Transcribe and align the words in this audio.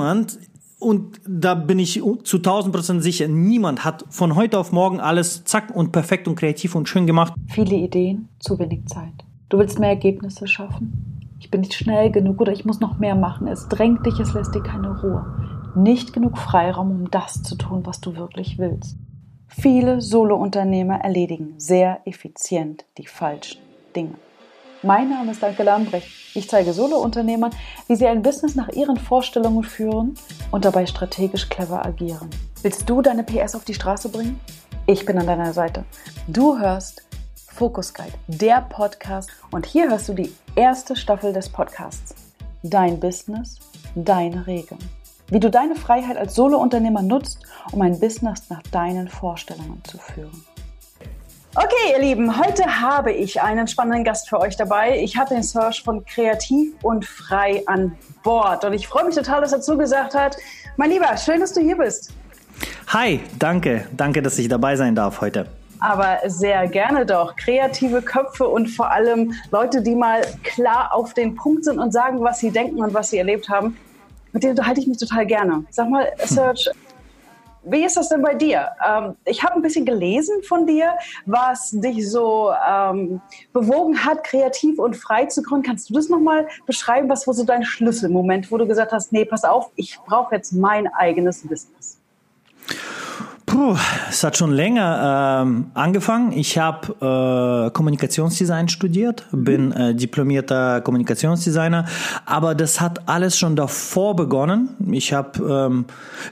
niemand 0.00 0.38
und 0.78 1.20
da 1.28 1.54
bin 1.54 1.78
ich 1.78 2.02
zu 2.24 2.36
1000 2.38 2.74
Prozent 2.74 3.02
sicher, 3.02 3.28
niemand 3.28 3.84
hat 3.84 4.04
von 4.08 4.34
heute 4.34 4.58
auf 4.58 4.72
morgen 4.72 4.98
alles 4.98 5.44
zack 5.44 5.74
und 5.74 5.92
perfekt 5.92 6.26
und 6.26 6.36
kreativ 6.36 6.74
und 6.74 6.88
schön 6.88 7.06
gemacht. 7.06 7.34
Viele 7.48 7.76
Ideen, 7.76 8.28
zu 8.38 8.58
wenig 8.58 8.86
Zeit. 8.86 9.12
Du 9.50 9.58
willst 9.58 9.78
mehr 9.78 9.90
Ergebnisse 9.90 10.46
schaffen. 10.46 11.36
Ich 11.38 11.50
bin 11.50 11.60
nicht 11.60 11.74
schnell 11.74 12.10
genug 12.10 12.40
oder 12.40 12.52
ich 12.52 12.64
muss 12.64 12.80
noch 12.80 12.98
mehr 12.98 13.14
machen. 13.14 13.46
Es 13.46 13.68
drängt 13.68 14.06
dich, 14.06 14.18
es 14.20 14.32
lässt 14.32 14.54
dir 14.54 14.62
keine 14.62 15.00
Ruhe. 15.00 15.26
Nicht 15.74 16.12
genug 16.12 16.38
Freiraum, 16.38 16.90
um 16.90 17.10
das 17.10 17.42
zu 17.42 17.56
tun, 17.56 17.84
was 17.84 18.00
du 18.00 18.16
wirklich 18.16 18.58
willst. 18.58 18.96
Viele 19.48 20.00
Solo-Unternehmer 20.00 21.00
erledigen 21.00 21.54
sehr 21.58 22.00
effizient 22.06 22.84
die 22.98 23.06
falschen 23.06 23.60
Dinge. 23.94 24.14
Mein 24.82 25.10
Name 25.10 25.32
ist 25.32 25.42
Danke 25.42 25.62
Lambrecht. 25.62 26.08
Ich 26.34 26.48
zeige 26.48 26.72
Solo-Unternehmern, 26.72 27.50
wie 27.86 27.96
sie 27.96 28.06
ein 28.06 28.22
Business 28.22 28.54
nach 28.54 28.70
ihren 28.70 28.96
Vorstellungen 28.96 29.62
führen 29.62 30.14
und 30.52 30.64
dabei 30.64 30.86
strategisch 30.86 31.50
clever 31.50 31.84
agieren. 31.84 32.30
Willst 32.62 32.88
du 32.88 33.02
deine 33.02 33.22
PS 33.22 33.54
auf 33.54 33.66
die 33.66 33.74
Straße 33.74 34.08
bringen? 34.08 34.40
Ich 34.86 35.04
bin 35.04 35.18
an 35.18 35.26
deiner 35.26 35.52
Seite. 35.52 35.84
Du 36.28 36.58
hörst 36.58 37.02
Focus 37.34 37.92
Guide, 37.92 38.14
der 38.26 38.62
Podcast 38.62 39.28
und 39.50 39.66
hier 39.66 39.90
hörst 39.90 40.08
du 40.08 40.14
die 40.14 40.32
erste 40.54 40.96
Staffel 40.96 41.34
des 41.34 41.50
Podcasts. 41.50 42.14
Dein 42.62 42.98
Business, 42.98 43.58
deine 43.94 44.46
Regeln. 44.46 44.80
Wie 45.28 45.40
du 45.40 45.50
deine 45.50 45.76
Freiheit 45.76 46.16
als 46.16 46.34
Solo-Unternehmer 46.34 47.02
nutzt, 47.02 47.42
um 47.72 47.82
ein 47.82 48.00
Business 48.00 48.48
nach 48.48 48.62
deinen 48.62 49.08
Vorstellungen 49.08 49.82
zu 49.84 49.98
führen. 49.98 50.42
Okay, 51.56 51.94
ihr 51.94 51.98
Lieben, 51.98 52.38
heute 52.38 52.80
habe 52.80 53.10
ich 53.10 53.42
einen 53.42 53.66
spannenden 53.66 54.04
Gast 54.04 54.28
für 54.28 54.38
euch 54.38 54.56
dabei. 54.56 55.00
Ich 55.00 55.16
habe 55.16 55.30
den 55.30 55.42
Search 55.42 55.82
von 55.82 56.04
Kreativ 56.04 56.72
und 56.82 57.04
Frei 57.04 57.64
an 57.66 57.96
Bord 58.22 58.64
und 58.64 58.72
ich 58.72 58.86
freue 58.86 59.04
mich 59.04 59.16
total, 59.16 59.40
dass 59.40 59.52
er 59.52 59.60
zugesagt 59.60 60.14
hat. 60.14 60.36
Mein 60.76 60.90
Lieber, 60.90 61.16
schön, 61.16 61.40
dass 61.40 61.52
du 61.52 61.60
hier 61.60 61.76
bist. 61.76 62.12
Hi, 62.86 63.18
danke, 63.36 63.88
danke, 63.96 64.22
dass 64.22 64.38
ich 64.38 64.46
dabei 64.46 64.76
sein 64.76 64.94
darf 64.94 65.20
heute. 65.20 65.46
Aber 65.80 66.18
sehr 66.26 66.68
gerne 66.68 67.04
doch. 67.04 67.34
Kreative 67.34 68.00
Köpfe 68.00 68.46
und 68.46 68.68
vor 68.68 68.92
allem 68.92 69.34
Leute, 69.50 69.82
die 69.82 69.96
mal 69.96 70.20
klar 70.44 70.94
auf 70.94 71.14
den 71.14 71.34
Punkt 71.34 71.64
sind 71.64 71.80
und 71.80 71.90
sagen, 71.90 72.22
was 72.22 72.38
sie 72.38 72.52
denken 72.52 72.80
und 72.80 72.94
was 72.94 73.10
sie 73.10 73.18
erlebt 73.18 73.48
haben. 73.48 73.76
Mit 74.32 74.44
denen 74.44 74.52
unterhalte 74.52 74.82
ich 74.82 74.86
mich 74.86 74.98
total 74.98 75.26
gerne. 75.26 75.64
Sag 75.70 75.90
mal, 75.90 76.12
Search, 76.24 76.70
wie 77.62 77.84
ist 77.84 77.96
das 77.96 78.08
denn 78.08 78.22
bei 78.22 78.34
dir? 78.34 78.70
Ähm, 78.86 79.16
ich 79.24 79.42
habe 79.42 79.56
ein 79.56 79.62
bisschen 79.62 79.84
gelesen 79.84 80.42
von 80.42 80.66
dir, 80.66 80.94
was 81.26 81.70
dich 81.70 82.10
so 82.10 82.52
ähm, 82.68 83.20
bewogen 83.52 84.04
hat, 84.04 84.24
kreativ 84.24 84.78
und 84.78 84.96
frei 84.96 85.26
zu 85.26 85.42
gründen. 85.42 85.66
Kannst 85.66 85.90
du 85.90 85.94
das 85.94 86.08
nochmal 86.08 86.48
beschreiben? 86.66 87.08
Was 87.08 87.26
war 87.26 87.34
so 87.34 87.44
dein 87.44 87.64
Schlüsselmoment, 87.64 88.50
wo 88.50 88.58
du 88.58 88.66
gesagt 88.66 88.92
hast, 88.92 89.12
nee, 89.12 89.24
pass 89.24 89.44
auf, 89.44 89.70
ich 89.76 89.98
brauche 90.06 90.34
jetzt 90.34 90.52
mein 90.52 90.86
eigenes 90.94 91.46
Business? 91.46 91.98
Puh, 93.50 93.76
es 94.08 94.22
hat 94.22 94.36
schon 94.36 94.52
länger 94.52 95.42
ähm, 95.42 95.72
angefangen. 95.74 96.30
Ich 96.30 96.56
habe 96.56 97.66
äh, 97.66 97.72
Kommunikationsdesign 97.72 98.68
studiert, 98.68 99.26
bin 99.32 99.72
äh, 99.72 99.92
diplomierter 99.92 100.80
Kommunikationsdesigner, 100.82 101.86
aber 102.26 102.54
das 102.54 102.80
hat 102.80 103.08
alles 103.08 103.36
schon 103.36 103.56
davor 103.56 104.14
begonnen. 104.14 104.68
Ich 104.92 105.12
habe 105.12 105.66
ähm, 105.68 105.86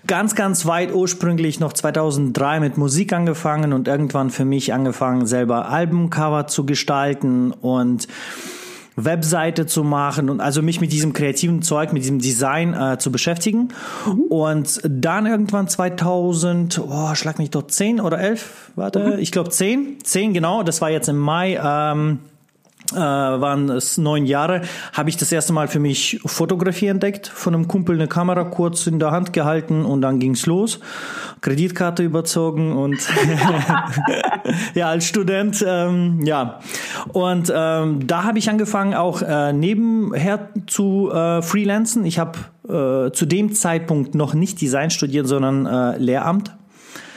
ganz, 0.07 0.37
ganz 0.37 0.65
weit 0.65 0.95
ursprünglich 0.95 1.59
noch 1.59 1.73
2003 1.73 2.61
mit 2.61 2.79
Musik 2.79 3.13
angefangen 3.13 3.73
und 3.73 3.89
irgendwann 3.89 4.31
für 4.31 4.45
mich 4.45 4.73
angefangen, 4.73 5.27
selber 5.27 5.69
Albumcover 5.71 6.47
zu 6.47 6.67
gestalten 6.67 7.51
und 7.51 8.07
Webseite 9.05 9.67
zu 9.67 9.85
machen 9.85 10.29
und 10.29 10.41
also 10.41 10.61
mich 10.61 10.81
mit 10.81 10.93
diesem 10.93 11.13
kreativen 11.13 11.63
Zeug, 11.63 11.93
mit 11.93 12.03
diesem 12.03 12.19
Design 12.19 12.75
äh, 12.75 12.99
zu 12.99 13.13
beschäftigen. 13.13 13.69
Mhm. 14.07 14.23
Und 14.29 14.81
dann 14.85 15.27
irgendwann 15.27 15.69
2000, 15.69 16.81
oh, 16.81 17.15
schlag 17.15 17.39
mich 17.39 17.51
doch 17.51 17.67
10 17.67 18.01
oder 18.01 18.19
11, 18.19 18.73
warte, 18.75 18.99
mhm. 18.99 19.19
ich 19.19 19.31
glaube 19.31 19.51
10, 19.51 19.99
10 20.03 20.35
genau, 20.35 20.63
das 20.63 20.81
war 20.81 20.91
jetzt 20.91 21.09
im 21.09 21.19
Mai. 21.19 21.59
Ähm, 21.63 22.19
äh, 22.25 22.38
waren 22.95 23.69
es 23.69 23.99
neun 23.99 24.27
Jahre, 24.27 24.63
habe 24.93 25.11
ich 25.11 25.17
das 25.17 25.31
erste 25.31 25.53
Mal 25.53 25.69
für 25.69 25.79
mich 25.79 26.21
Fotografie 26.25 26.87
entdeckt, 26.87 27.29
von 27.29 27.55
einem 27.55 27.69
Kumpel 27.69 27.97
eine 27.97 28.09
Kamera 28.09 28.45
kurz 28.45 28.87
in 28.87 28.99
der 28.99 29.11
Hand 29.11 29.33
gehalten 29.33 29.85
und 29.85 30.01
dann 30.01 30.19
ging's 30.19 30.47
los. 30.47 30.81
Kreditkarte 31.41 32.03
überzogen 32.03 32.73
und 32.73 32.99
ja, 34.75 34.89
als 34.89 35.07
Student, 35.07 35.65
ähm, 35.67 36.21
ja. 36.25 36.61
Und 37.13 37.53
ähm, 37.55 38.07
da 38.07 38.25
habe 38.25 38.39
ich 38.39 38.51
angefangen 38.51 38.95
auch 38.95 39.23
äh, 39.23 39.53
nebenher 39.53 40.49
zu 40.67 41.11
äh, 41.13 41.43
freelancen. 41.43 42.05
Ich 42.05 42.19
habe 42.19 42.39
äh, 42.69 43.13
zu 43.13 43.27
dem 43.27 43.53
Zeitpunkt 43.53 44.15
noch 44.15 44.35
nicht 44.35 44.61
Design 44.61 44.91
studiert, 44.91 45.27
sondern 45.27 45.67
äh, 45.67 45.99
Lehramt 45.99 46.53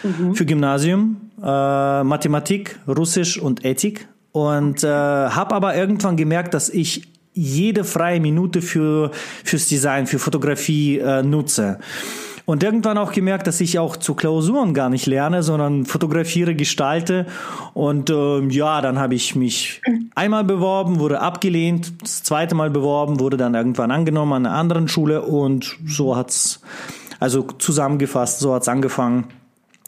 mhm. 0.04 0.36
für 0.36 0.46
Gymnasium, 0.46 1.32
äh, 1.42 2.04
Mathematik, 2.04 2.80
Russisch 2.88 3.40
und 3.40 3.66
Ethik 3.66 4.08
und 4.32 4.84
äh, 4.84 4.88
habe 4.88 5.56
aber 5.56 5.76
irgendwann 5.76 6.18
gemerkt, 6.18 6.54
dass 6.54 6.70
ich 6.70 7.08
jede 7.34 7.84
freie 7.84 8.20
Minute 8.20 8.62
für 8.62 9.12
fürs 9.44 9.68
Design, 9.68 10.08
für 10.08 10.20
Fotografie 10.20 11.00
äh, 11.00 11.24
nutze. 11.24 11.80
Und 12.46 12.64
irgendwann 12.64 12.98
auch 12.98 13.12
gemerkt, 13.12 13.48
dass 13.48 13.62
ich 13.62 13.78
auch 13.80 13.96
zu 13.96 14.16
Klausuren 14.16 14.74
gar 14.74 14.90
nicht 14.90 15.06
lerne, 15.06 15.44
sondern 15.44 15.86
fotografiere, 15.86 16.56
gestalte. 16.56 17.28
Und 17.74 18.10
äh, 18.10 18.40
ja, 18.48 18.82
dann 18.82 19.00
habe 19.00 19.16
ich 19.16 19.36
mich 19.36 19.82
einmal 20.16 20.44
beworben, 20.44 21.00
wurde 21.00 21.22
abgelehnt, 21.22 21.94
das 22.02 22.24
zweite 22.24 22.56
Mal 22.56 22.70
beworben, 22.70 23.20
wurde 23.20 23.38
dann 23.38 23.54
irgendwann 23.54 23.92
angenommen 23.92 24.34
an 24.34 24.46
einer 24.46 24.56
anderen 24.56 24.88
Schule 24.88 25.22
und 25.22 25.78
so 25.86 26.18
hat's, 26.18 26.62
also 27.20 27.44
zusammengefasst, 27.44 28.40
so 28.40 28.54
hat's 28.54 28.68
angefangen 28.68 29.28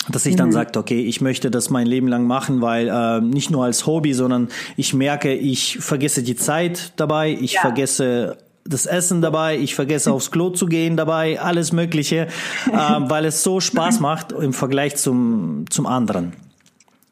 dass 0.09 0.25
ich 0.25 0.35
dann 0.35 0.49
mhm. 0.49 0.53
sagte, 0.53 0.79
okay, 0.79 1.01
ich 1.01 1.21
möchte 1.21 1.49
das 1.49 1.69
mein 1.69 1.87
Leben 1.87 2.07
lang 2.07 2.25
machen, 2.25 2.61
weil 2.61 2.89
äh, 2.89 3.21
nicht 3.21 3.51
nur 3.51 3.63
als 3.63 3.85
Hobby, 3.85 4.13
sondern 4.13 4.49
ich 4.75 4.93
merke, 4.93 5.33
ich 5.33 5.79
vergesse 5.79 6.23
die 6.23 6.35
Zeit 6.35 6.93
dabei, 6.97 7.31
ich 7.31 7.53
ja. 7.53 7.61
vergesse 7.61 8.37
das 8.65 8.85
Essen 8.85 9.21
dabei, 9.21 9.57
ich 9.57 9.75
vergesse 9.75 10.11
aufs 10.11 10.31
Klo 10.31 10.49
zu 10.49 10.67
gehen 10.67 10.97
dabei, 10.97 11.39
alles 11.39 11.71
Mögliche, 11.71 12.27
äh, 12.71 12.71
weil 12.71 13.25
es 13.25 13.43
so 13.43 13.59
Spaß 13.59 13.99
macht 13.99 14.31
im 14.31 14.53
Vergleich 14.53 14.95
zum, 14.97 15.65
zum 15.69 15.85
anderen. 15.85 16.33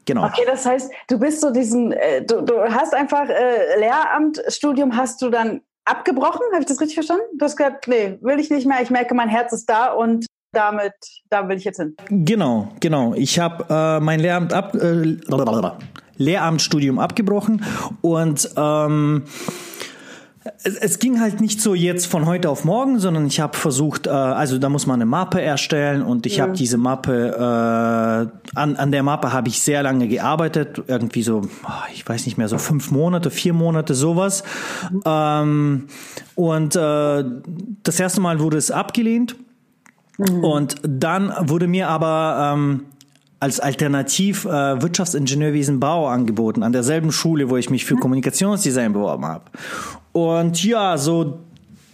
Genau. 0.06 0.26
Okay, 0.26 0.44
das 0.46 0.66
heißt, 0.66 0.92
du 1.08 1.20
bist 1.20 1.42
so 1.42 1.52
diesen, 1.52 1.92
äh, 1.92 2.26
du, 2.26 2.42
du 2.42 2.62
hast 2.64 2.94
einfach 2.94 3.30
äh, 3.30 3.80
Lehramtsstudium 3.80 4.96
hast 4.98 5.22
du 5.22 5.30
dann 5.30 5.62
abgebrochen, 5.86 6.42
habe 6.52 6.62
ich 6.62 6.68
das 6.68 6.80
richtig 6.80 6.96
verstanden? 6.96 7.24
Du 7.38 7.46
hast 7.46 7.56
gesagt, 7.56 7.88
nee, 7.88 8.18
will 8.22 8.40
ich 8.40 8.50
nicht 8.50 8.66
mehr, 8.66 8.82
ich 8.82 8.90
merke, 8.90 9.14
mein 9.14 9.30
Herz 9.30 9.54
ist 9.54 9.70
da 9.70 9.92
und 9.92 10.26
damit, 10.52 10.94
da 11.30 11.48
will 11.48 11.58
ich 11.58 11.64
jetzt 11.64 11.78
hin. 11.78 11.96
Genau, 12.10 12.70
genau. 12.80 13.14
Ich 13.14 13.40
habe 13.40 13.66
äh, 13.70 14.00
mein 14.00 14.20
Lehramt 14.20 14.54
ab, 14.54 14.76
äh, 14.76 15.18
Lehramtsstudium 16.18 17.00
abgebrochen 17.00 17.64
und 18.02 18.50
ähm, 18.58 19.24
es, 20.64 20.76
es, 20.76 21.00
ging 21.00 21.20
halt 21.20 21.40
nicht 21.40 21.62
so 21.62 21.76
jetzt 21.76 22.08
von 22.08 22.26
heute 22.26 22.50
auf 22.50 22.66
morgen, 22.66 23.00
sondern 23.00 23.28
ich 23.28 23.40
habe 23.40 23.56
versucht, 23.56 24.08
äh, 24.08 24.10
also 24.10 24.58
da 24.58 24.70
muss 24.70 24.88
man 24.88 24.96
eine 24.96 25.06
Mappe 25.06 25.42
erstellen 25.42 26.02
und 26.02 26.26
ich 26.26 26.38
mhm. 26.38 26.42
habe 26.42 26.54
diese 26.54 26.78
Mappe, 26.78 27.36
äh, 27.36 28.58
an, 28.58 28.76
an 28.76 28.92
der 28.92 29.04
Mappe 29.04 29.34
habe 29.34 29.50
ich 29.50 29.62
sehr 29.62 29.84
lange 29.84 30.08
gearbeitet, 30.08 30.84
irgendwie 30.88 31.24
so, 31.24 31.44
ich 31.94 32.08
weiß 32.08 32.26
nicht 32.26 32.38
mehr, 32.38 32.48
so 32.48 32.58
fünf 32.58 32.92
Monate, 32.92 33.30
vier 33.30 33.54
Monate, 33.54 33.94
sowas. 33.94 34.44
Mhm. 34.92 35.02
Ähm, 35.06 35.88
und 36.36 36.76
äh, 36.76 37.24
das 37.84 38.00
erste 38.00 38.22
Mal 38.22 38.40
wurde 38.40 38.58
es 38.58 38.72
abgelehnt 38.72 39.36
Mhm. 40.22 40.44
Und 40.44 40.76
dann 40.84 41.34
wurde 41.40 41.68
mir 41.68 41.88
aber 41.90 42.54
ähm, 42.54 42.86
als 43.40 43.60
Alternativ 43.60 44.46
äh, 44.46 44.82
Wirtschaftsingenieurwesen 44.82 45.80
Bau 45.80 46.08
angeboten, 46.08 46.64
an 46.64 46.74
derselben 46.74 47.12
Schule, 47.12 47.50
wo 47.50 47.58
ich 47.58 47.70
mich 47.70 47.86
für 47.86 47.96
Kommunikationsdesign 47.96 48.94
beworben 48.94 49.26
habe. 49.26 49.46
Und 50.12 50.64
ja, 50.64 50.98
so 50.98 51.40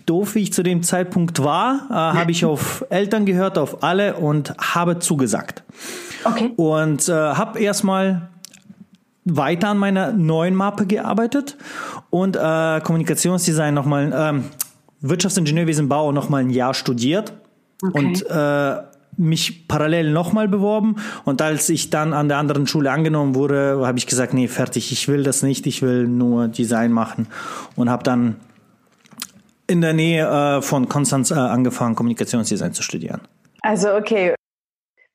doof 0.05 0.35
wie 0.35 0.39
ich 0.39 0.53
zu 0.53 0.63
dem 0.63 0.83
Zeitpunkt 0.83 1.41
war, 1.43 1.87
äh, 1.89 1.93
habe 1.93 2.31
ich 2.31 2.43
auf 2.43 2.85
Eltern 2.89 3.25
gehört, 3.25 3.57
auf 3.57 3.81
alle 3.81 4.15
und 4.15 4.55
habe 4.57 4.99
zugesagt. 4.99 5.63
Okay. 6.25 6.51
Und 6.57 7.07
äh, 7.07 7.13
habe 7.13 7.59
erstmal 7.59 8.29
weiter 9.23 9.69
an 9.69 9.77
meiner 9.77 10.11
neuen 10.11 10.55
Mappe 10.55 10.85
gearbeitet 10.85 11.57
und 12.09 12.35
äh, 12.35 12.81
Kommunikationsdesign 12.81 13.73
nochmal, 13.73 14.13
ähm, 14.15 14.45
Wirtschaftsingenieurwesen 14.99 15.87
Bau 15.87 16.11
nochmal 16.11 16.41
ein 16.41 16.49
Jahr 16.49 16.73
studiert 16.73 17.33
Okay. 17.81 17.97
Und 17.97 18.25
äh, 18.29 18.83
mich 19.17 19.67
parallel 19.67 20.11
nochmal 20.11 20.47
beworben 20.47 20.97
und 21.25 21.41
als 21.41 21.69
ich 21.69 21.89
dann 21.89 22.13
an 22.13 22.27
der 22.27 22.37
anderen 22.37 22.67
Schule 22.67 22.91
angenommen 22.91 23.35
wurde, 23.35 23.81
habe 23.83 23.97
ich 23.97 24.05
gesagt, 24.05 24.33
nee, 24.33 24.47
fertig, 24.47 24.91
ich 24.91 25.07
will 25.07 25.23
das 25.23 25.41
nicht, 25.41 25.65
ich 25.65 25.81
will 25.81 26.07
nur 26.07 26.47
Design 26.47 26.91
machen 26.91 27.27
und 27.75 27.89
habe 27.89 28.03
dann 28.03 28.35
in 29.65 29.81
der 29.81 29.93
Nähe 29.93 30.27
äh, 30.27 30.61
von 30.61 30.87
Konstanz 30.87 31.31
äh, 31.31 31.35
angefangen, 31.35 31.95
Kommunikationsdesign 31.95 32.73
zu 32.73 32.83
studieren. 32.83 33.21
Also 33.61 33.93
okay, 33.95 34.35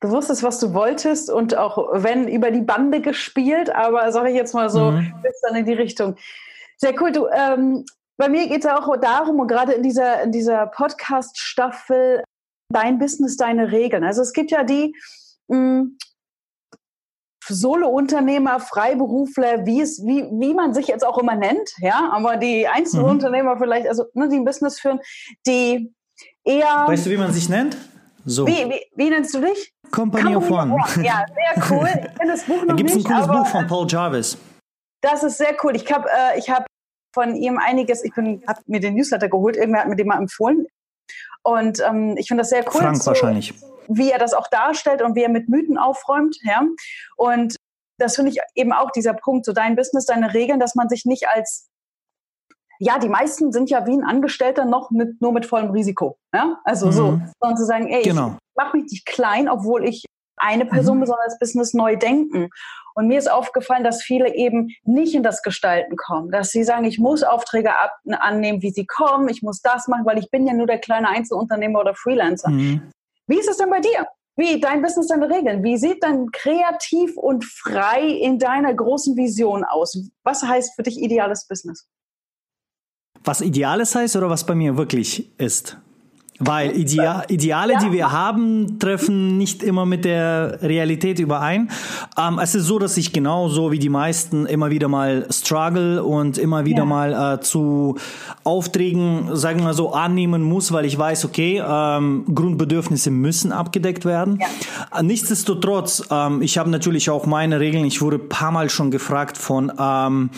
du 0.01 0.09
wusstest, 0.09 0.43
was 0.43 0.59
du 0.59 0.73
wolltest 0.73 1.31
und 1.31 1.57
auch 1.57 1.77
wenn 1.93 2.27
über 2.27 2.51
die 2.51 2.61
Bande 2.61 3.01
gespielt, 3.01 3.73
aber 3.73 4.11
sage 4.11 4.29
ich 4.29 4.35
jetzt 4.35 4.53
mal 4.53 4.69
so, 4.69 4.91
mhm. 4.91 5.13
bis 5.23 5.39
dann 5.41 5.55
in 5.55 5.65
die 5.65 5.73
Richtung. 5.73 6.15
Sehr 6.77 6.93
cool. 7.01 7.11
Du, 7.11 7.27
ähm, 7.27 7.85
bei 8.17 8.29
mir 8.29 8.47
geht 8.47 8.65
es 8.65 8.69
auch 8.69 8.95
darum, 8.97 9.39
und 9.39 9.47
gerade 9.47 9.71
in 9.73 9.81
dieser, 9.81 10.21
in 10.21 10.31
dieser 10.31 10.67
Podcast-Staffel 10.67 12.23
dein 12.73 12.99
Business, 12.99 13.37
deine 13.37 13.71
Regeln. 13.71 14.03
Also 14.03 14.21
es 14.21 14.33
gibt 14.33 14.51
ja 14.51 14.63
die 14.63 14.95
mh, 15.47 15.57
hm, 15.57 15.97
Solo-Unternehmer, 17.47 18.59
Freiberufler, 18.59 19.65
wie 19.65 19.81
es, 19.81 20.01
wie, 20.05 20.23
wie 20.31 20.53
man 20.53 20.73
sich 20.73 20.87
jetzt 20.87 21.05
auch 21.05 21.17
immer 21.17 21.35
nennt, 21.35 21.73
ja, 21.79 22.09
aber 22.11 22.37
die 22.37 22.67
Einzelunternehmer 22.67 23.55
mhm. 23.55 23.59
vielleicht, 23.59 23.87
also 23.87 24.05
ne, 24.13 24.29
die 24.29 24.37
ein 24.37 24.45
Business 24.45 24.79
führen, 24.79 24.99
die 25.45 25.93
eher. 26.43 26.85
Weißt 26.87 27.05
du, 27.05 27.09
wie 27.09 27.17
man 27.17 27.33
sich 27.33 27.49
nennt? 27.49 27.77
So. 28.25 28.47
Wie, 28.47 28.69
wie, 28.69 28.81
wie 28.95 29.09
nennst 29.09 29.33
du 29.33 29.41
dich? 29.41 29.73
Company, 29.91 30.33
Company 30.33 30.35
of 30.37 30.49
One. 30.49 30.77
Ja, 31.03 31.25
sehr 31.27 31.63
cool. 31.69 31.89
Ich 31.89 32.15
kenne 32.17 32.31
das 32.31 32.43
Buch 32.43 32.61
noch 32.61 32.67
da 32.67 32.73
gibt's 32.75 32.95
nicht. 32.95 33.09
Da 33.09 33.09
gibt 33.09 33.23
es 33.23 33.29
ein 33.29 33.33
cooles 33.33 33.43
Buch 33.43 33.47
von 33.47 33.67
Paul 33.67 33.87
Jarvis. 33.89 34.37
Das 35.01 35.23
ist 35.23 35.37
sehr 35.37 35.55
cool. 35.63 35.75
Ich 35.75 35.91
habe 35.91 36.07
äh, 36.09 36.39
hab 36.41 36.65
von 37.13 37.35
ihm 37.35 37.59
einiges, 37.59 38.03
ich 38.03 38.13
habe 38.15 38.61
mir 38.65 38.79
den 38.79 38.95
Newsletter 38.95 39.29
geholt, 39.29 39.57
irgendwer 39.57 39.81
hat 39.81 39.89
mir 39.89 39.95
den 39.95 40.07
mal 40.07 40.17
empfohlen. 40.17 40.65
Und 41.43 41.81
ähm, 41.81 42.15
ich 42.17 42.27
finde 42.27 42.41
das 42.41 42.49
sehr 42.49 42.63
cool. 42.65 42.81
Frank 42.81 42.97
so, 42.97 43.07
wahrscheinlich. 43.07 43.53
Wie 43.87 44.11
er 44.11 44.19
das 44.19 44.33
auch 44.33 44.47
darstellt 44.47 45.01
und 45.01 45.15
wie 45.15 45.23
er 45.23 45.29
mit 45.29 45.49
Mythen 45.49 45.77
aufräumt. 45.77 46.37
Ja? 46.43 46.63
Und 47.17 47.57
das 47.99 48.15
finde 48.15 48.31
ich 48.31 48.39
eben 48.55 48.73
auch 48.73 48.91
dieser 48.91 49.13
Punkt, 49.13 49.45
so 49.45 49.53
dein 49.53 49.75
Business, 49.75 50.05
deine 50.05 50.33
Regeln, 50.33 50.59
dass 50.59 50.75
man 50.75 50.89
sich 50.89 51.05
nicht 51.05 51.27
als 51.27 51.69
ja, 52.79 52.99
die 52.99 53.07
meisten 53.07 53.53
sind 53.53 53.69
ja 53.69 53.85
wie 53.85 53.93
ein 53.93 54.03
Angestellter 54.03 54.65
noch 54.65 54.91
mit, 54.91 55.21
nur 55.21 55.31
mit 55.31 55.45
vollem 55.45 55.71
Risiko. 55.71 56.17
Ja? 56.33 56.59
Also 56.65 56.87
mhm. 56.87 56.91
so, 56.91 57.21
sondern 57.39 57.57
zu 57.57 57.65
sagen, 57.65 57.87
ey, 57.87 58.03
genau. 58.03 58.35
ich 58.35 58.55
mache 58.55 58.77
mich 58.77 58.91
nicht 58.91 59.05
klein, 59.05 59.47
obwohl 59.47 59.85
ich 59.87 60.03
eine 60.37 60.65
Person 60.65 60.97
mhm. 60.97 61.01
besonders 61.01 61.39
Business 61.39 61.73
neu 61.73 61.95
denken. 61.95 62.49
Und 62.95 63.07
mir 63.07 63.17
ist 63.17 63.31
aufgefallen, 63.31 63.83
dass 63.83 64.03
viele 64.03 64.35
eben 64.35 64.69
nicht 64.83 65.15
in 65.15 65.23
das 65.23 65.41
Gestalten 65.41 65.95
kommen, 65.95 66.31
dass 66.31 66.51
sie 66.51 66.63
sagen, 66.63 66.85
ich 66.85 66.99
muss 66.99 67.23
Aufträge 67.23 67.75
ab, 67.75 67.91
annehmen, 68.07 68.61
wie 68.61 68.69
sie 68.69 68.85
kommen, 68.85 69.29
ich 69.29 69.41
muss 69.41 69.61
das 69.61 69.87
machen, 69.87 70.05
weil 70.05 70.19
ich 70.19 70.29
bin 70.29 70.45
ja 70.45 70.53
nur 70.53 70.67
der 70.67 70.77
kleine 70.77 71.09
Einzelunternehmer 71.09 71.79
oder 71.79 71.95
Freelancer. 71.95 72.49
Mhm. 72.49 72.91
Wie 73.27 73.39
ist 73.39 73.49
es 73.49 73.57
denn 73.57 73.69
bei 73.69 73.79
dir? 73.79 74.07
Wie 74.35 74.59
dein 74.59 74.81
Business, 74.81 75.07
deine 75.07 75.29
Regeln? 75.29 75.63
Wie 75.63 75.77
sieht 75.77 76.03
dein 76.03 76.31
kreativ 76.31 77.17
und 77.17 77.45
frei 77.45 78.01
in 78.01 78.39
deiner 78.39 78.73
großen 78.73 79.15
Vision 79.15 79.63
aus? 79.63 80.09
Was 80.23 80.43
heißt 80.43 80.75
für 80.75 80.83
dich 80.83 80.99
ideales 80.99 81.47
Business? 81.47 81.87
Was 83.23 83.41
ideales 83.41 83.95
heißt 83.95 84.15
oder 84.15 84.29
was 84.29 84.45
bei 84.45 84.55
mir 84.55 84.75
wirklich 84.75 85.39
ist? 85.39 85.77
Weil 86.45 86.75
Idea 86.77 87.23
Ideale, 87.27 87.73
ja. 87.73 87.79
die 87.79 87.91
wir 87.91 88.11
haben, 88.11 88.79
treffen 88.79 89.37
nicht 89.37 89.63
immer 89.63 89.85
mit 89.85 90.05
der 90.05 90.59
Realität 90.61 91.19
überein. 91.19 91.69
Ähm, 92.17 92.39
es 92.39 92.55
ist 92.55 92.65
so, 92.65 92.79
dass 92.79 92.97
ich 92.97 93.13
genauso 93.13 93.71
wie 93.71 93.79
die 93.79 93.89
meisten 93.89 94.45
immer 94.45 94.69
wieder 94.69 94.87
mal 94.87 95.27
struggle 95.29 96.03
und 96.03 96.37
immer 96.37 96.65
wieder 96.65 96.79
ja. 96.79 96.85
mal 96.85 97.35
äh, 97.35 97.41
zu 97.41 97.97
Aufträgen, 98.43 99.35
sagen 99.35 99.59
wir 99.59 99.65
mal 99.65 99.73
so, 99.73 99.93
annehmen 99.93 100.41
muss, 100.43 100.71
weil 100.71 100.85
ich 100.85 100.97
weiß, 100.97 101.25
okay, 101.25 101.63
ähm, 101.65 102.25
Grundbedürfnisse 102.33 103.11
müssen 103.11 103.51
abgedeckt 103.51 104.05
werden. 104.05 104.39
Ja. 104.39 104.99
Äh, 104.99 105.03
nichtsdestotrotz, 105.03 106.03
ähm, 106.11 106.41
ich 106.41 106.57
habe 106.57 106.69
natürlich 106.69 107.09
auch 107.09 107.25
meine 107.25 107.59
Regeln. 107.59 107.85
Ich 107.85 108.01
wurde 108.01 108.19
paar 108.19 108.51
Mal 108.51 108.69
schon 108.69 108.91
gefragt 108.91 109.37
von 109.37 109.71
ähm, 109.79 110.29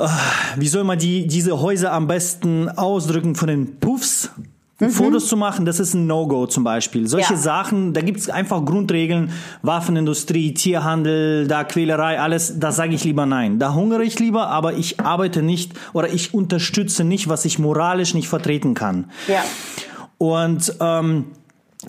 äh, 0.00 0.08
wie 0.56 0.68
soll 0.68 0.84
man 0.84 0.98
die, 0.98 1.26
diese 1.26 1.60
Häuser 1.60 1.92
am 1.92 2.06
besten 2.06 2.68
ausdrücken 2.68 3.34
von 3.34 3.48
den 3.48 3.78
Puffs? 3.78 4.30
Mhm. 4.80 4.90
Fotos 4.90 5.28
zu 5.28 5.36
machen, 5.36 5.64
das 5.64 5.78
ist 5.78 5.94
ein 5.94 6.06
No-Go 6.06 6.46
zum 6.46 6.64
Beispiel. 6.64 7.06
Solche 7.06 7.34
ja. 7.34 7.38
Sachen, 7.38 7.92
da 7.92 8.00
gibt 8.00 8.20
es 8.20 8.30
einfach 8.30 8.64
Grundregeln, 8.64 9.30
Waffenindustrie, 9.62 10.54
Tierhandel, 10.54 11.46
da 11.46 11.64
Quälerei, 11.64 12.18
alles, 12.20 12.58
da 12.58 12.72
sage 12.72 12.94
ich 12.94 13.04
lieber 13.04 13.26
nein. 13.26 13.58
Da 13.58 13.74
hungere 13.74 14.02
ich 14.02 14.18
lieber, 14.18 14.48
aber 14.48 14.72
ich 14.74 15.00
arbeite 15.00 15.42
nicht 15.42 15.74
oder 15.92 16.12
ich 16.12 16.34
unterstütze 16.34 17.04
nicht, 17.04 17.28
was 17.28 17.44
ich 17.44 17.58
moralisch 17.58 18.14
nicht 18.14 18.28
vertreten 18.28 18.74
kann. 18.74 19.10
Ja. 19.28 19.44
Und 20.18 20.74
ähm, 20.80 21.26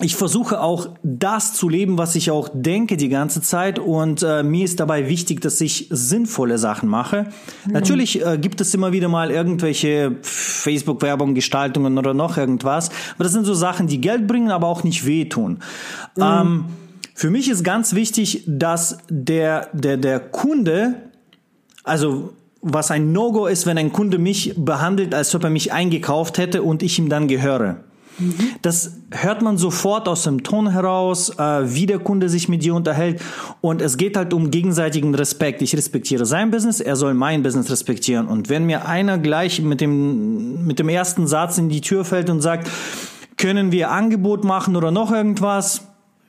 ich 0.00 0.16
versuche 0.16 0.60
auch 0.62 0.88
das 1.02 1.52
zu 1.52 1.68
leben, 1.68 1.98
was 1.98 2.14
ich 2.14 2.30
auch 2.30 2.48
denke 2.54 2.96
die 2.96 3.10
ganze 3.10 3.42
Zeit. 3.42 3.78
Und 3.78 4.22
äh, 4.22 4.42
mir 4.42 4.64
ist 4.64 4.80
dabei 4.80 5.08
wichtig, 5.08 5.42
dass 5.42 5.60
ich 5.60 5.88
sinnvolle 5.90 6.56
Sachen 6.56 6.88
mache. 6.88 7.26
Mhm. 7.66 7.72
Natürlich 7.72 8.24
äh, 8.24 8.38
gibt 8.38 8.62
es 8.62 8.72
immer 8.72 8.92
wieder 8.92 9.08
mal 9.08 9.30
irgendwelche 9.30 10.16
Facebook-Werbung, 10.22 11.34
Gestaltungen 11.34 11.98
oder 11.98 12.14
noch 12.14 12.38
irgendwas. 12.38 12.88
Aber 13.14 13.24
das 13.24 13.32
sind 13.32 13.44
so 13.44 13.52
Sachen, 13.52 13.86
die 13.86 14.00
Geld 14.00 14.26
bringen, 14.26 14.50
aber 14.50 14.66
auch 14.66 14.82
nicht 14.82 15.04
wehtun. 15.04 15.58
Mhm. 16.16 16.22
Ähm, 16.22 16.64
für 17.14 17.28
mich 17.28 17.50
ist 17.50 17.62
ganz 17.62 17.94
wichtig, 17.94 18.44
dass 18.46 18.96
der, 19.10 19.68
der, 19.74 19.98
der 19.98 20.20
Kunde, 20.20 21.10
also 21.84 22.32
was 22.62 22.90
ein 22.90 23.12
No-Go 23.12 23.46
ist, 23.46 23.66
wenn 23.66 23.76
ein 23.76 23.92
Kunde 23.92 24.18
mich 24.18 24.54
behandelt, 24.56 25.14
als 25.14 25.34
ob 25.34 25.44
er 25.44 25.50
mich 25.50 25.72
eingekauft 25.72 26.38
hätte 26.38 26.62
und 26.62 26.82
ich 26.82 26.98
ihm 26.98 27.10
dann 27.10 27.28
gehöre. 27.28 27.84
Das 28.62 28.98
hört 29.10 29.42
man 29.42 29.56
sofort 29.56 30.08
aus 30.08 30.24
dem 30.24 30.42
Ton 30.42 30.70
heraus, 30.70 31.30
äh, 31.38 31.74
wie 31.74 31.86
der 31.86 31.98
Kunde 31.98 32.28
sich 32.28 32.48
mit 32.48 32.62
dir 32.62 32.74
unterhält. 32.74 33.20
Und 33.60 33.82
es 33.82 33.96
geht 33.96 34.16
halt 34.16 34.32
um 34.32 34.50
gegenseitigen 34.50 35.14
Respekt. 35.14 35.62
Ich 35.62 35.76
respektiere 35.76 36.26
sein 36.26 36.50
Business, 36.50 36.80
er 36.80 36.96
soll 36.96 37.14
mein 37.14 37.42
Business 37.42 37.70
respektieren. 37.70 38.26
Und 38.28 38.48
wenn 38.48 38.66
mir 38.66 38.86
einer 38.86 39.18
gleich 39.18 39.60
mit 39.60 39.80
dem, 39.80 40.66
mit 40.66 40.78
dem 40.78 40.88
ersten 40.88 41.26
Satz 41.26 41.58
in 41.58 41.68
die 41.68 41.80
Tür 41.80 42.04
fällt 42.04 42.30
und 42.30 42.40
sagt, 42.40 42.68
können 43.36 43.72
wir 43.72 43.90
Angebot 43.90 44.44
machen 44.44 44.76
oder 44.76 44.90
noch 44.90 45.10
irgendwas? 45.10 45.82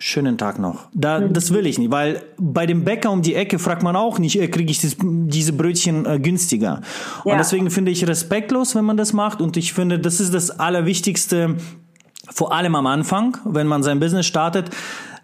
Schönen 0.05 0.37
Tag 0.37 0.59
noch. 0.59 0.89
Da. 0.93 1.21
Das 1.21 1.53
will 1.53 1.65
ich 1.65 1.79
nicht, 1.79 1.89
weil 1.89 2.23
bei 2.37 2.65
dem 2.65 2.83
Bäcker 2.83 3.09
um 3.09 3.21
die 3.21 3.35
Ecke 3.35 3.57
fragt 3.57 3.83
man 3.83 3.95
auch 3.95 4.19
nicht, 4.19 4.37
äh, 4.37 4.49
kriege 4.49 4.69
ich 4.69 4.81
das, 4.81 4.97
diese 4.99 5.53
Brötchen 5.53 6.05
äh, 6.05 6.19
günstiger. 6.19 6.81
Ja. 7.23 7.31
Und 7.31 7.37
deswegen 7.37 7.71
finde 7.71 7.91
ich 7.91 8.05
respektlos, 8.05 8.75
wenn 8.75 8.83
man 8.83 8.97
das 8.97 9.13
macht. 9.13 9.39
Und 9.39 9.55
ich 9.55 9.71
finde, 9.71 9.99
das 9.99 10.19
ist 10.19 10.33
das 10.33 10.59
Allerwichtigste, 10.59 11.55
vor 12.29 12.51
allem 12.51 12.75
am 12.75 12.85
Anfang, 12.85 13.37
wenn 13.45 13.65
man 13.65 13.81
sein 13.81 14.01
Business 14.01 14.25
startet, 14.25 14.71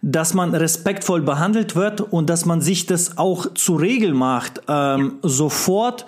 dass 0.02 0.34
man 0.34 0.56
respektvoll 0.56 1.24
behandelt 1.24 1.76
wird 1.76 2.00
und 2.00 2.30
dass 2.30 2.46
man 2.46 2.62
sich 2.62 2.86
das 2.86 3.18
auch 3.18 3.54
zur 3.56 3.82
Regel 3.82 4.14
macht, 4.14 4.62
ähm, 4.70 5.16
sofort 5.24 6.06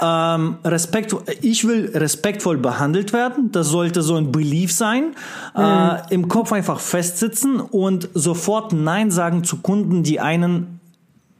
ähm, 0.00 0.56
Respekt, 0.64 1.14
ich 1.42 1.66
will 1.66 1.90
respektvoll 1.94 2.56
behandelt 2.56 3.12
werden. 3.12 3.52
Das 3.52 3.68
sollte 3.68 4.02
so 4.02 4.16
ein 4.16 4.32
Belief 4.32 4.72
sein. 4.72 5.14
Äh, 5.54 5.60
mhm. 5.60 5.90
Äh, 6.10 6.14
Im 6.14 6.28
Kopf 6.28 6.52
einfach 6.52 6.80
festsitzen 6.80 7.60
und 7.60 8.08
sofort 8.14 8.72
Nein 8.72 9.10
sagen 9.10 9.44
zu 9.44 9.58
Kunden, 9.58 10.02
die 10.02 10.20
einen 10.20 10.80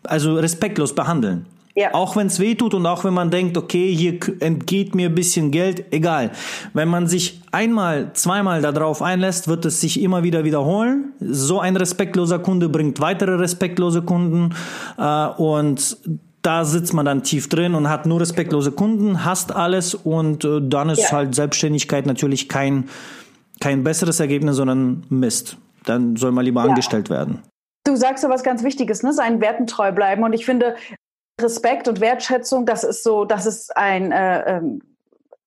also 0.05 0.35
respektlos 0.35 0.95
behandeln. 0.95 1.47
Ja. 1.77 1.93
Auch 1.93 2.15
wenn 2.15 2.29
es 2.29 2.39
weh 2.39 2.55
tut 2.55 2.73
und 2.75 2.87
auch 2.87 3.03
wenn 3.03 3.15
man 3.15 3.33
denkt, 3.33 3.57
okay, 3.57 3.93
hier 3.93 4.21
entgeht 4.39 4.95
mir 4.95 5.09
ein 5.09 5.15
bisschen 5.15 5.51
Geld, 5.51 5.93
egal. 5.93 6.31
Wenn 6.73 6.89
man 6.89 7.09
sich 7.09 7.41
einmal, 7.51 8.13
zweimal 8.13 8.63
darauf 8.63 9.03
einlässt, 9.03 9.49
wird 9.49 9.65
es 9.65 9.81
sich 9.81 10.01
immer 10.01 10.23
wieder 10.23 10.45
wiederholen. 10.45 11.15
So 11.19 11.59
ein 11.59 11.77
respektloser 11.77 12.39
Kunde 12.39 12.69
bringt 12.69 13.01
weitere 13.01 13.33
respektlose 13.35 14.03
Kunden 14.03 14.55
äh, 14.99 15.27
und 15.27 15.97
da 16.45 16.65
sitzt 16.67 16.93
man 16.93 17.07
dann 17.07 17.23
tief 17.23 17.49
drin 17.49 17.75
und 17.75 17.89
hat 17.89 18.05
nur 18.05 18.21
respektlose 18.21 18.71
Kunden, 18.71 19.25
hasst 19.25 19.51
alles 19.51 19.95
und 19.95 20.45
äh, 20.45 20.61
dann 20.63 20.91
ist 20.91 21.11
ja. 21.11 21.13
halt 21.13 21.35
Selbstständigkeit 21.35 22.05
natürlich 22.05 22.51
kein, 22.51 22.91
kein 23.61 23.83
besseres 23.83 24.21
Ergebnis, 24.21 24.57
sondern 24.57 25.05
Mist. 25.09 25.57
Dann 25.87 26.17
soll 26.17 26.33
man 26.33 26.45
lieber 26.45 26.63
ja. 26.63 26.69
angestellt 26.69 27.09
werden. 27.09 27.43
Du 27.85 27.97
sagst 27.97 28.23
ja 28.23 28.31
was 28.31 28.43
ganz 28.43 28.63
Wichtiges, 28.63 29.03
ne? 29.03 29.15
seinen 29.15 29.41
Werten 29.41 29.67
treu 29.67 29.91
bleiben. 29.91 30.23
Und 30.23 30.35
ich 30.35 30.45
finde, 30.45 30.77
Respekt 31.41 31.89
und 31.89 32.01
Wertschätzung, 32.01 32.67
das 32.67 32.85
ist 32.85 33.03
so, 33.03 33.25
das 33.25 33.47
ist 33.47 33.75
ein, 33.77 34.13
äh, 34.13 34.57
ähm, 34.57 34.83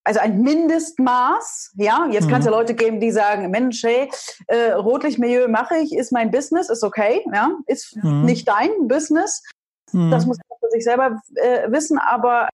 also 0.02 0.18
ein 0.18 0.40
Mindestmaß. 0.42 1.74
Ja, 1.76 2.08
jetzt 2.10 2.26
mhm. 2.26 2.30
kann 2.30 2.40
es 2.40 2.46
ja 2.46 2.50
Leute 2.50 2.74
geben, 2.74 2.98
die 2.98 3.12
sagen, 3.12 3.50
Mensch, 3.50 3.84
hey, 3.84 4.10
äh, 4.48 4.72
Rotlichtmilieu 4.72 5.46
mache 5.46 5.76
ich, 5.76 5.94
ist 5.94 6.10
mein 6.10 6.32
Business, 6.32 6.68
ist 6.70 6.82
okay, 6.82 7.24
ja, 7.32 7.50
ist 7.66 7.96
mhm. 8.02 8.24
nicht 8.24 8.48
dein 8.48 8.88
Business. 8.88 9.42
Mhm. 9.92 10.10
Das 10.10 10.26
muss 10.26 10.38
man 10.38 10.58
für 10.60 10.70
sich 10.70 10.84
selber 10.84 11.20
äh, 11.34 11.70
wissen, 11.70 11.98
aber 11.98 12.48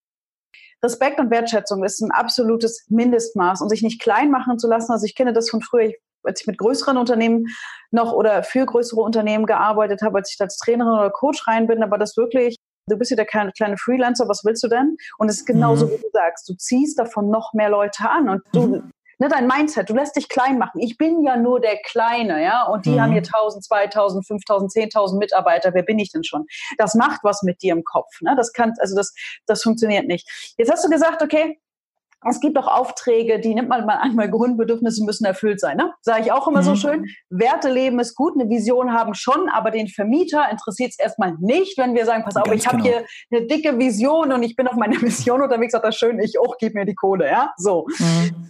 Respekt 0.82 1.18
und 1.18 1.30
Wertschätzung 1.30 1.82
ist 1.84 2.00
ein 2.00 2.10
absolutes 2.10 2.86
Mindestmaß 2.90 3.62
und 3.62 3.70
sich 3.70 3.82
nicht 3.82 4.00
klein 4.00 4.30
machen 4.30 4.58
zu 4.58 4.68
lassen. 4.68 4.92
Also 4.92 5.06
ich 5.06 5.14
kenne 5.14 5.32
das 5.32 5.48
von 5.48 5.62
früher, 5.62 5.92
als 6.22 6.42
ich 6.42 6.46
mit 6.46 6.58
größeren 6.58 6.96
Unternehmen 6.96 7.46
noch 7.90 8.12
oder 8.12 8.42
für 8.42 8.66
größere 8.66 9.00
Unternehmen 9.00 9.46
gearbeitet 9.46 10.02
habe, 10.02 10.18
als 10.18 10.32
ich 10.32 10.40
als 10.40 10.56
Trainerin 10.58 10.92
oder 10.92 11.10
Coach 11.10 11.46
rein 11.48 11.66
bin, 11.66 11.82
aber 11.82 11.98
das 11.98 12.16
wirklich, 12.16 12.56
du 12.86 12.96
bist 12.96 13.10
ja 13.10 13.16
der 13.16 13.26
kleine, 13.26 13.52
kleine 13.52 13.78
Freelancer, 13.78 14.28
was 14.28 14.44
willst 14.44 14.62
du 14.62 14.68
denn? 14.68 14.96
Und 15.18 15.28
es 15.28 15.38
ist 15.38 15.46
genauso, 15.46 15.86
mhm. 15.86 15.92
wie 15.92 16.02
du 16.02 16.08
sagst, 16.12 16.48
du 16.48 16.54
ziehst 16.54 16.98
davon 16.98 17.30
noch 17.30 17.54
mehr 17.54 17.70
Leute 17.70 18.08
an 18.08 18.28
und 18.28 18.42
du, 18.52 18.66
mhm 18.66 18.90
ne, 19.24 19.30
dein 19.30 19.46
Mindset, 19.46 19.88
du 19.88 19.94
lässt 19.94 20.16
dich 20.16 20.28
klein 20.28 20.58
machen. 20.58 20.80
Ich 20.80 20.96
bin 20.98 21.22
ja 21.22 21.36
nur 21.36 21.60
der 21.60 21.78
Kleine, 21.78 22.42
ja, 22.42 22.64
und 22.64 22.86
die 22.86 22.90
mhm. 22.90 23.00
haben 23.00 23.12
hier 23.12 23.22
1000, 23.22 23.64
2000, 23.64 24.26
5000, 24.26 24.72
10.000 24.72 25.18
Mitarbeiter. 25.18 25.74
Wer 25.74 25.82
bin 25.82 25.98
ich 25.98 26.10
denn 26.10 26.24
schon? 26.24 26.46
Das 26.78 26.94
macht 26.94 27.20
was 27.22 27.42
mit 27.42 27.62
dir 27.62 27.72
im 27.72 27.84
Kopf, 27.84 28.20
ne? 28.20 28.34
Das 28.36 28.52
kann, 28.52 28.72
also 28.78 28.94
das, 28.96 29.14
das 29.46 29.62
funktioniert 29.62 30.06
nicht. 30.06 30.54
Jetzt 30.58 30.70
hast 30.70 30.84
du 30.84 30.90
gesagt, 30.90 31.22
okay, 31.22 31.58
es 32.26 32.40
gibt 32.40 32.56
auch 32.56 32.66
Aufträge, 32.66 33.38
die 33.38 33.54
nimmt 33.54 33.68
man 33.68 33.84
mal 33.84 33.96
an, 33.96 34.16
weil 34.16 34.30
Grundbedürfnisse 34.30 35.04
müssen 35.04 35.26
erfüllt 35.26 35.60
sein. 35.60 35.76
Ne? 35.76 35.92
Sage 36.00 36.22
ich 36.22 36.32
auch 36.32 36.48
immer 36.48 36.60
mhm. 36.60 36.64
so 36.64 36.76
schön. 36.76 37.06
Werte 37.28 37.70
leben 37.70 37.98
ist 37.98 38.14
gut, 38.14 38.34
eine 38.34 38.48
Vision 38.48 38.92
haben 38.92 39.14
schon, 39.14 39.48
aber 39.50 39.70
den 39.70 39.88
Vermieter 39.88 40.50
interessiert 40.50 40.92
es 40.92 40.98
erstmal 40.98 41.34
nicht, 41.40 41.76
wenn 41.76 41.94
wir 41.94 42.06
sagen, 42.06 42.24
pass 42.24 42.36
auf, 42.36 42.44
Ganz 42.44 42.62
ich 42.62 42.66
habe 42.66 42.78
genau. 42.78 42.88
hier 42.88 43.06
eine 43.30 43.46
dicke 43.46 43.78
Vision 43.78 44.32
und 44.32 44.42
ich 44.42 44.56
bin 44.56 44.66
auf 44.68 44.76
meiner 44.76 44.98
Mission 45.02 45.42
unterwegs, 45.42 45.72
sagt 45.72 45.84
das 45.84 45.96
schön, 45.96 46.18
ich 46.18 46.38
auch, 46.38 46.56
gib 46.58 46.74
mir 46.74 46.86
die 46.86 46.94
Kohle, 46.94 47.26
ja, 47.28 47.52
so. 47.58 47.86
Mhm. 47.98 48.48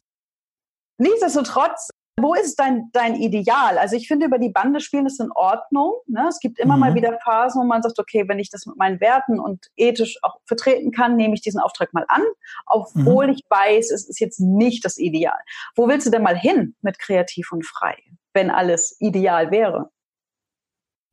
Nichtsdestotrotz 0.98 1.90
wo 2.16 2.34
ist 2.34 2.60
dein, 2.60 2.90
dein 2.92 3.16
Ideal? 3.16 3.76
Also 3.76 3.96
ich 3.96 4.06
finde, 4.06 4.26
über 4.26 4.38
die 4.38 4.50
Bande 4.50 4.80
spielen 4.80 5.06
ist 5.06 5.20
in 5.20 5.32
Ordnung. 5.32 5.94
Ne? 6.06 6.26
Es 6.28 6.38
gibt 6.38 6.60
immer 6.60 6.74
mhm. 6.74 6.80
mal 6.80 6.94
wieder 6.94 7.18
Phasen, 7.24 7.60
wo 7.60 7.66
man 7.66 7.82
sagt, 7.82 7.98
okay, 7.98 8.24
wenn 8.28 8.38
ich 8.38 8.50
das 8.50 8.66
mit 8.66 8.76
meinen 8.76 9.00
Werten 9.00 9.40
und 9.40 9.66
ethisch 9.76 10.18
auch 10.22 10.36
vertreten 10.46 10.92
kann, 10.92 11.16
nehme 11.16 11.34
ich 11.34 11.40
diesen 11.40 11.60
Auftrag 11.60 11.92
mal 11.92 12.04
an, 12.08 12.22
obwohl 12.66 13.26
mhm. 13.26 13.32
ich 13.32 13.42
weiß, 13.48 13.90
es 13.90 14.08
ist 14.08 14.20
jetzt 14.20 14.38
nicht 14.38 14.84
das 14.84 14.96
Ideal. 14.96 15.38
Wo 15.74 15.88
willst 15.88 16.06
du 16.06 16.10
denn 16.10 16.22
mal 16.22 16.36
hin 16.36 16.76
mit 16.82 17.00
kreativ 17.00 17.50
und 17.50 17.66
frei, 17.66 17.96
wenn 18.32 18.50
alles 18.50 18.96
ideal 19.00 19.50
wäre? 19.50 19.90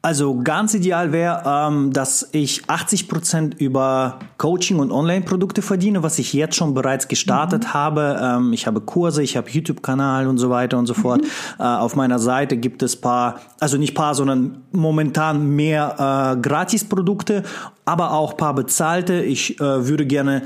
Also 0.03 0.41
ganz 0.41 0.74
ideal 0.74 1.12
wäre, 1.12 1.43
ähm, 1.46 1.93
dass 1.93 2.27
ich 2.31 2.67
80 2.67 3.08
Prozent 3.08 3.62
über 3.62 4.17
Coaching 4.39 4.79
und 4.79 4.91
Online-Produkte 4.91 5.62
verdiene, 5.62 6.01
was 6.01 6.17
ich 6.17 6.34
jetzt 6.34 6.55
schon 6.55 6.74
bereits 6.74 7.08
gestartet 7.08 7.65
mhm. 7.65 7.74
habe. 7.75 8.20
Ähm, 8.20 8.51
ich 8.51 8.65
habe 8.65 8.81
Kurse, 8.81 9.22
ich 9.22 9.38
habe 9.38 9.51
YouTube-Kanal 9.51 10.25
und 10.25 10.39
so 10.39 10.50
weiter 10.50 10.79
und 10.79 10.88
so 10.88 10.96
fort. 10.96 11.22
Mhm. 11.22 11.27
Äh, 11.60 11.63
auf 11.63 11.96
meiner 11.96 12.17
Seite 12.17 12.58
gibt 12.58 12.81
es 12.81 12.96
paar, 12.96 13.41
also 13.60 13.77
nicht 13.77 13.93
paar, 13.93 14.15
sondern 14.15 14.63
momentan 14.72 15.55
mehr 15.55 16.36
äh, 16.36 16.41
Gratis-Produkte, 16.41 17.43
aber 17.86 18.13
auch 18.13 18.38
paar 18.38 18.55
bezahlte. 18.55 19.22
Ich 19.22 19.60
äh, 19.60 19.88
würde 19.88 20.08
gerne 20.08 20.41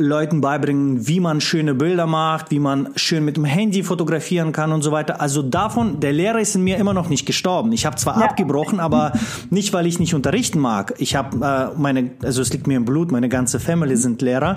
Leuten 0.00 0.40
beibringen, 0.40 1.06
wie 1.06 1.20
man 1.20 1.40
schöne 1.40 1.74
Bilder 1.74 2.06
macht, 2.06 2.50
wie 2.50 2.58
man 2.58 2.88
schön 2.96 3.24
mit 3.24 3.36
dem 3.36 3.44
Handy 3.44 3.82
fotografieren 3.82 4.52
kann 4.52 4.72
und 4.72 4.82
so 4.82 4.92
weiter. 4.92 5.20
Also 5.20 5.42
davon, 5.42 6.00
der 6.00 6.12
Lehrer 6.12 6.40
ist 6.40 6.54
in 6.56 6.64
mir 6.64 6.78
immer 6.78 6.94
noch 6.94 7.08
nicht 7.08 7.26
gestorben. 7.26 7.72
Ich 7.72 7.86
habe 7.86 7.96
zwar 7.96 8.18
ja. 8.18 8.26
abgebrochen, 8.26 8.80
aber 8.80 9.12
nicht, 9.50 9.72
weil 9.72 9.86
ich 9.86 9.98
nicht 9.98 10.14
unterrichten 10.14 10.58
mag. 10.58 10.94
Ich 10.98 11.14
habe 11.14 11.36
äh, 11.74 11.78
meine, 11.78 12.12
also 12.22 12.40
es 12.40 12.52
liegt 12.52 12.66
mir 12.66 12.78
im 12.78 12.84
Blut, 12.84 13.12
meine 13.12 13.28
ganze 13.28 13.60
Family 13.60 13.96
sind 13.96 14.22
Lehrer. 14.22 14.56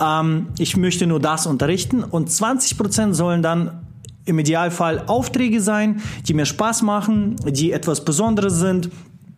Ähm, 0.00 0.46
ich 0.58 0.76
möchte 0.76 1.06
nur 1.06 1.20
das 1.20 1.46
unterrichten 1.46 2.04
und 2.04 2.30
20 2.30 2.78
Prozent 2.78 3.16
sollen 3.16 3.42
dann 3.42 3.80
im 4.26 4.38
Idealfall 4.38 5.04
Aufträge 5.06 5.60
sein, 5.60 6.00
die 6.26 6.34
mir 6.34 6.46
Spaß 6.46 6.82
machen, 6.82 7.36
die 7.46 7.72
etwas 7.72 8.04
Besonderes 8.04 8.58
sind. 8.58 8.90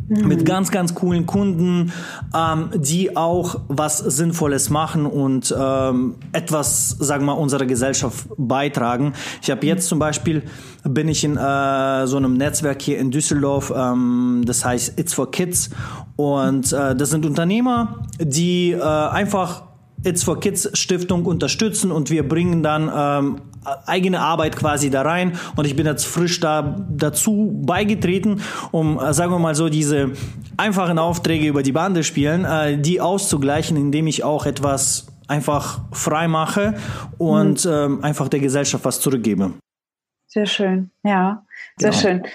Mit 0.09 0.47
ganz, 0.47 0.71
ganz 0.71 0.95
coolen 0.95 1.27
Kunden, 1.27 1.93
ähm, 2.35 2.71
die 2.77 3.17
auch 3.17 3.61
was 3.69 3.99
Sinnvolles 3.99 4.71
machen 4.71 5.05
und 5.05 5.55
ähm, 5.59 6.15
etwas, 6.33 6.91
sagen 6.91 7.25
wir 7.25 7.35
mal, 7.35 7.41
unserer 7.41 7.67
Gesellschaft 7.67 8.29
beitragen. 8.37 9.15
Ich 9.43 9.51
habe 9.51 9.67
jetzt 9.67 9.89
zum 9.89 9.99
Beispiel, 9.99 10.45
bin 10.85 11.09
ich 11.09 11.25
in 11.25 11.37
äh, 11.37 12.07
so 12.07 12.17
einem 12.17 12.35
Netzwerk 12.35 12.83
hier 12.83 12.99
in 12.99 13.11
Düsseldorf, 13.11 13.73
ähm, 13.77 14.43
das 14.47 14.65
heißt 14.65 14.99
It's 14.99 15.13
for 15.13 15.31
Kids. 15.31 15.71
Und 16.15 16.73
äh, 16.73 16.95
das 16.95 17.11
sind 17.11 17.27
Unternehmer, 17.27 18.03
die 18.21 18.73
äh, 18.73 18.81
einfach 18.81 19.65
It's 20.05 20.23
for 20.23 20.39
Kids 20.39 20.71
Stiftung 20.75 21.27
unterstützen 21.27 21.91
und 21.91 22.11
wir 22.11 22.29
bringen 22.29 22.63
dann 22.63 22.91
ähm, 22.95 23.41
eigene 23.87 24.21
Arbeit 24.21 24.57
quasi 24.57 24.91
da 24.91 25.03
rein 25.03 25.39
und 25.57 25.67
ich 25.67 25.77
bin 25.77 25.87
jetzt 25.87 26.07
frisch 26.07 26.41
da 26.41 26.77
dazu 26.89 27.61
beigetreten, 27.65 28.43
um, 28.71 28.99
äh, 28.99 29.13
sagen 29.13 29.33
wir 29.33 29.39
mal 29.39 29.55
so, 29.55 29.69
diese 29.69 30.13
einfachen 30.57 30.99
Aufträge 30.99 31.47
über 31.47 31.63
die 31.63 31.73
Bande 31.73 32.05
spielen, 32.05 32.45
äh, 32.45 32.79
die 32.79 33.01
auszugleichen, 33.01 33.77
indem 33.77 34.07
ich 34.07 34.25
auch 34.25 34.47
etwas 34.47 35.07
einfach 35.29 35.81
frei 35.93 36.29
mache 36.29 36.75
und 37.19 37.65
mhm. 37.65 37.73
ähm, 37.73 38.05
einfach 38.05 38.29
der 38.29 38.41
Gesellschaft 38.41 38.85
was 38.85 39.01
zurückgebe. 39.01 39.55
Sehr 40.29 40.47
schön, 40.47 40.91
ja, 41.03 41.45
sehr 41.79 41.91
genau. 41.91 42.03
schön. 42.03 42.27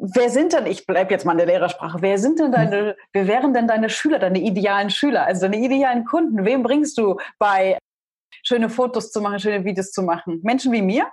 Wer 0.00 0.30
sind 0.30 0.52
denn, 0.52 0.66
ich 0.66 0.86
bleibe 0.86 1.10
jetzt 1.10 1.26
mal 1.26 1.32
in 1.32 1.38
der 1.38 1.46
Lehrersprache, 1.46 1.98
wer 2.00 2.18
sind 2.18 2.38
denn 2.38 2.52
deine, 2.52 2.96
wer 3.12 3.26
wären 3.26 3.52
denn 3.52 3.66
deine 3.66 3.90
Schüler, 3.90 4.20
deine 4.20 4.38
idealen 4.38 4.90
Schüler, 4.90 5.26
also 5.26 5.42
deine 5.42 5.56
idealen 5.56 6.04
Kunden? 6.04 6.44
Wem 6.44 6.62
bringst 6.62 6.98
du 6.98 7.18
bei 7.38 7.78
schöne 8.42 8.70
Fotos 8.70 9.10
zu 9.10 9.20
machen, 9.20 9.38
schöne 9.38 9.64
Videos 9.64 9.90
zu 9.90 10.02
machen. 10.02 10.40
Menschen 10.42 10.72
wie 10.72 10.82
mir? 10.82 11.06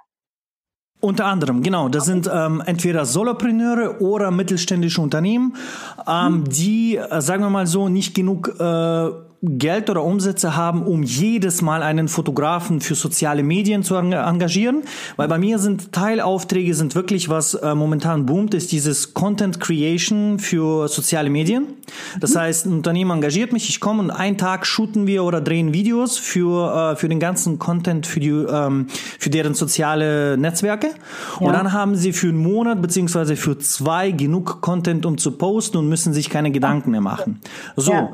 Unter 1.02 1.26
anderem, 1.26 1.62
genau. 1.62 1.90
Das 1.90 2.06
sind 2.06 2.30
ähm, 2.32 2.64
entweder 2.66 3.06
Solopreneure 3.06 4.02
oder 4.02 4.32
mittelständische 4.32 5.02
Unternehmen, 5.02 5.56
ähm, 6.08 6.26
hm. 6.26 6.44
die, 6.46 6.98
äh, 6.98 7.22
sagen 7.22 7.44
wir 7.44 7.50
mal 7.50 7.68
so, 7.68 7.90
nicht 7.90 8.16
genug 8.16 8.56
äh, 8.60 9.10
Geld 9.42 9.90
oder 9.90 10.04
Umsätze 10.04 10.56
haben, 10.56 10.84
um 10.84 11.04
jedes 11.04 11.62
Mal 11.62 11.84
einen 11.84 12.08
Fotografen 12.08 12.82
für 12.82 12.96
soziale 12.96 13.44
Medien 13.44 13.84
zu 13.84 13.96
engagieren, 13.96 14.84
weil 15.18 15.28
bei 15.28 15.38
mir 15.38 15.60
sind 15.60 15.92
Teilaufträge 15.92 16.74
sind 16.74 16.96
wirklich 16.96 17.30
was 17.30 17.54
äh, 17.54 17.76
momentan 17.76 18.26
boomt, 18.26 18.54
ist 18.54 18.72
dieses 18.72 19.14
Content 19.14 19.60
Creation 19.60 20.40
für 20.40 20.88
soziale 20.88 21.30
Medien. 21.30 21.68
Das 22.20 22.34
mhm. 22.34 22.40
heißt, 22.40 22.66
ein 22.66 22.74
Unternehmen 22.74 23.12
engagiert 23.12 23.54
mich, 23.54 23.70
ich 23.70 23.80
komme 23.80 24.02
und 24.02 24.12
einen 24.12 24.38
Tag 24.38 24.66
shooten 24.66 25.06
wir 25.06 25.24
oder 25.24 25.42
drehen 25.42 25.74
Videos 25.74 26.18
für 26.18 26.94
äh, 26.94 26.96
für 26.96 27.10
den 27.10 27.20
ganzen 27.20 27.60
Content 27.60 28.08
für 28.08 28.20
die 28.20 28.30
ähm, 28.30 28.88
für 29.20 29.30
deren 29.30 29.54
soziale 29.54 30.38
Netzwerke 30.38 30.88
ja. 30.88 31.48
und 31.48 31.54
dann 31.54 31.72
haben 31.72 31.96
sie 31.96 32.14
für 32.14 32.30
einen 32.30 32.38
Monat 32.38 32.82
beziehungsweise 32.82 33.36
für 33.36 33.60
zwei 33.60 34.12
genug 34.12 34.62
Content, 34.62 35.06
um 35.06 35.18
zu 35.18 35.32
posten 35.32 35.78
und 35.78 35.90
müssen 35.90 36.14
sich 36.14 36.30
keine 36.30 36.52
Gedanken 36.52 36.92
mehr 36.92 37.02
machen. 37.02 37.42
So. 37.76 37.92
Ja. 37.92 38.14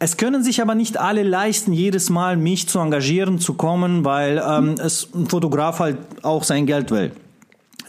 Es 0.00 0.16
können 0.16 0.44
sich 0.44 0.62
aber 0.62 0.74
nicht 0.74 0.98
alle 0.98 1.24
leisten, 1.24 1.72
jedes 1.72 2.08
Mal 2.08 2.36
mich 2.36 2.68
zu 2.68 2.78
engagieren, 2.78 3.38
zu 3.38 3.54
kommen, 3.54 4.04
weil 4.04 4.42
ähm, 4.46 4.76
es 4.80 5.08
ein 5.12 5.26
Fotograf 5.26 5.80
halt 5.80 5.98
auch 6.22 6.44
sein 6.44 6.66
Geld 6.66 6.90
will. 6.90 7.12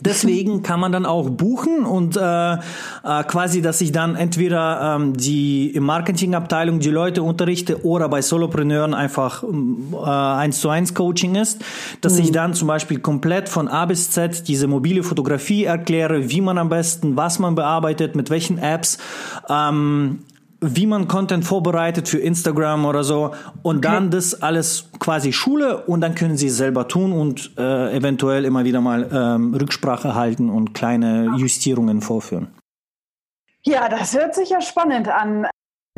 Deswegen 0.01 0.63
kann 0.63 0.79
man 0.79 0.91
dann 0.91 1.05
auch 1.05 1.29
buchen 1.29 1.83
und 1.83 2.15
äh, 2.15 2.53
äh, 2.53 2.57
quasi, 3.27 3.61
dass 3.61 3.81
ich 3.81 3.91
dann 3.91 4.15
entweder 4.15 4.95
ähm, 4.95 5.15
die 5.15 5.69
im 5.71 5.83
Marketingabteilung 5.83 6.79
die 6.79 6.89
Leute 6.89 7.21
unterrichte 7.21 7.85
oder 7.85 8.07
bei 8.07 8.21
Solopreneuren 8.21 8.93
einfach 8.93 9.43
äh, 9.43 10.05
eins 10.05 10.61
zu 10.61 10.69
eins 10.69 10.93
Coaching 10.93 11.35
ist, 11.35 11.61
dass 12.01 12.13
mhm. 12.13 12.21
ich 12.21 12.31
dann 12.31 12.53
zum 12.53 12.69
Beispiel 12.69 12.99
komplett 12.99 13.49
von 13.49 13.67
A 13.67 13.85
bis 13.85 14.09
Z 14.11 14.47
diese 14.47 14.67
mobile 14.67 15.03
Fotografie 15.03 15.65
erkläre, 15.65 16.29
wie 16.29 16.41
man 16.41 16.57
am 16.57 16.69
besten, 16.69 17.17
was 17.17 17.39
man 17.39 17.55
bearbeitet, 17.55 18.15
mit 18.15 18.29
welchen 18.29 18.57
Apps. 18.57 18.99
Ähm, 19.49 20.19
wie 20.61 20.85
man 20.85 21.07
Content 21.07 21.45
vorbereitet 21.45 22.09
für 22.09 22.19
Instagram 22.19 22.85
oder 22.85 23.03
so 23.03 23.33
und 23.63 23.77
okay. 23.77 23.87
dann 23.87 24.11
das 24.11 24.41
alles 24.41 24.89
quasi 24.99 25.31
Schule 25.31 25.85
und 25.85 26.01
dann 26.01 26.15
können 26.15 26.37
sie 26.37 26.47
es 26.47 26.57
selber 26.57 26.87
tun 26.87 27.13
und 27.13 27.51
äh, 27.57 27.95
eventuell 27.95 28.45
immer 28.45 28.65
wieder 28.65 28.81
mal 28.81 29.09
ähm, 29.11 29.53
Rücksprache 29.53 30.15
halten 30.15 30.49
und 30.49 30.73
kleine 30.73 31.35
Justierungen 31.37 32.01
vorführen. 32.01 32.47
Ja, 33.63 33.87
das 33.89 34.15
hört 34.15 34.35
sich 34.35 34.49
ja 34.49 34.61
spannend 34.61 35.07
an. 35.07 35.47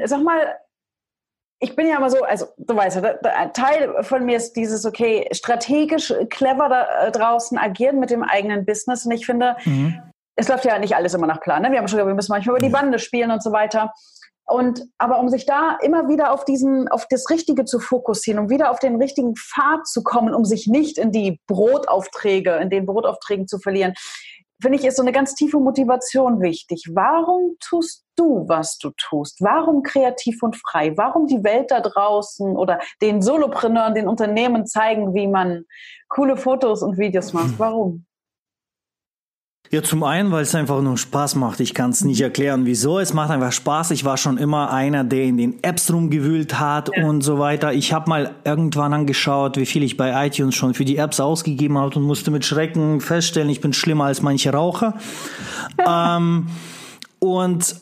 Sag 0.04 0.24
mal, 0.24 0.56
ich 1.60 1.76
bin 1.76 1.88
ja 1.88 1.98
immer 1.98 2.10
so, 2.10 2.24
also 2.24 2.48
du 2.58 2.76
weißt 2.76 2.98
ja, 2.98 3.16
ein 3.36 3.54
Teil 3.54 4.04
von 4.04 4.26
mir 4.26 4.38
ist 4.38 4.54
dieses, 4.54 4.86
okay, 4.86 5.28
strategisch 5.32 6.12
clever 6.30 6.70
da 6.70 7.08
äh, 7.08 7.12
draußen 7.12 7.58
agieren 7.58 8.00
mit 8.00 8.10
dem 8.10 8.24
eigenen 8.24 8.66
Business 8.66 9.06
und 9.06 9.12
ich 9.12 9.26
finde, 9.26 9.56
mhm. 9.66 10.02
es 10.36 10.48
läuft 10.48 10.66
ja 10.66 10.78
nicht 10.80 10.96
alles 10.96 11.14
immer 11.14 11.28
nach 11.28 11.40
Plan. 11.40 11.62
Ne? 11.62 11.72
Wir 11.72 11.78
haben 11.78 11.88
schon 11.88 11.98
gesagt, 11.98 12.08
wir 12.08 12.16
müssen 12.16 12.32
manchmal 12.32 12.58
über 12.58 12.66
die 12.66 12.72
Bande 12.72 12.98
spielen 12.98 13.30
und 13.30 13.44
so 13.44 13.52
weiter. 13.52 13.94
Und 14.52 14.86
aber 14.98 15.20
um 15.20 15.30
sich 15.30 15.46
da 15.46 15.78
immer 15.82 16.08
wieder 16.08 16.32
auf 16.32 16.46
diesen, 16.46 16.88
auf 16.88 17.06
das 17.10 17.30
Richtige 17.30 17.66
zu 17.66 17.80
fokussieren, 17.80 18.44
um 18.44 18.50
wieder 18.50 18.72
auf 18.72 18.80
den 18.80 18.98
richtigen 18.98 19.36
Pfad 19.36 19.88
zu 19.88 20.04
kommen, 20.04 20.34
um 20.34 20.46
sich 20.46 20.68
nicht 20.68 20.98
in 20.98 21.12
die 21.12 21.40
Brotaufträge, 21.48 22.56
in 22.58 22.70
den 22.70 22.86
Brotaufträgen 22.86 23.48
zu 23.48 23.60
verlieren, 23.60 23.94
finde 24.62 24.78
ich, 24.78 24.86
ist 24.86 24.98
so 24.98 25.02
eine 25.02 25.12
ganz 25.12 25.34
tiefe 25.34 25.60
Motivation 25.60 26.42
wichtig. 26.42 26.86
Warum 26.94 27.58
tust 27.60 28.06
du, 28.16 28.48
was 28.48 28.78
du 28.78 28.92
tust? 28.96 29.42
Warum 29.42 29.84
kreativ 29.84 30.44
und 30.44 30.56
frei? 30.56 30.96
Warum 30.98 31.28
die 31.28 31.44
Welt 31.44 31.72
da 31.72 31.82
draußen 31.82 32.56
oder 32.56 32.80
den 33.02 33.22
Solopreneuren, 33.22 33.96
den 33.96 34.08
Unternehmen 34.08 34.68
zeigen, 34.68 35.14
wie 35.14 35.28
man 35.28 35.66
coole 36.08 36.38
Fotos 36.38 36.84
und 36.84 36.98
Videos 36.98 37.34
macht? 37.34 37.58
Warum? 37.58 38.06
Ja, 39.72 39.82
zum 39.82 40.04
einen, 40.04 40.32
weil 40.34 40.44
es 40.44 40.54
einfach 40.54 40.82
nur 40.82 40.98
Spaß 40.98 41.36
macht. 41.36 41.62
Ich 41.62 41.74
kann 41.74 41.92
es 41.92 42.04
nicht 42.04 42.20
erklären, 42.20 42.66
wieso. 42.66 43.00
Es 43.00 43.14
macht 43.14 43.30
einfach 43.30 43.54
Spaß. 43.54 43.92
Ich 43.92 44.04
war 44.04 44.18
schon 44.18 44.38
immer 44.38 44.70
einer, 44.74 45.06
der 45.06 45.24
in 45.24 45.38
den 45.38 45.64
Apps 45.64 45.90
rumgewühlt 45.94 46.60
hat 46.60 46.90
ja. 46.94 47.06
und 47.06 47.22
so 47.22 47.40
weiter. 47.40 47.72
Ich 47.72 47.94
habe 47.94 48.10
mal 48.10 48.36
irgendwann 48.44 48.92
angeschaut, 48.92 49.56
wie 49.56 49.66
viel 49.66 49.84
ich 49.84 49.96
bei 49.96 50.28
iTunes 50.28 50.56
schon 50.56 50.74
für 50.74 50.84
die 50.84 50.98
Apps 50.98 51.22
ausgegeben 51.22 51.78
habe 51.78 51.98
und 51.98 52.04
musste 52.04 52.32
mit 52.32 52.44
Schrecken 52.44 53.00
feststellen, 53.00 53.50
ich 53.50 53.62
bin 53.62 53.72
schlimmer 53.72 54.04
als 54.06 54.22
manche 54.22 54.52
Raucher. 54.52 54.96
ähm, 55.88 56.48
und 57.20 57.76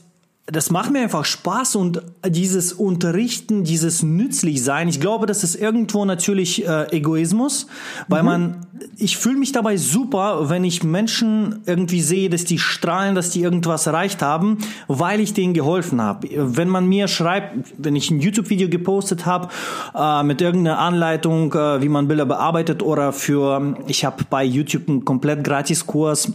das 0.51 0.71
macht 0.71 0.91
mir 0.91 1.01
einfach 1.01 1.25
Spaß 1.25 1.75
und 1.75 2.01
dieses 2.25 2.73
Unterrichten, 2.73 3.63
dieses 3.63 4.03
nützlich 4.03 4.63
sein. 4.63 4.87
Ich 4.87 4.99
glaube, 4.99 5.25
das 5.25 5.43
ist 5.43 5.55
irgendwo 5.55 6.05
natürlich 6.05 6.67
äh, 6.67 6.91
Egoismus, 6.95 7.67
weil 8.07 8.21
mhm. 8.21 8.27
man, 8.27 8.67
ich 8.97 9.17
fühle 9.17 9.37
mich 9.37 9.51
dabei 9.51 9.77
super, 9.77 10.49
wenn 10.49 10.63
ich 10.63 10.83
Menschen 10.83 11.61
irgendwie 11.65 12.01
sehe, 12.01 12.29
dass 12.29 12.45
die 12.45 12.59
strahlen, 12.59 13.15
dass 13.15 13.31
die 13.31 13.41
irgendwas 13.41 13.85
erreicht 13.85 14.21
haben, 14.21 14.57
weil 14.87 15.19
ich 15.19 15.33
denen 15.33 15.53
geholfen 15.53 16.01
habe. 16.01 16.27
Wenn 16.31 16.69
man 16.69 16.87
mir 16.87 17.07
schreibt, 17.07 17.73
wenn 17.77 17.95
ich 17.95 18.09
ein 18.09 18.19
YouTube-Video 18.19 18.69
gepostet 18.69 19.25
habe 19.25 19.49
äh, 19.95 20.23
mit 20.23 20.41
irgendeiner 20.41 20.79
Anleitung, 20.79 21.53
äh, 21.53 21.81
wie 21.81 21.89
man 21.89 22.07
Bilder 22.07 22.25
bearbeitet 22.25 22.81
oder 22.81 23.13
für, 23.13 23.75
ich 23.87 24.05
habe 24.05 24.23
bei 24.29 24.43
YouTube 24.43 24.89
einen 24.89 25.05
komplett 25.05 25.43
gratis 25.43 25.85
Kurs 25.85 26.31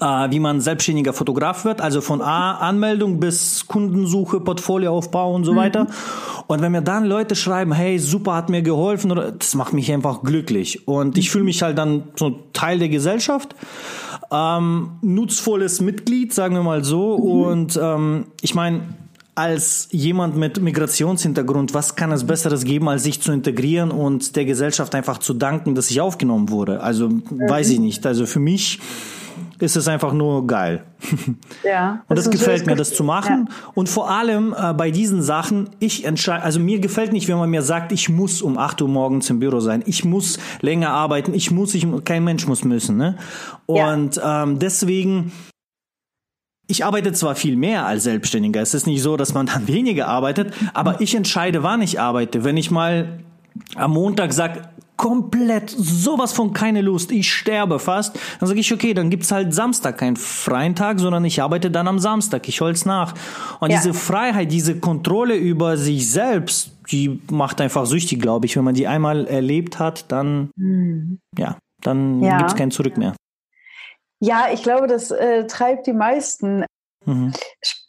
wie 0.00 0.40
man 0.40 0.60
selbstständiger 0.60 1.12
Fotograf 1.12 1.64
wird, 1.64 1.80
also 1.80 2.00
von 2.00 2.20
A 2.20 2.58
Anmeldung 2.58 3.20
bis 3.20 3.66
Kundensuche, 3.66 4.40
Portfolioaufbau 4.40 5.34
und 5.34 5.44
so 5.44 5.52
mhm. 5.52 5.56
weiter. 5.56 5.86
Und 6.46 6.60
wenn 6.60 6.72
mir 6.72 6.82
dann 6.82 7.04
Leute 7.04 7.34
schreiben, 7.34 7.72
hey, 7.72 7.98
super, 7.98 8.34
hat 8.34 8.48
mir 8.48 8.62
geholfen, 8.62 9.10
oder, 9.10 9.32
das 9.32 9.54
macht 9.54 9.72
mich 9.72 9.92
einfach 9.92 10.22
glücklich. 10.22 10.86
Und 10.86 11.16
ich 11.18 11.30
fühle 11.30 11.44
mich 11.44 11.62
halt 11.62 11.78
dann 11.78 12.04
so 12.16 12.40
Teil 12.52 12.78
der 12.78 12.88
Gesellschaft. 12.88 13.54
Ähm, 14.30 14.92
nutzvolles 15.02 15.80
Mitglied, 15.80 16.32
sagen 16.32 16.54
wir 16.54 16.62
mal 16.62 16.84
so. 16.84 17.18
Mhm. 17.18 17.24
Und 17.24 17.80
ähm, 17.82 18.26
ich 18.40 18.54
meine, 18.54 18.80
als 19.34 19.88
jemand 19.92 20.36
mit 20.36 20.60
Migrationshintergrund, 20.60 21.72
was 21.72 21.96
kann 21.96 22.12
es 22.12 22.24
Besseres 22.24 22.64
geben, 22.64 22.88
als 22.88 23.04
sich 23.04 23.20
zu 23.22 23.32
integrieren 23.32 23.90
und 23.90 24.36
der 24.36 24.44
Gesellschaft 24.44 24.94
einfach 24.94 25.18
zu 25.18 25.32
danken, 25.32 25.74
dass 25.74 25.90
ich 25.90 26.00
aufgenommen 26.00 26.50
wurde? 26.50 26.82
Also 26.82 27.08
mhm. 27.08 27.24
weiß 27.48 27.70
ich 27.70 27.80
nicht. 27.80 28.04
Also 28.06 28.26
für 28.26 28.40
mich 28.40 28.78
ist 29.62 29.76
es 29.76 29.88
einfach 29.88 30.12
nur 30.12 30.46
geil. 30.46 30.84
Ja. 31.64 32.02
und 32.08 32.18
das, 32.18 32.24
das 32.24 32.32
gefällt 32.32 32.66
mir, 32.66 32.74
das 32.74 32.92
zu 32.94 33.04
machen. 33.04 33.48
Ja. 33.48 33.54
Und 33.74 33.88
vor 33.88 34.10
allem 34.10 34.54
äh, 34.58 34.74
bei 34.74 34.90
diesen 34.90 35.22
Sachen, 35.22 35.70
ich 35.78 36.04
entscheide, 36.04 36.42
also 36.42 36.58
mir 36.58 36.80
gefällt 36.80 37.12
nicht, 37.12 37.28
wenn 37.28 37.38
man 37.38 37.50
mir 37.50 37.62
sagt, 37.62 37.92
ich 37.92 38.08
muss 38.08 38.42
um 38.42 38.58
8 38.58 38.82
Uhr 38.82 38.88
morgens 38.88 39.30
im 39.30 39.38
Büro 39.38 39.60
sein, 39.60 39.82
ich 39.86 40.04
muss 40.04 40.38
länger 40.60 40.90
arbeiten, 40.90 41.34
ich 41.34 41.50
muss, 41.50 41.74
ich, 41.74 41.86
kein 42.04 42.24
Mensch 42.24 42.46
muss 42.46 42.64
müssen. 42.64 42.96
Ne? 42.96 43.16
Und 43.66 44.16
ja. 44.16 44.42
ähm, 44.42 44.58
deswegen 44.58 45.32
ich 46.66 46.84
arbeite 46.84 47.12
zwar 47.12 47.34
viel 47.34 47.56
mehr 47.56 47.86
als 47.86 48.04
Selbstständiger. 48.04 48.62
Es 48.62 48.72
ist 48.72 48.86
nicht 48.86 49.02
so, 49.02 49.16
dass 49.16 49.34
man 49.34 49.46
dann 49.52 49.68
weniger 49.68 50.08
arbeitet, 50.08 50.52
aber 50.74 51.00
ich 51.00 51.14
entscheide, 51.14 51.62
wann 51.62 51.82
ich 51.82 52.00
arbeite. 52.00 52.44
Wenn 52.44 52.56
ich 52.56 52.70
mal 52.70 53.20
am 53.76 53.92
Montag 53.92 54.32
sage, 54.32 54.62
komplett 55.02 55.68
sowas 55.68 56.32
von 56.32 56.52
keine 56.52 56.80
Lust, 56.80 57.10
ich 57.10 57.28
sterbe 57.28 57.80
fast, 57.80 58.16
dann 58.38 58.48
sage 58.48 58.60
ich, 58.60 58.72
okay, 58.72 58.94
dann 58.94 59.10
gibt's 59.10 59.32
halt 59.32 59.52
Samstag 59.52 59.98
keinen 59.98 60.14
freien 60.14 60.76
Tag, 60.76 61.00
sondern 61.00 61.24
ich 61.24 61.42
arbeite 61.42 61.72
dann 61.72 61.88
am 61.88 61.98
Samstag, 61.98 62.48
ich 62.48 62.60
hol's 62.60 62.86
nach. 62.86 63.12
Und 63.58 63.72
ja. 63.72 63.78
diese 63.78 63.94
Freiheit, 63.94 64.52
diese 64.52 64.78
Kontrolle 64.78 65.34
über 65.34 65.76
sich 65.76 66.08
selbst, 66.08 66.76
die 66.92 67.20
macht 67.32 67.60
einfach 67.60 67.84
süchtig, 67.84 68.22
glaube 68.22 68.46
ich. 68.46 68.54
Wenn 68.56 68.62
man 68.62 68.76
die 68.76 68.86
einmal 68.86 69.26
erlebt 69.26 69.80
hat, 69.80 70.12
dann, 70.12 70.50
mhm. 70.54 71.18
ja, 71.36 71.58
dann 71.80 72.22
ja. 72.22 72.38
gibt's 72.38 72.54
kein 72.54 72.70
Zurück 72.70 72.96
mehr. 72.96 73.16
Ja, 74.20 74.46
ich 74.54 74.62
glaube, 74.62 74.86
das 74.86 75.10
äh, 75.10 75.48
treibt 75.48 75.88
die 75.88 75.92
meisten 75.92 76.64
Mhm. 77.04 77.32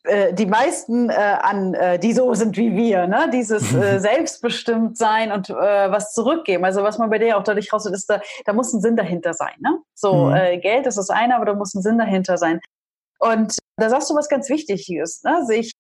Äh, 0.04 0.34
die 0.34 0.46
meisten 0.46 1.10
äh, 1.10 1.14
an, 1.14 1.74
äh, 1.74 1.98
die 1.98 2.14
so 2.14 2.34
sind 2.34 2.58
wie 2.58 2.76
wir, 2.76 3.08
ne? 3.08 3.30
dieses 3.32 3.74
äh, 3.74 4.00
Selbstbestimmtsein 4.00 5.32
und 5.32 5.50
äh, 5.50 5.54
was 5.54 6.14
zurückgeben. 6.14 6.66
Also 6.66 6.84
was 6.84 6.98
man 6.98 7.10
bei 7.10 7.20
dir 7.20 7.38
auch 7.38 7.44
dadurch 7.44 7.72
raushört, 7.72 7.96
ist, 7.96 8.10
da, 8.10 8.22
da 8.46 8.54
muss 8.54 8.74
ein 8.74 8.82
Sinn 8.82 8.96
dahinter 8.96 9.34
sein. 9.34 9.56
Ne? 9.60 9.78
So, 9.94 10.26
mhm. 10.26 10.36
äh, 10.36 10.58
Geld 10.58 10.88
ist 10.88 10.98
das 10.98 11.10
eine, 11.10 11.36
aber 11.36 11.46
da 11.46 11.54
muss 11.54 11.74
ein 11.74 11.82
Sinn 11.82 11.98
dahinter 11.98 12.38
sein. 12.38 12.60
Und 13.20 13.58
da 13.78 13.90
sagst 13.90 14.10
du 14.10 14.16
was 14.16 14.28
ganz 14.28 14.50
Wichtiges, 14.50 15.24
ne? 15.24 15.46
sich 15.46 15.72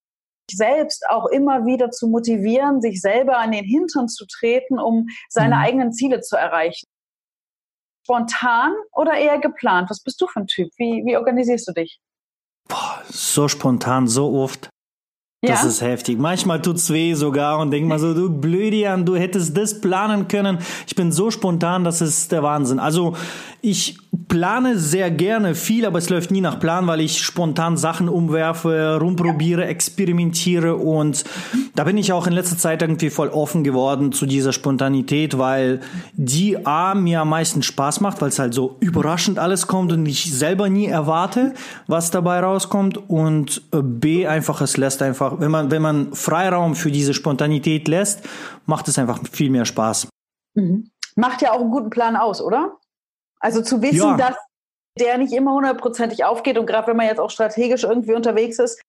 selbst 0.49 1.05
auch 1.09 1.25
immer 1.27 1.65
wieder 1.65 1.91
zu 1.91 2.07
motivieren, 2.07 2.81
sich 2.81 3.01
selber 3.01 3.37
an 3.37 3.51
den 3.51 3.65
Hintern 3.65 4.07
zu 4.07 4.25
treten, 4.25 4.79
um 4.79 5.07
seine 5.29 5.55
mhm. 5.55 5.61
eigenen 5.61 5.93
Ziele 5.93 6.21
zu 6.21 6.37
erreichen. 6.37 6.85
Spontan 8.05 8.73
oder 8.91 9.13
eher 9.13 9.39
geplant? 9.39 9.89
Was 9.89 10.01
bist 10.01 10.19
du 10.21 10.27
für 10.27 10.41
ein 10.41 10.47
Typ? 10.47 10.69
Wie, 10.77 11.03
wie 11.05 11.15
organisierst 11.15 11.67
du 11.67 11.71
dich? 11.71 11.99
Boah, 12.67 13.03
so 13.09 13.47
spontan, 13.47 14.07
so 14.07 14.25
oft. 14.35 14.72
Das 15.45 15.63
ja. 15.63 15.67
ist 15.67 15.81
heftig. 15.81 16.17
Manchmal 16.19 16.61
tut's 16.61 16.89
weh 16.89 17.15
sogar 17.15 17.59
und 17.59 17.71
denk 17.71 17.85
mal 17.85 17.99
so, 17.99 18.13
du 18.13 18.29
Blödian, 18.29 19.05
du 19.05 19.17
hättest 19.17 19.57
das 19.57 19.81
planen 19.81 20.29
können. 20.29 20.59
Ich 20.87 20.95
bin 20.95 21.11
so 21.11 21.31
spontan, 21.31 21.83
das 21.83 21.99
ist 21.99 22.31
der 22.31 22.43
Wahnsinn. 22.43 22.79
Also 22.79 23.13
ich 23.65 23.97
plane 24.27 24.77
sehr 24.77 25.09
gerne 25.09 25.55
viel, 25.55 25.85
aber 25.85 25.97
es 25.97 26.09
läuft 26.09 26.31
nie 26.31 26.41
nach 26.41 26.59
Plan, 26.59 26.85
weil 26.85 26.99
ich 26.99 27.21
spontan 27.21 27.77
Sachen 27.77 28.09
umwerfe, 28.09 28.97
rumprobiere, 28.99 29.65
experimentiere 29.65 30.75
und 30.75 31.23
da 31.73 31.85
bin 31.85 31.97
ich 31.97 32.11
auch 32.11 32.27
in 32.27 32.33
letzter 32.33 32.57
Zeit 32.57 32.81
irgendwie 32.81 33.09
voll 33.09 33.29
offen 33.29 33.63
geworden 33.63 34.11
zu 34.11 34.25
dieser 34.25 34.51
Spontanität, 34.51 35.37
weil 35.37 35.79
die 36.11 36.65
A 36.65 36.93
mir 36.93 37.21
am 37.21 37.29
meisten 37.29 37.63
Spaß 37.63 38.01
macht, 38.01 38.21
weil 38.21 38.29
es 38.29 38.37
halt 38.37 38.53
so 38.53 38.75
überraschend 38.81 39.39
alles 39.39 39.65
kommt 39.65 39.93
und 39.93 40.05
ich 40.05 40.31
selber 40.31 40.67
nie 40.67 40.87
erwarte, 40.87 41.53
was 41.87 42.11
dabei 42.11 42.41
rauskommt 42.41 43.09
und 43.09 43.63
B 43.71 44.27
einfach 44.27 44.59
es 44.59 44.75
lässt 44.75 45.01
einfach, 45.01 45.32
wenn 45.39 45.51
man 45.51 45.71
wenn 45.71 45.81
man 45.81 46.13
Freiraum 46.13 46.75
für 46.75 46.91
diese 46.91 47.13
Spontanität 47.13 47.87
lässt, 47.87 48.27
macht 48.65 48.87
es 48.87 48.97
einfach 48.97 49.19
viel 49.31 49.49
mehr 49.49 49.65
Spaß. 49.65 50.07
Mhm. 50.55 50.91
Macht 51.15 51.41
ja 51.41 51.51
auch 51.51 51.61
einen 51.61 51.71
guten 51.71 51.89
Plan 51.89 52.15
aus, 52.15 52.41
oder? 52.41 52.77
Also 53.39 53.61
zu 53.61 53.81
wissen, 53.81 53.97
ja. 53.97 54.17
dass 54.17 54.35
der 54.99 55.17
nicht 55.17 55.33
immer 55.33 55.53
hundertprozentig 55.53 56.23
aufgeht 56.23 56.57
und 56.57 56.65
gerade 56.65 56.87
wenn 56.87 56.97
man 56.97 57.07
jetzt 57.07 57.19
auch 57.19 57.29
strategisch 57.29 57.83
irgendwie 57.83 58.13
unterwegs 58.13 58.59
ist, 58.59 58.81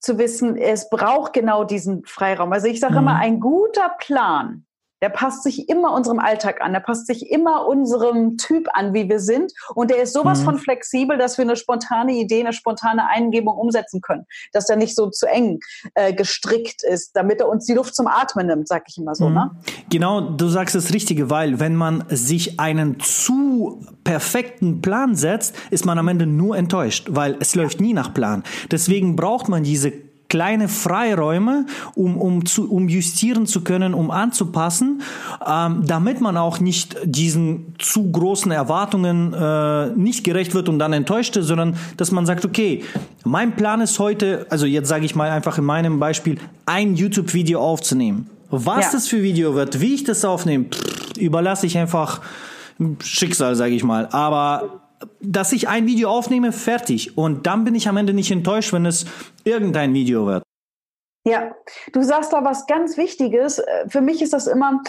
zu 0.00 0.18
wissen, 0.18 0.56
es 0.56 0.88
braucht 0.88 1.32
genau 1.32 1.64
diesen 1.64 2.04
Freiraum. 2.04 2.52
Also 2.52 2.66
ich 2.66 2.80
sage 2.80 2.94
mhm. 2.94 3.00
immer, 3.00 3.16
ein 3.16 3.40
guter 3.40 3.90
Plan 3.98 4.64
der 5.02 5.08
passt 5.08 5.42
sich 5.42 5.68
immer 5.68 5.92
unserem 5.92 6.18
Alltag 6.18 6.60
an, 6.60 6.72
der 6.72 6.80
passt 6.80 7.06
sich 7.06 7.30
immer 7.30 7.66
unserem 7.66 8.36
Typ 8.36 8.68
an, 8.72 8.94
wie 8.94 9.08
wir 9.08 9.20
sind. 9.20 9.52
Und 9.74 9.90
der 9.90 10.02
ist 10.02 10.12
sowas 10.12 10.40
mhm. 10.40 10.44
von 10.44 10.58
flexibel, 10.58 11.18
dass 11.18 11.38
wir 11.38 11.44
eine 11.44 11.56
spontane 11.56 12.12
Idee, 12.12 12.40
eine 12.40 12.52
spontane 12.52 13.06
Eingebung 13.06 13.56
umsetzen 13.56 14.00
können. 14.00 14.26
Dass 14.52 14.66
der 14.66 14.76
nicht 14.76 14.94
so 14.94 15.10
zu 15.10 15.26
eng 15.26 15.60
äh, 15.94 16.12
gestrickt 16.12 16.82
ist, 16.82 17.12
damit 17.14 17.40
er 17.40 17.48
uns 17.48 17.66
die 17.66 17.74
Luft 17.74 17.94
zum 17.94 18.06
Atmen 18.06 18.46
nimmt, 18.46 18.68
sag 18.68 18.84
ich 18.88 18.98
immer 18.98 19.14
so. 19.14 19.28
Mhm. 19.28 19.34
Ne? 19.34 19.50
Genau, 19.90 20.20
du 20.20 20.48
sagst 20.48 20.74
das 20.74 20.92
Richtige, 20.92 21.30
weil 21.30 21.60
wenn 21.60 21.76
man 21.76 22.04
sich 22.08 22.60
einen 22.60 23.00
zu 23.00 23.84
perfekten 24.04 24.82
Plan 24.82 25.14
setzt, 25.14 25.54
ist 25.70 25.84
man 25.84 25.98
am 25.98 26.08
Ende 26.08 26.26
nur 26.26 26.56
enttäuscht, 26.56 27.08
weil 27.10 27.36
es 27.40 27.54
läuft 27.54 27.80
nie 27.80 27.92
nach 27.92 28.12
Plan. 28.12 28.42
Deswegen 28.70 29.16
braucht 29.16 29.48
man 29.48 29.62
diese 29.62 30.09
kleine 30.30 30.68
Freiräume, 30.68 31.66
um, 31.94 32.16
um, 32.16 32.46
zu, 32.46 32.70
um 32.70 32.88
justieren 32.88 33.44
zu 33.44 33.60
können, 33.62 33.92
um 33.92 34.10
anzupassen, 34.10 35.02
ähm, 35.46 35.82
damit 35.86 36.22
man 36.22 36.38
auch 36.38 36.60
nicht 36.60 36.96
diesen 37.04 37.74
zu 37.78 38.10
großen 38.10 38.50
Erwartungen 38.50 39.34
äh, 39.34 39.88
nicht 39.88 40.24
gerecht 40.24 40.54
wird 40.54 40.70
und 40.70 40.78
dann 40.78 40.94
enttäuscht 40.94 41.36
ist, 41.36 41.46
sondern 41.46 41.76
dass 41.98 42.12
man 42.12 42.24
sagt, 42.24 42.46
okay, 42.46 42.84
mein 43.24 43.56
Plan 43.56 43.82
ist 43.82 43.98
heute, 43.98 44.46
also 44.48 44.64
jetzt 44.64 44.88
sage 44.88 45.04
ich 45.04 45.14
mal 45.14 45.30
einfach 45.30 45.58
in 45.58 45.64
meinem 45.64 45.98
Beispiel, 45.98 46.38
ein 46.64 46.94
YouTube-Video 46.94 47.60
aufzunehmen. 47.60 48.30
Was 48.48 48.86
ja. 48.86 48.92
das 48.92 49.08
für 49.08 49.22
Video 49.22 49.54
wird, 49.54 49.80
wie 49.80 49.94
ich 49.94 50.04
das 50.04 50.24
aufnehme, 50.24 50.64
pff, 50.64 51.16
überlasse 51.18 51.66
ich 51.66 51.76
einfach 51.76 52.20
Schicksal, 53.02 53.56
sage 53.56 53.74
ich 53.74 53.84
mal. 53.84 54.06
Aber 54.06 54.80
dass 55.20 55.52
ich 55.52 55.68
ein 55.68 55.86
Video 55.86 56.10
aufnehme, 56.10 56.52
fertig. 56.52 57.16
Und 57.16 57.46
dann 57.46 57.64
bin 57.64 57.74
ich 57.74 57.88
am 57.88 57.96
Ende 57.96 58.12
nicht 58.12 58.30
enttäuscht, 58.30 58.72
wenn 58.72 58.86
es 58.86 59.06
irgendein 59.44 59.94
Video 59.94 60.26
wird. 60.26 60.42
Ja, 61.26 61.54
du 61.92 62.02
sagst 62.02 62.32
da 62.32 62.44
was 62.44 62.66
ganz 62.66 62.96
Wichtiges. 62.96 63.62
Für 63.88 64.00
mich 64.00 64.22
ist 64.22 64.32
das 64.32 64.46
immer, 64.46 64.82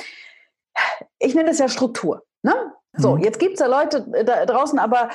ich 1.19 1.36
nenne 1.36 1.50
es 1.50 1.60
ja 1.60 1.67
Struktur. 1.67 2.24
Ne? 2.43 2.54
So, 2.93 3.15
mhm. 3.15 3.24
jetzt 3.24 3.39
gibt 3.39 3.54
es 3.56 3.60
ja 3.60 3.67
Leute 3.67 4.06
da 4.26 4.45
draußen, 4.45 4.80
aber 4.80 5.10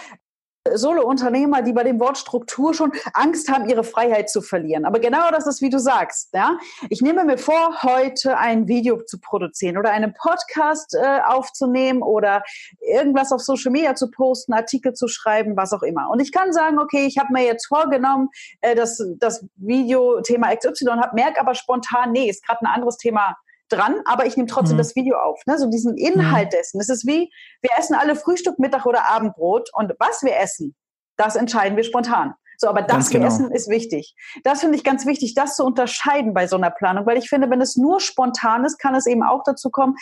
Solo-Unternehmer, 0.75 1.63
die 1.63 1.73
bei 1.73 1.85
dem 1.85 2.01
Wort 2.01 2.19
Struktur 2.19 2.75
schon 2.75 2.93
Angst 3.13 3.51
haben, 3.51 3.69
ihre 3.69 3.85
Freiheit 3.85 4.31
zu 4.31 4.43
verlieren. 4.43 4.85
Aber 4.85 4.99
genau 4.99 5.31
das 5.31 5.47
ist, 5.47 5.63
wie 5.63 5.71
du 5.71 5.79
sagst. 5.79 6.33
Ja? 6.35 6.59
Ich 6.91 7.01
nehme 7.01 7.25
mir 7.25 7.39
vor, 7.39 7.83
heute 7.83 8.37
ein 8.39 8.69
Video 8.69 9.03
zu 9.03 9.19
produzieren 9.21 9.79
oder 9.79 9.91
einen 9.91 10.15
Podcast 10.15 10.95
äh, 10.95 11.21
aufzunehmen 11.27 12.03
oder 12.03 12.43
irgendwas 12.81 13.33
auf 13.33 13.41
Social 13.41 13.73
Media 13.73 13.95
zu 13.95 14.11
posten, 14.11 14.53
Artikel 14.53 14.95
zu 14.95 15.09
schreiben, 15.09 15.57
was 15.57 15.73
auch 15.73 15.83
immer. 15.83 16.11
Und 16.11 16.21
ich 16.21 16.33
kann 16.33 16.53
sagen, 16.53 16.79
okay, 16.79 17.07
ich 17.07 17.19
habe 17.19 17.33
mir 17.33 17.45
jetzt 17.45 17.67
vorgenommen, 17.67 18.29
äh, 18.61 18.75
das, 18.75 19.03
das 19.19 19.45
Video 19.57 20.21
Thema 20.23 20.55
XY, 20.55 21.01
merke 21.15 21.41
aber 21.41 21.55
spontan, 21.55 22.13
nee, 22.13 22.29
ist 22.29 22.47
gerade 22.47 22.63
ein 22.63 22.67
anderes 22.67 22.97
Thema 22.97 23.37
dran, 23.69 24.01
aber 24.05 24.27
ich 24.27 24.37
nehme 24.37 24.49
trotzdem 24.49 24.77
mhm. 24.77 24.79
das 24.79 24.97
Video 24.97 25.19
auf. 25.19 25.41
Ne? 25.47 25.59
So 25.59 25.69
diesen 25.69 25.97
Inhalt 25.97 26.47
mhm. 26.47 26.57
dessen. 26.57 26.81
Es 26.81 26.89
ist 26.89 27.07
wie, 27.07 27.31
wir 27.63 27.71
essen 27.79 27.95
alle 27.95 28.17
Frühstück, 28.17 28.59
Mittag 28.59 28.87
oder 28.87 29.11
Abendbrot 29.11 29.71
und 29.75 29.93
was 29.99 30.23
wir 30.23 30.37
essen, 30.37 30.75
das 31.17 31.37
entscheiden 31.37 31.77
wir 31.77 31.85
spontan. 31.85 32.35
So, 32.59 32.69
aber 32.69 32.83
das 32.83 33.11
genau. 33.11 33.27
Essen 33.27 33.51
ist 33.51 33.69
wichtig. 33.69 34.15
Das 34.43 34.61
finde 34.61 34.77
ich 34.77 34.85
ganz 34.85 35.05
wichtig, 35.05 35.35
das 35.35 35.57
zu 35.57 35.65
unterscheiden 35.65 36.33
bei 36.33 36.47
so 36.47 36.57
einer 36.57 36.71
Planung, 36.71 37.05
weil 37.05 37.19
ich 37.19 37.29
finde, 37.29 37.51
wenn 37.51 37.61
es 37.61 37.77
nur 37.77 38.01
spontan 38.01 38.65
ist, 38.65 38.79
kann 38.79 38.95
es 38.95 39.07
eben 39.07 39.23
auch 39.23 39.43
dazu 39.45 39.71
kommen, 39.71 39.97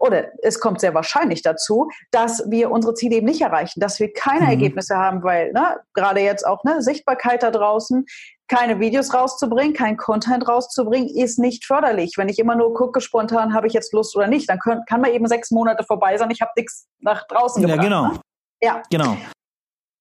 oder 0.00 0.28
es 0.42 0.60
kommt 0.60 0.80
sehr 0.80 0.94
wahrscheinlich 0.94 1.42
dazu, 1.42 1.90
dass 2.10 2.42
wir 2.50 2.70
unsere 2.70 2.94
Ziele 2.94 3.16
eben 3.16 3.26
nicht 3.26 3.42
erreichen, 3.42 3.80
dass 3.80 4.00
wir 4.00 4.12
keine 4.12 4.46
mhm. 4.46 4.50
Ergebnisse 4.50 4.96
haben, 4.96 5.22
weil 5.22 5.52
ne, 5.52 5.78
gerade 5.92 6.20
jetzt 6.20 6.46
auch 6.46 6.64
ne, 6.64 6.82
Sichtbarkeit 6.82 7.42
da 7.42 7.50
draußen, 7.50 8.06
keine 8.50 8.80
Videos 8.80 9.14
rauszubringen, 9.14 9.74
kein 9.74 9.96
Content 9.96 10.46
rauszubringen, 10.48 11.08
ist 11.08 11.38
nicht 11.38 11.64
förderlich. 11.64 12.14
Wenn 12.16 12.28
ich 12.28 12.40
immer 12.40 12.56
nur 12.56 12.74
gucke, 12.74 13.00
spontan 13.00 13.54
habe 13.54 13.68
ich 13.68 13.72
jetzt 13.72 13.92
Lust 13.92 14.16
oder 14.16 14.26
nicht, 14.26 14.50
dann 14.50 14.58
können, 14.58 14.84
kann 14.86 15.00
man 15.00 15.12
eben 15.12 15.26
sechs 15.28 15.52
Monate 15.52 15.84
vorbei 15.84 16.16
sein, 16.18 16.30
ich 16.30 16.40
habe 16.40 16.50
nichts 16.56 16.88
nach 16.98 17.26
draußen 17.28 17.62
gebracht. 17.62 17.78
Ja, 17.78 17.82
genau. 17.84 18.06
Ne? 18.08 18.20
Ja, 18.60 18.82
genau. 18.90 19.16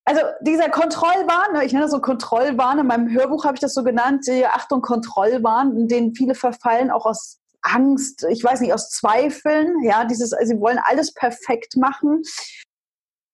Also 0.03 0.21
dieser 0.41 0.69
Kontrollwahn, 0.69 1.53
ne, 1.53 1.63
ich 1.63 1.71
nenne 1.71 1.85
das 1.85 1.91
so 1.91 2.01
Kontrollwahn, 2.01 2.79
in 2.79 2.87
meinem 2.87 3.13
Hörbuch 3.13 3.45
habe 3.45 3.53
ich 3.53 3.61
das 3.61 3.75
so 3.75 3.83
genannt, 3.83 4.25
die 4.27 4.43
Achtung, 4.43 4.81
Kontrollwahn, 4.81 5.77
in 5.77 5.87
den 5.87 6.15
viele 6.15 6.33
verfallen, 6.33 6.89
auch 6.89 7.05
aus 7.05 7.39
Angst, 7.61 8.25
ich 8.31 8.43
weiß 8.43 8.61
nicht, 8.61 8.73
aus 8.73 8.89
Zweifeln, 8.89 9.83
ja, 9.83 10.05
dieses, 10.05 10.33
also 10.33 10.55
sie 10.55 10.59
wollen 10.59 10.79
alles 10.83 11.13
perfekt 11.13 11.77
machen. 11.77 12.23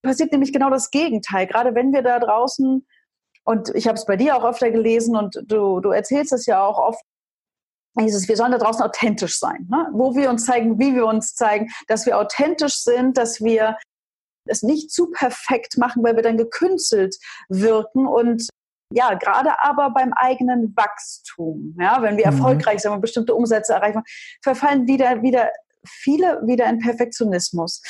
passiert 0.04 0.34
nämlich 0.34 0.52
genau 0.52 0.70
das 0.70 0.92
Gegenteil. 0.92 1.48
Gerade 1.48 1.74
wenn 1.74 1.94
wir 1.94 2.02
da 2.02 2.20
draußen, 2.20 2.86
und 3.46 3.74
ich 3.76 3.88
habe 3.88 3.98
es 3.98 4.06
bei 4.06 4.18
dir 4.18 4.36
auch 4.36 4.44
öfter 4.44 4.72
gelesen 4.72 5.16
und 5.16 5.42
du, 5.46 5.80
du 5.80 5.92
erzählst 5.92 6.34
es 6.34 6.46
ja 6.46 6.64
auch 6.64 6.78
oft, 6.80 7.02
dieses, 7.98 8.28
wir 8.28 8.36
sollen 8.36 8.52
da 8.52 8.58
draußen 8.58 8.84
authentisch 8.84 9.40
sein, 9.40 9.68
ne? 9.70 9.88
wo 9.94 10.16
wir 10.16 10.30
uns 10.30 10.46
zeigen, 10.46 10.80
wie 10.80 10.96
wir 10.96 11.06
uns 11.06 11.34
zeigen, 11.34 11.72
dass 11.88 12.06
wir 12.06 12.18
authentisch 12.18 12.82
sind, 12.82 13.18
dass 13.18 13.42
wir 13.42 13.78
es 14.48 14.64
nicht 14.64 14.92
zu 14.92 15.12
perfekt 15.12 15.78
machen, 15.78 16.04
weil 16.04 16.16
wir 16.16 16.24
dann 16.24 16.38
gekünstelt 16.38 17.16
wirken 17.48 18.06
und 18.06 18.50
ja, 18.94 19.14
gerade 19.16 19.60
aber 19.64 19.92
beim 19.92 20.14
eigenen 20.14 20.76
Wachstum, 20.76 21.76
ja, 21.80 22.02
wenn 22.02 22.18
wir 22.18 22.28
mhm. 22.30 22.38
erfolgreich 22.38 22.82
sind 22.82 22.92
und 22.92 23.02
bestimmte 23.02 23.34
Umsätze 23.34 23.74
erreichen, 23.74 24.04
verfallen 24.44 24.88
wieder, 24.88 25.22
wieder 25.22 25.50
viele 25.86 26.42
wieder 26.46 26.68
in 26.68 26.80
Perfektionismus. 26.80 27.82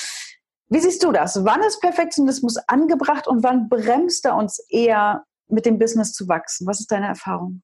Wie 0.70 0.80
siehst 0.80 1.04
du 1.04 1.12
das? 1.12 1.44
Wann 1.44 1.62
ist 1.63 1.82
Perfektionismus 1.82 2.58
angebracht 2.68 3.28
und 3.28 3.44
wann 3.44 3.70
bremst 3.70 4.26
er 4.26 4.36
uns 4.36 4.60
eher 4.70 5.24
mit 5.47 5.65
dem 5.65 5.79
Business 5.79 6.13
zu 6.13 6.27
wachsen? 6.27 6.67
Was 6.67 6.79
ist 6.79 6.91
deine 6.91 7.08
Erfahrung? 7.08 7.62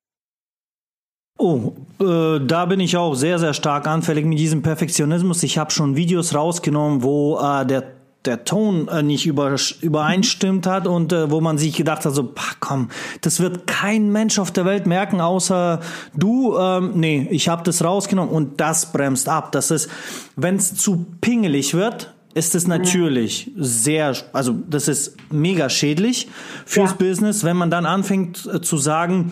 Oh, 1.38 1.74
äh, 2.00 2.40
da 2.46 2.66
bin 2.66 2.80
ich 2.80 2.98
auch 2.98 3.16
sehr, 3.16 3.40
sehr 3.40 3.54
stark 3.54 3.88
anfällig 3.88 4.26
mit 4.26 4.38
diesem 4.38 4.62
Perfektionismus. 4.62 5.42
Ich 5.44 5.58
habe 5.58 5.72
schon 5.72 5.96
Videos 5.96 6.36
rausgenommen, 6.36 7.02
wo 7.02 7.40
äh, 7.40 7.66
der 7.66 7.84
der 8.26 8.44
Ton 8.44 8.88
äh, 8.88 9.02
nicht 9.02 9.26
über, 9.26 9.56
übereinstimmt 9.82 10.68
hat 10.68 10.86
und 10.86 11.12
äh, 11.12 11.32
wo 11.32 11.42
man 11.42 11.58
sich 11.58 11.76
gedacht 11.76 12.06
hat, 12.06 12.14
so, 12.14 12.24
pah, 12.24 12.54
komm, 12.60 12.90
das 13.22 13.40
wird 13.40 13.66
kein 13.66 14.12
Mensch 14.12 14.38
auf 14.38 14.52
der 14.52 14.66
Welt 14.66 14.86
merken, 14.86 15.22
außer 15.22 15.80
du. 16.14 16.58
Ähm, 16.58 16.92
nee, 16.96 17.28
ich 17.32 17.50
habe 17.50 17.64
das 17.64 17.84
rausgenommen 17.84 18.34
und 18.34 18.62
das 18.62 18.92
bremst 18.92 19.28
ab. 19.28 19.52
Das 19.52 19.72
ist, 19.72 19.90
wenn 20.36 20.56
es 20.56 20.76
zu 20.76 21.06
pingelig 21.20 21.74
wird, 21.74 22.14
ist 22.34 22.56
es 22.56 22.68
natürlich 22.68 23.52
sehr, 23.58 24.16
also 24.34 24.54
das 24.70 24.88
ist 24.88 25.18
mega 25.32 25.70
schädlich 25.70 26.28
fürs 26.66 26.92
ja. 26.92 26.98
Business, 26.98 27.44
wenn 27.44 27.58
man 27.58 27.70
dann 27.70 27.86
anfängt 27.86 28.46
äh, 28.46 28.62
zu 28.62 28.78
sagen, 28.78 29.32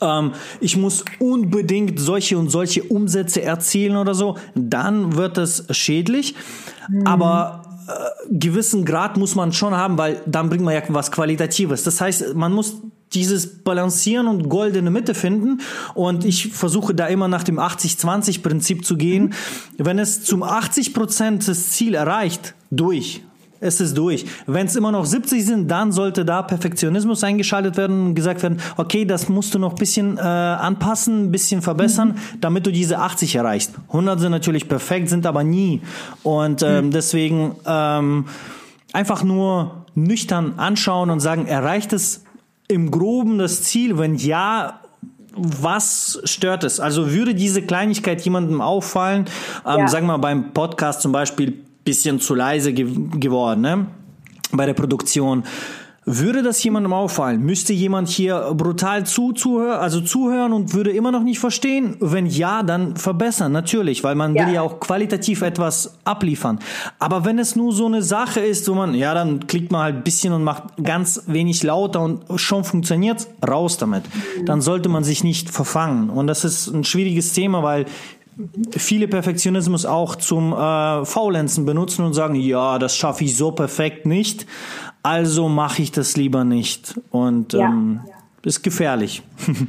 ähm, 0.00 0.32
ich 0.60 0.76
muss 0.76 1.04
unbedingt 1.18 1.98
solche 2.00 2.38
und 2.38 2.50
solche 2.50 2.82
Umsätze 2.82 3.42
erzielen 3.42 3.96
oder 3.96 4.14
so, 4.14 4.36
dann 4.54 5.16
wird 5.16 5.38
es 5.38 5.66
schädlich. 5.70 6.34
Mhm. 6.88 7.06
Aber 7.06 7.62
äh, 7.88 7.92
gewissen 8.30 8.84
Grad 8.84 9.16
muss 9.16 9.34
man 9.34 9.52
schon 9.52 9.74
haben, 9.74 9.98
weil 9.98 10.22
dann 10.26 10.48
bringt 10.48 10.64
man 10.64 10.74
ja 10.74 10.82
was 10.88 11.12
Qualitatives. 11.12 11.82
Das 11.82 12.00
heißt, 12.00 12.34
man 12.34 12.52
muss 12.52 12.76
dieses 13.14 13.62
Balancieren 13.62 14.26
und 14.26 14.48
goldene 14.48 14.90
Mitte 14.90 15.14
finden. 15.14 15.60
Und 15.94 16.24
ich 16.24 16.48
versuche 16.48 16.94
da 16.94 17.06
immer 17.06 17.28
nach 17.28 17.42
dem 17.42 17.58
80-20-Prinzip 17.58 18.84
zu 18.84 18.96
gehen. 18.96 19.34
Wenn 19.78 19.98
es 19.98 20.24
zum 20.24 20.42
80 20.42 20.94
Prozent 20.94 21.46
das 21.48 21.70
Ziel 21.70 21.94
erreicht, 21.94 22.54
durch 22.70 23.22
es 23.64 23.80
ist 23.80 23.96
durch. 23.96 24.26
Wenn 24.46 24.66
es 24.66 24.76
immer 24.76 24.92
noch 24.92 25.06
70 25.06 25.44
sind, 25.44 25.70
dann 25.70 25.90
sollte 25.90 26.24
da 26.24 26.42
Perfektionismus 26.42 27.24
eingeschaltet 27.24 27.76
werden 27.78 28.08
und 28.08 28.14
gesagt 28.14 28.42
werden, 28.42 28.60
okay, 28.76 29.06
das 29.06 29.28
musst 29.28 29.54
du 29.54 29.58
noch 29.58 29.70
ein 29.70 29.78
bisschen 29.78 30.18
äh, 30.18 30.20
anpassen, 30.20 31.24
ein 31.24 31.30
bisschen 31.30 31.62
verbessern, 31.62 32.08
mhm. 32.08 32.40
damit 32.40 32.66
du 32.66 32.72
diese 32.72 32.98
80 32.98 33.34
erreichst. 33.36 33.72
100 33.88 34.20
sind 34.20 34.32
natürlich 34.32 34.68
perfekt, 34.68 35.08
sind 35.08 35.24
aber 35.24 35.44
nie. 35.44 35.80
Und 36.22 36.62
ähm, 36.62 36.86
mhm. 36.86 36.90
deswegen 36.90 37.52
ähm, 37.64 38.26
einfach 38.92 39.24
nur 39.24 39.86
nüchtern 39.94 40.54
anschauen 40.58 41.08
und 41.10 41.20
sagen, 41.20 41.46
erreicht 41.46 41.92
es 41.94 42.23
im 42.68 42.90
Groben 42.90 43.38
das 43.38 43.62
Ziel? 43.62 43.98
Wenn 43.98 44.16
ja, 44.16 44.80
was 45.36 46.20
stört 46.24 46.64
es? 46.64 46.80
Also 46.80 47.12
würde 47.12 47.34
diese 47.34 47.62
Kleinigkeit 47.62 48.20
jemandem 48.22 48.60
auffallen? 48.60 49.26
Ähm, 49.66 49.80
ja. 49.80 49.88
Sagen 49.88 50.06
wir 50.06 50.12
mal 50.12 50.18
beim 50.18 50.52
Podcast 50.52 51.02
zum 51.02 51.12
Beispiel 51.12 51.64
bisschen 51.84 52.20
zu 52.20 52.34
leise 52.34 52.72
ge 52.72 52.86
geworden 53.18 53.60
ne? 53.60 53.86
bei 54.52 54.66
der 54.66 54.74
Produktion. 54.74 55.44
Würde 56.06 56.42
das 56.42 56.62
jemandem 56.62 56.92
auffallen? 56.92 57.40
Müsste 57.40 57.72
jemand 57.72 58.08
hier 58.08 58.52
brutal 58.54 59.06
zu, 59.06 59.32
zuhören, 59.32 59.80
also 59.80 60.02
zuhören 60.02 60.52
und 60.52 60.74
würde 60.74 60.90
immer 60.90 61.10
noch 61.10 61.22
nicht 61.22 61.38
verstehen? 61.38 61.96
Wenn 61.98 62.26
ja, 62.26 62.62
dann 62.62 62.96
verbessern, 62.96 63.52
natürlich, 63.52 64.04
weil 64.04 64.14
man 64.14 64.34
ja. 64.34 64.46
will 64.46 64.54
ja 64.54 64.62
auch 64.62 64.80
qualitativ 64.80 65.40
etwas 65.40 65.94
abliefern. 66.04 66.58
Aber 66.98 67.24
wenn 67.24 67.38
es 67.38 67.56
nur 67.56 67.72
so 67.72 67.86
eine 67.86 68.02
Sache 68.02 68.40
ist, 68.40 68.68
wo 68.68 68.74
man, 68.74 68.94
ja, 68.94 69.14
dann 69.14 69.46
klickt 69.46 69.72
man 69.72 69.82
halt 69.82 69.96
ein 69.96 70.04
bisschen 70.04 70.34
und 70.34 70.44
macht 70.44 70.64
ganz 70.82 71.22
wenig 71.26 71.62
lauter 71.62 72.02
und 72.02 72.22
schon 72.38 72.64
funktioniert, 72.64 73.26
raus 73.46 73.78
damit. 73.78 74.02
Dann 74.44 74.60
sollte 74.60 74.90
man 74.90 75.04
sich 75.04 75.24
nicht 75.24 75.48
verfangen. 75.48 76.10
Und 76.10 76.26
das 76.26 76.44
ist 76.44 76.68
ein 76.68 76.84
schwieriges 76.84 77.32
Thema, 77.32 77.62
weil 77.62 77.86
viele 78.76 79.08
Perfektionismus 79.08 79.86
auch 79.86 80.16
zum 80.16 80.52
äh, 80.52 81.04
Faulenzen 81.04 81.64
benutzen 81.64 82.04
und 82.04 82.14
sagen, 82.14 82.34
ja, 82.34 82.78
das 82.78 82.96
schaffe 82.96 83.24
ich 83.24 83.36
so 83.36 83.52
perfekt 83.52 84.06
nicht, 84.06 84.46
also 85.04 85.48
mache 85.48 85.82
ich 85.82 85.92
das 85.92 86.16
lieber 86.16 86.44
nicht. 86.44 86.98
Und 87.10 87.52
ja. 87.52 87.66
ähm, 87.66 88.00
ist 88.42 88.62
gefährlich. 88.62 89.22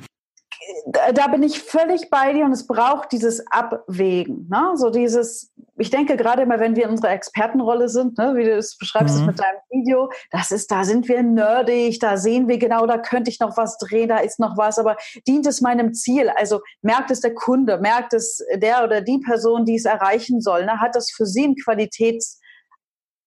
da 1.13 1.28
bin 1.28 1.43
ich 1.43 1.60
völlig 1.60 2.10
bei 2.10 2.32
dir 2.34 2.45
und 2.45 2.52
es 2.52 2.67
braucht 2.67 3.12
dieses 3.12 3.45
Abwägen. 3.52 4.48
Ne? 4.50 4.71
So 4.76 4.89
dieses, 4.89 5.52
ich 5.78 5.89
denke 5.89 6.15
gerade 6.15 6.43
immer, 6.43 6.60
wenn 6.60 6.76
wir 6.76 6.86
in 6.86 6.91
unserer 6.91 7.12
Expertenrolle 7.12 7.89
sind, 7.89 8.17
ne, 8.17 8.34
wie 8.36 8.45
du 8.45 8.56
es 8.56 8.78
beschreibst 8.78 9.19
mhm. 9.19 9.26
mit 9.26 9.39
deinem 9.39 9.60
Video, 9.69 10.10
das 10.32 10.52
ist, 10.52 10.71
da 10.71 10.84
sind 10.84 11.08
wir 11.10 11.21
nerdig, 11.21 12.00
da 12.00 12.17
sehen 12.17 12.48
wir 12.48 12.58
genau, 12.58 12.86
da 12.86 12.98
könnte 12.98 13.30
ich 13.30 13.39
noch 13.39 13.58
was 13.58 13.78
drehen, 13.78 14.10
da 14.10 14.19
ist 14.19 14.39
noch 14.39 14.58
was, 14.58 14.80
aber 14.80 14.95
dient 15.28 15.45
es 15.48 15.60
meinem 15.60 15.93
Ziel? 15.93 16.30
Also 16.30 16.62
merkt 16.82 17.12
es 17.12 17.19
der 17.19 17.34
Kunde, 17.34 17.80
merkt 17.80 18.13
es 18.13 18.41
der 18.56 18.84
oder 18.84 19.02
die 19.02 19.19
Person, 19.19 19.65
die 19.65 19.76
es 19.76 19.86
erreichen 19.86 20.39
soll, 20.39 20.65
ne? 20.65 20.80
hat 20.80 20.95
das 20.95 21.12
für 21.12 21.26
sie 21.26 21.45
ein 21.45 21.56
Qualitäts 21.56 22.39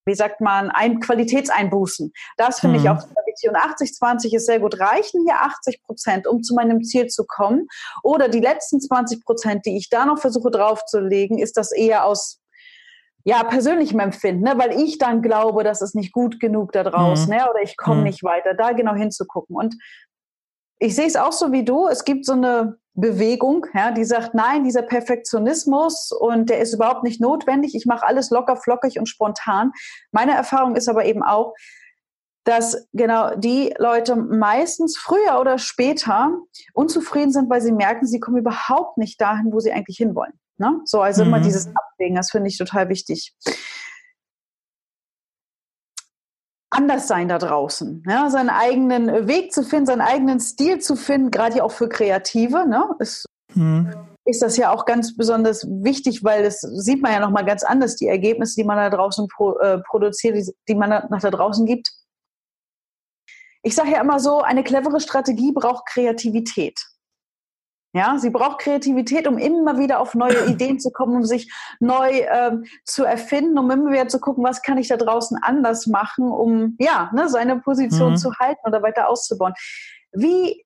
wie 0.09 0.15
sagt 0.15 0.41
man, 0.41 0.71
ein 0.71 0.99
Qualitätseinbußen. 0.99 2.13
Das 2.37 2.59
finde 2.59 2.79
mhm. 2.79 2.85
ich 2.85 2.91
auch 2.91 2.97
wichtig. 2.97 3.49
Und 3.49 3.57
80-20 3.57 4.35
ist 4.35 4.47
sehr 4.47 4.59
gut. 4.59 4.81
Reichen 4.81 5.23
hier 5.25 5.41
80 5.41 5.83
Prozent, 5.85 6.27
um 6.27 6.43
zu 6.43 6.55
meinem 6.55 6.83
Ziel 6.83 7.07
zu 7.07 7.25
kommen? 7.25 7.69
Oder 8.03 8.29
die 8.29 8.41
letzten 8.41 8.81
20 8.81 9.25
Prozent, 9.25 9.67
die 9.67 9.77
ich 9.77 9.89
da 9.89 10.05
noch 10.07 10.19
versuche 10.19 10.51
draufzulegen, 10.51 11.39
ist 11.39 11.57
das 11.57 11.71
eher 11.71 12.05
aus 12.05 12.41
ja, 13.25 13.45
persönlichem 13.45 14.01
Empfinden, 14.01 14.45
ne? 14.45 14.55
weil 14.57 14.81
ich 14.81 14.97
dann 14.97 15.21
glaube, 15.21 15.63
das 15.63 15.83
ist 15.83 15.95
nicht 15.95 16.13
gut 16.13 16.41
genug 16.41 16.73
da 16.73 16.83
draußen, 16.83 17.29
mhm. 17.29 17.37
ne? 17.37 17.51
oder 17.51 17.63
ich 17.63 17.77
komme 17.77 17.99
mhm. 17.99 18.05
nicht 18.05 18.23
weiter, 18.23 18.55
da 18.55 18.73
genau 18.73 18.95
hinzugucken. 18.95 19.55
Und 19.55 19.75
ich 20.79 20.95
sehe 20.95 21.07
es 21.07 21.17
auch 21.17 21.33
so 21.33 21.53
wie 21.53 21.65
du. 21.65 21.89
Es 21.89 22.05
gibt 22.05 22.25
so 22.25 22.33
eine 22.33 22.79
Bewegung, 22.95 23.67
ja, 23.75 23.91
die 23.93 24.05
sagt, 24.05 24.35
nein, 24.35 24.65
dieser 24.65 24.83
Perfektionismus 24.83 26.11
und 26.13 26.51
der 26.51 26.61
ist 26.61 26.75
überhaupt 26.75 27.05
nicht 27.05 27.21
notwendig. 27.21 27.75
Ich 27.75 27.87
mache 27.87 28.07
alles 28.07 28.31
locker, 28.31 28.57
flockig 28.57 28.99
und 28.99 29.07
spontan. 29.07 29.73
Meine 30.11 30.33
Erfahrung 30.33 30.75
ist 30.75 30.89
aber 30.89 31.05
eben 31.05 31.23
auch, 31.23 31.55
dass 32.45 32.89
genau 32.93 33.37
die 33.37 33.75
Leute 33.79 34.17
meistens 34.17 34.97
früher 34.97 35.39
oder 35.39 35.59
später 35.59 36.31
unzufrieden 36.73 37.31
sind, 37.31 37.51
weil 37.51 37.61
sie 37.61 37.73
merken, 37.73 38.07
sie 38.07 38.21
kommen 38.21 38.39
überhaupt 38.39 38.99
nicht 38.99 39.21
dahin, 39.21 39.53
wo 39.53 39.61
sie 39.61 39.71
eigentlich 39.71 39.99
hinwollen. 39.99 40.33
Ne? 40.57 40.81
So, 40.85 41.01
also 41.01 41.23
mhm. 41.23 41.29
immer 41.29 41.41
dieses 41.41 41.69
Abwägen, 41.69 42.17
das 42.17 42.31
finde 42.31 42.49
ich 42.49 42.59
total 42.59 42.89
wichtig 42.89 43.35
anders 46.79 47.09
sein 47.09 47.29
da 47.29 47.39
draußen, 47.39 48.05
ja, 48.07 48.31
seinen 48.31 48.51
eigenen 48.51 49.27
Weg 49.27 49.53
zu 49.53 49.65
finden, 49.65 49.87
seinen 49.87 50.01
eigenen 50.01 50.39
Stil 50.39 50.79
zu 50.79 50.95
finden, 50.95 51.33
gerade 51.33 51.57
ja 51.57 51.65
auch 51.65 51.73
für 51.73 51.89
Kreative, 51.89 52.69
ne, 52.69 52.89
ist, 53.01 53.27
mhm. 53.55 53.93
ist 54.25 54.43
das 54.43 54.57
ja 54.57 54.71
auch 54.71 54.85
ganz 54.85 55.17
besonders 55.17 55.67
wichtig, 55.69 56.23
weil 56.23 56.45
das 56.45 56.61
sieht 56.61 57.03
man 57.03 57.13
ja 57.13 57.19
nochmal 57.19 57.45
ganz 57.45 57.65
anders, 57.65 57.97
die 57.97 58.07
Ergebnisse, 58.07 58.55
die 58.61 58.65
man 58.65 58.77
da 58.77 58.91
draußen 58.91 59.27
pro, 59.27 59.59
äh, 59.59 59.81
produziert, 59.89 60.37
die, 60.37 60.53
die 60.69 60.75
man 60.77 60.91
nach 60.91 61.21
da 61.21 61.31
draußen 61.31 61.67
gibt. 61.67 61.91
Ich 63.65 63.75
sage 63.75 63.91
ja 63.91 64.01
immer 64.01 64.21
so, 64.21 64.41
eine 64.41 64.63
clevere 64.63 65.01
Strategie 65.01 65.51
braucht 65.51 65.87
Kreativität. 65.87 66.81
Ja, 67.95 68.19
sie 68.19 68.31
braucht 68.31 68.61
Kreativität, 68.61 69.27
um 69.27 69.39
immer 69.39 69.79
wieder 69.79 70.01
auf 70.01 70.15
neue 70.15 70.47
Ideen 70.51 70.79
zu 70.79 70.91
kommen, 70.91 71.17
um 71.17 71.25
sich 71.25 71.53
neu 71.81 72.11
ähm, 72.11 72.65
zu 72.85 73.05
erfinden, 73.05 73.59
um 73.59 73.71
immer 73.71 73.91
wieder 73.91 74.09
zu 74.09 74.21
gucken, 74.21 74.45
was 74.45 74.63
kann 74.63 74.79
ich 74.79 74.89
da 74.89 74.97
draußen 74.97 75.39
anders 75.41 75.87
machen, 75.87 76.31
um 76.31 76.77
ja 76.79 77.11
ne, 77.15 77.29
seine 77.29 77.61
Position 77.61 78.13
mhm. 78.13 78.17
zu 78.17 78.35
halten 78.39 78.61
oder 78.67 78.83
weiter 78.83 79.09
auszubauen. 79.09 79.55
Wie 80.13 80.65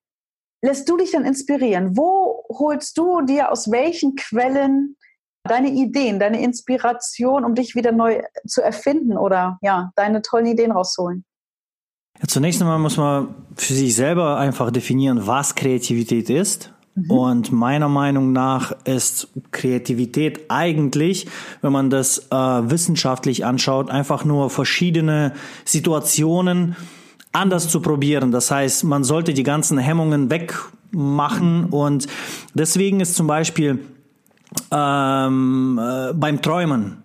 lässt 0.62 0.88
du 0.88 0.96
dich 0.96 1.12
dann 1.12 1.24
inspirieren? 1.24 1.96
Wo 1.96 2.44
holst 2.48 2.98
du 2.98 3.22
dir 3.22 3.52
aus 3.52 3.70
welchen 3.70 4.16
Quellen 4.16 4.96
deine 5.44 5.70
Ideen, 5.70 6.18
deine 6.18 6.42
Inspiration, 6.42 7.44
um 7.44 7.54
dich 7.54 7.74
wieder 7.74 7.92
neu 7.92 8.22
zu 8.46 8.62
erfinden 8.62 9.16
oder 9.16 9.58
ja, 9.60 9.90
deine 9.96 10.22
tollen 10.22 10.46
Ideen 10.46 10.72
rausholen? 10.72 11.24
Ja, 12.20 12.28
zunächst 12.28 12.60
einmal 12.60 12.78
muss 12.78 12.96
man 12.96 13.34
für 13.56 13.74
sich 13.74 13.94
selber 13.94 14.36
einfach 14.36 14.70
definieren, 14.70 15.26
was 15.26 15.54
Kreativität 15.54 16.30
ist. 16.30 16.71
Mhm. 16.94 17.10
Und 17.10 17.52
meiner 17.52 17.88
Meinung 17.88 18.32
nach 18.32 18.72
ist 18.84 19.28
Kreativität 19.50 20.50
eigentlich, 20.50 21.26
wenn 21.62 21.72
man 21.72 21.90
das 21.90 22.28
äh, 22.30 22.34
wissenschaftlich 22.34 23.44
anschaut, 23.44 23.90
einfach 23.90 24.24
nur 24.24 24.50
verschiedene 24.50 25.32
Situationen 25.64 26.76
anders 27.32 27.68
zu 27.68 27.80
probieren. 27.80 28.30
Das 28.30 28.50
heißt, 28.50 28.84
man 28.84 29.04
sollte 29.04 29.32
die 29.32 29.42
ganzen 29.42 29.78
Hemmungen 29.78 30.30
wegmachen 30.30 31.66
und 31.66 32.06
deswegen 32.54 33.00
ist 33.00 33.14
zum 33.14 33.26
Beispiel 33.26 33.78
ähm, 34.70 35.80
äh, 35.82 36.12
beim 36.12 36.42
Träumen 36.42 37.01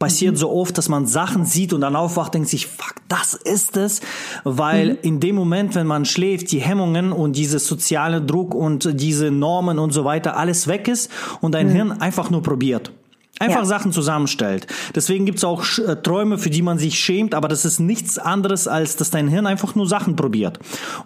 passiert 0.00 0.34
mhm. 0.34 0.38
so 0.38 0.50
oft, 0.50 0.76
dass 0.76 0.88
man 0.88 1.06
Sachen 1.06 1.44
sieht 1.44 1.72
und 1.72 1.82
dann 1.82 1.94
aufwacht, 1.94 2.34
denkt 2.34 2.48
sich, 2.48 2.66
fuck, 2.66 2.94
das 3.06 3.34
ist 3.34 3.76
es, 3.76 4.00
weil 4.42 4.94
mhm. 4.94 4.98
in 5.02 5.20
dem 5.20 5.36
Moment, 5.36 5.76
wenn 5.76 5.86
man 5.86 6.04
schläft, 6.04 6.50
die 6.50 6.58
Hemmungen 6.58 7.12
und 7.12 7.36
dieser 7.36 7.60
soziale 7.60 8.20
Druck 8.20 8.54
und 8.54 9.00
diese 9.00 9.30
Normen 9.30 9.78
und 9.78 9.92
so 9.92 10.04
weiter, 10.04 10.36
alles 10.36 10.66
weg 10.66 10.88
ist 10.88 11.10
und 11.40 11.54
dein 11.54 11.68
mhm. 11.68 11.72
Hirn 11.72 11.92
einfach 11.92 12.30
nur 12.30 12.42
probiert. 12.42 12.90
Einfach 13.38 13.60
ja. 13.60 13.64
Sachen 13.64 13.92
zusammenstellt. 13.92 14.66
Deswegen 14.94 15.24
gibt's 15.24 15.44
auch 15.44 15.64
äh, 15.78 15.96
Träume, 15.96 16.36
für 16.36 16.50
die 16.50 16.62
man 16.62 16.78
sich 16.78 16.98
schämt, 16.98 17.34
aber 17.34 17.48
das 17.48 17.64
ist 17.64 17.78
nichts 17.78 18.18
anderes, 18.18 18.68
als 18.68 18.96
dass 18.96 19.10
dein 19.10 19.28
Hirn 19.28 19.46
einfach 19.46 19.74
nur 19.74 19.86
Sachen 19.86 20.16
probiert. 20.16 20.58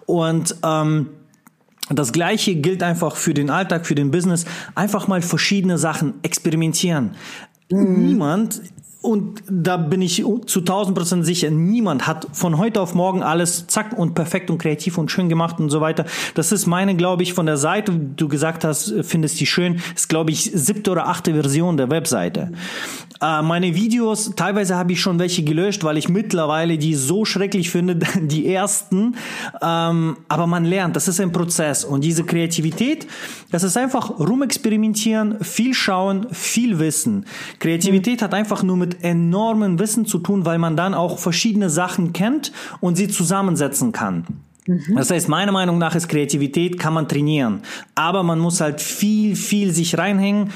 Und 0.05 0.55
ähm, 0.63 1.09
das 1.89 2.13
gleiche 2.13 2.55
gilt 2.55 2.81
einfach 2.81 3.15
für 3.15 3.33
den 3.33 3.49
Alltag, 3.49 3.85
für 3.85 3.95
den 3.95 4.11
Business. 4.11 4.45
Einfach 4.73 5.07
mal 5.07 5.21
verschiedene 5.21 5.77
Sachen 5.77 6.15
experimentieren. 6.23 7.11
Mhm. 7.69 8.07
Niemand 8.07 8.61
und 9.05 9.43
da 9.49 9.77
bin 9.77 10.01
ich 10.01 10.23
zu 10.45 10.59
1000 10.59 10.97
Prozent 10.97 11.25
sicher, 11.25 11.51
niemand 11.51 12.07
hat 12.07 12.27
von 12.33 12.57
heute 12.57 12.81
auf 12.81 12.95
morgen 12.95 13.21
alles 13.21 13.67
zack 13.67 13.97
und 13.97 14.15
perfekt 14.15 14.49
und 14.49 14.57
kreativ 14.57 14.97
und 14.97 15.11
schön 15.11 15.29
gemacht 15.29 15.59
und 15.59 15.69
so 15.69 15.79
weiter. 15.79 16.05
Das 16.33 16.51
ist 16.51 16.65
meine, 16.65 16.95
glaube 16.95 17.23
ich, 17.23 17.33
von 17.33 17.45
der 17.45 17.57
Seite, 17.57 17.93
du 17.93 18.27
gesagt 18.27 18.63
hast, 18.63 18.93
findest 19.03 19.39
die 19.39 19.45
schön, 19.45 19.81
ist, 19.95 20.09
glaube 20.09 20.31
ich, 20.31 20.51
siebte 20.53 20.91
oder 20.91 21.07
achte 21.07 21.33
Version 21.33 21.77
der 21.77 21.89
Webseite. 21.89 22.51
Äh, 23.21 23.41
meine 23.41 23.75
Videos, 23.75 24.33
teilweise 24.35 24.75
habe 24.75 24.91
ich 24.91 25.01
schon 25.01 25.19
welche 25.19 25.43
gelöscht, 25.43 25.83
weil 25.83 25.97
ich 25.97 26.09
mittlerweile 26.09 26.77
die 26.77 26.95
so 26.95 27.25
schrecklich 27.25 27.69
finde, 27.69 27.95
die 28.21 28.47
ersten. 28.47 29.15
Ähm, 29.61 30.17
aber 30.27 30.47
man 30.47 30.65
lernt, 30.65 30.95
das 30.95 31.07
ist 31.07 31.19
ein 31.19 31.31
Prozess. 31.31 31.85
Und 31.85 32.03
diese 32.03 32.23
Kreativität, 32.23 33.07
das 33.51 33.63
ist 33.63 33.77
einfach 33.77 34.19
rumexperimentieren, 34.19 35.43
viel 35.43 35.73
schauen, 35.73 36.27
viel 36.31 36.79
wissen. 36.79 37.25
Kreativität 37.59 38.19
mhm. 38.21 38.25
hat 38.25 38.33
einfach 38.33 38.63
nur 38.63 38.77
mit 38.77 38.94
enormem 39.01 39.79
Wissen 39.79 40.05
zu 40.05 40.19
tun, 40.19 40.45
weil 40.45 40.57
man 40.57 40.75
dann 40.75 40.93
auch 40.93 41.19
verschiedene 41.19 41.69
Sachen 41.69 42.13
kennt 42.13 42.51
und 42.81 42.95
sie 42.95 43.07
zusammensetzen 43.07 43.91
kann. 43.91 44.25
Mhm. 44.65 44.95
Das 44.95 45.11
heißt, 45.11 45.29
meiner 45.29 45.51
Meinung 45.51 45.77
nach 45.77 45.95
ist 45.95 46.07
Kreativität, 46.07 46.79
kann 46.79 46.93
man 46.93 47.07
trainieren. 47.07 47.61
Aber 47.93 48.23
man 48.23 48.39
muss 48.39 48.61
halt 48.61 48.81
viel, 48.81 49.35
viel 49.35 49.71
sich 49.71 49.97
reinhängen 49.97 50.51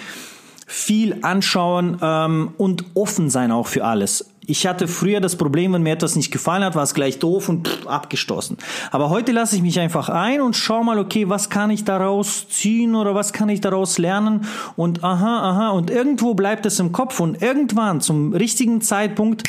viel 0.69 1.17
anschauen 1.23 1.97
ähm, 1.99 2.52
und 2.58 2.86
offen 2.93 3.32
sein 3.32 3.52
auch 3.52 3.65
für 3.65 3.84
alles. 3.84 4.29
Ich 4.49 4.65
hatte 4.65 4.88
früher 4.88 5.21
das 5.21 5.35
Problem, 5.35 5.73
wenn 5.73 5.83
mir 5.83 5.93
etwas 5.93 6.15
nicht 6.15 6.31
gefallen 6.31 6.63
hat, 6.63 6.73
war 6.73 6.81
es 6.81 6.95
gleich 6.95 7.19
doof 7.19 7.49
und 7.49 7.67
pff, 7.67 7.85
abgestoßen. 7.85 8.57
Aber 8.89 9.12
heute 9.12 9.31
lasse 9.31 9.55
ich 9.55 9.62
mich 9.62 9.79
einfach 9.79 10.09
ein 10.09 10.41
und 10.41 10.55
schau 10.55 10.83
mal, 10.83 10.97
okay, 10.97 11.29
was 11.29 11.51
kann 11.51 11.69
ich 11.69 11.83
daraus 11.83 12.49
ziehen 12.49 12.95
oder 12.95 13.13
was 13.13 13.31
kann 13.31 13.49
ich 13.49 13.62
daraus 13.62 13.99
lernen 13.99 14.47
und 14.75 15.03
aha, 15.03 15.51
aha 15.51 15.69
und 15.69 15.91
irgendwo 15.91 16.33
bleibt 16.33 16.65
es 16.65 16.79
im 16.79 16.91
Kopf 16.91 17.19
und 17.19 17.43
irgendwann 17.43 18.01
zum 18.01 18.33
richtigen 18.33 18.81
Zeitpunkt 18.81 19.43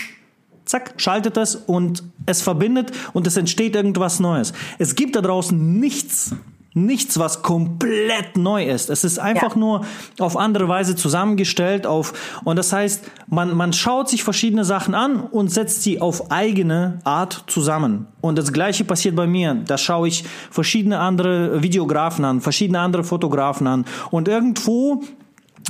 zack, 0.66 0.92
schaltet 0.98 1.38
es 1.38 1.56
und 1.56 2.04
es 2.26 2.42
verbindet 2.42 2.92
und 3.14 3.26
es 3.26 3.38
entsteht 3.38 3.74
irgendwas 3.74 4.20
Neues. 4.20 4.52
Es 4.78 4.96
gibt 4.96 5.16
da 5.16 5.22
draußen 5.22 5.80
nichts, 5.80 6.34
nichts, 6.72 7.18
was 7.18 7.42
komplett 7.42 8.36
neu 8.36 8.64
ist. 8.64 8.90
Es 8.90 9.02
ist 9.02 9.18
einfach 9.18 9.54
ja. 9.54 9.58
nur 9.58 9.84
auf 10.18 10.36
andere 10.36 10.68
Weise 10.68 10.94
zusammengestellt 10.94 11.86
auf, 11.86 12.12
und 12.44 12.56
das 12.56 12.72
heißt, 12.72 13.04
man, 13.28 13.56
man 13.56 13.72
schaut 13.72 14.08
sich 14.08 14.22
verschiedene 14.22 14.64
Sachen 14.64 14.94
an 14.94 15.20
und 15.20 15.50
setzt 15.50 15.82
sie 15.82 16.00
auf 16.00 16.30
eigene 16.30 17.00
Art 17.04 17.44
zusammen. 17.46 18.06
Und 18.20 18.38
das 18.38 18.52
Gleiche 18.52 18.84
passiert 18.84 19.16
bei 19.16 19.26
mir. 19.26 19.54
Da 19.54 19.78
schaue 19.78 20.08
ich 20.08 20.24
verschiedene 20.50 20.98
andere 20.98 21.62
Videografen 21.62 22.24
an, 22.24 22.40
verschiedene 22.40 22.80
andere 22.80 23.02
Fotografen 23.02 23.66
an 23.66 23.84
und 24.10 24.28
irgendwo 24.28 25.02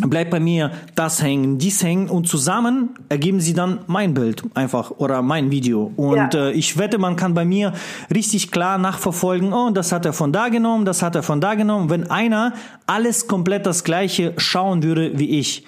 bleibt 0.03 0.31
bei 0.31 0.41
mir 0.41 0.71
das 0.95 1.23
hängen, 1.23 1.59
dies 1.59 1.83
hängen 1.83 2.09
und 2.09 2.27
zusammen 2.29 2.91
ergeben 3.09 3.41
sie 3.41 3.55
dann 3.55 3.81
mein 3.87 4.15
Bild 4.15 4.43
einfach 4.55 4.93
oder 4.93 5.23
mein 5.23 5.51
Video. 5.51 5.93
Und 5.97 6.35
ja. 6.35 6.49
äh, 6.49 6.53
ich 6.53 6.79
wette, 6.79 6.99
man 6.99 7.17
kann 7.17 7.35
bei 7.35 7.45
mir 7.45 7.73
richtig 8.15 8.51
klar 8.51 8.79
nachverfolgen, 8.79 9.53
oh, 9.53 9.71
das 9.71 9.93
hat 9.93 10.07
er 10.07 10.13
von 10.13 10.33
da 10.33 10.49
genommen, 10.49 10.85
das 10.85 11.03
hat 11.03 11.17
er 11.17 11.23
von 11.23 11.41
da 11.41 11.55
genommen. 11.55 11.91
Wenn 11.91 12.11
einer 12.11 12.55
alles 12.87 13.27
komplett 13.27 13.67
das 13.67 13.85
gleiche 13.85 14.35
schauen 14.39 14.83
würde 14.83 15.19
wie 15.19 15.39
ich. 15.39 15.65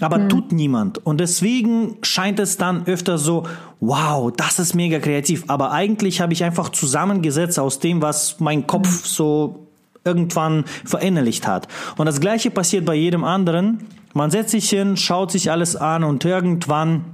Aber 0.00 0.16
hm. 0.16 0.28
tut 0.28 0.52
niemand. 0.52 1.04
Und 1.04 1.18
deswegen 1.18 1.96
scheint 2.02 2.38
es 2.38 2.56
dann 2.56 2.86
öfter 2.86 3.18
so, 3.18 3.44
wow, 3.80 4.32
das 4.36 4.60
ist 4.60 4.74
mega 4.74 5.00
kreativ. 5.00 5.44
Aber 5.48 5.72
eigentlich 5.72 6.20
habe 6.20 6.32
ich 6.32 6.44
einfach 6.44 6.68
zusammengesetzt 6.68 7.58
aus 7.58 7.80
dem, 7.80 8.00
was 8.00 8.38
mein 8.38 8.66
Kopf 8.66 8.86
hm. 8.88 9.00
so 9.02 9.67
irgendwann 10.04 10.64
verinnerlicht 10.84 11.46
hat. 11.46 11.68
Und 11.96 12.06
das 12.06 12.20
Gleiche 12.20 12.50
passiert 12.50 12.84
bei 12.84 12.94
jedem 12.94 13.24
anderen. 13.24 13.86
Man 14.14 14.30
setzt 14.30 14.50
sich 14.50 14.68
hin, 14.68 14.96
schaut 14.96 15.30
sich 15.30 15.50
alles 15.50 15.76
an 15.76 16.04
und 16.04 16.24
irgendwann 16.24 17.04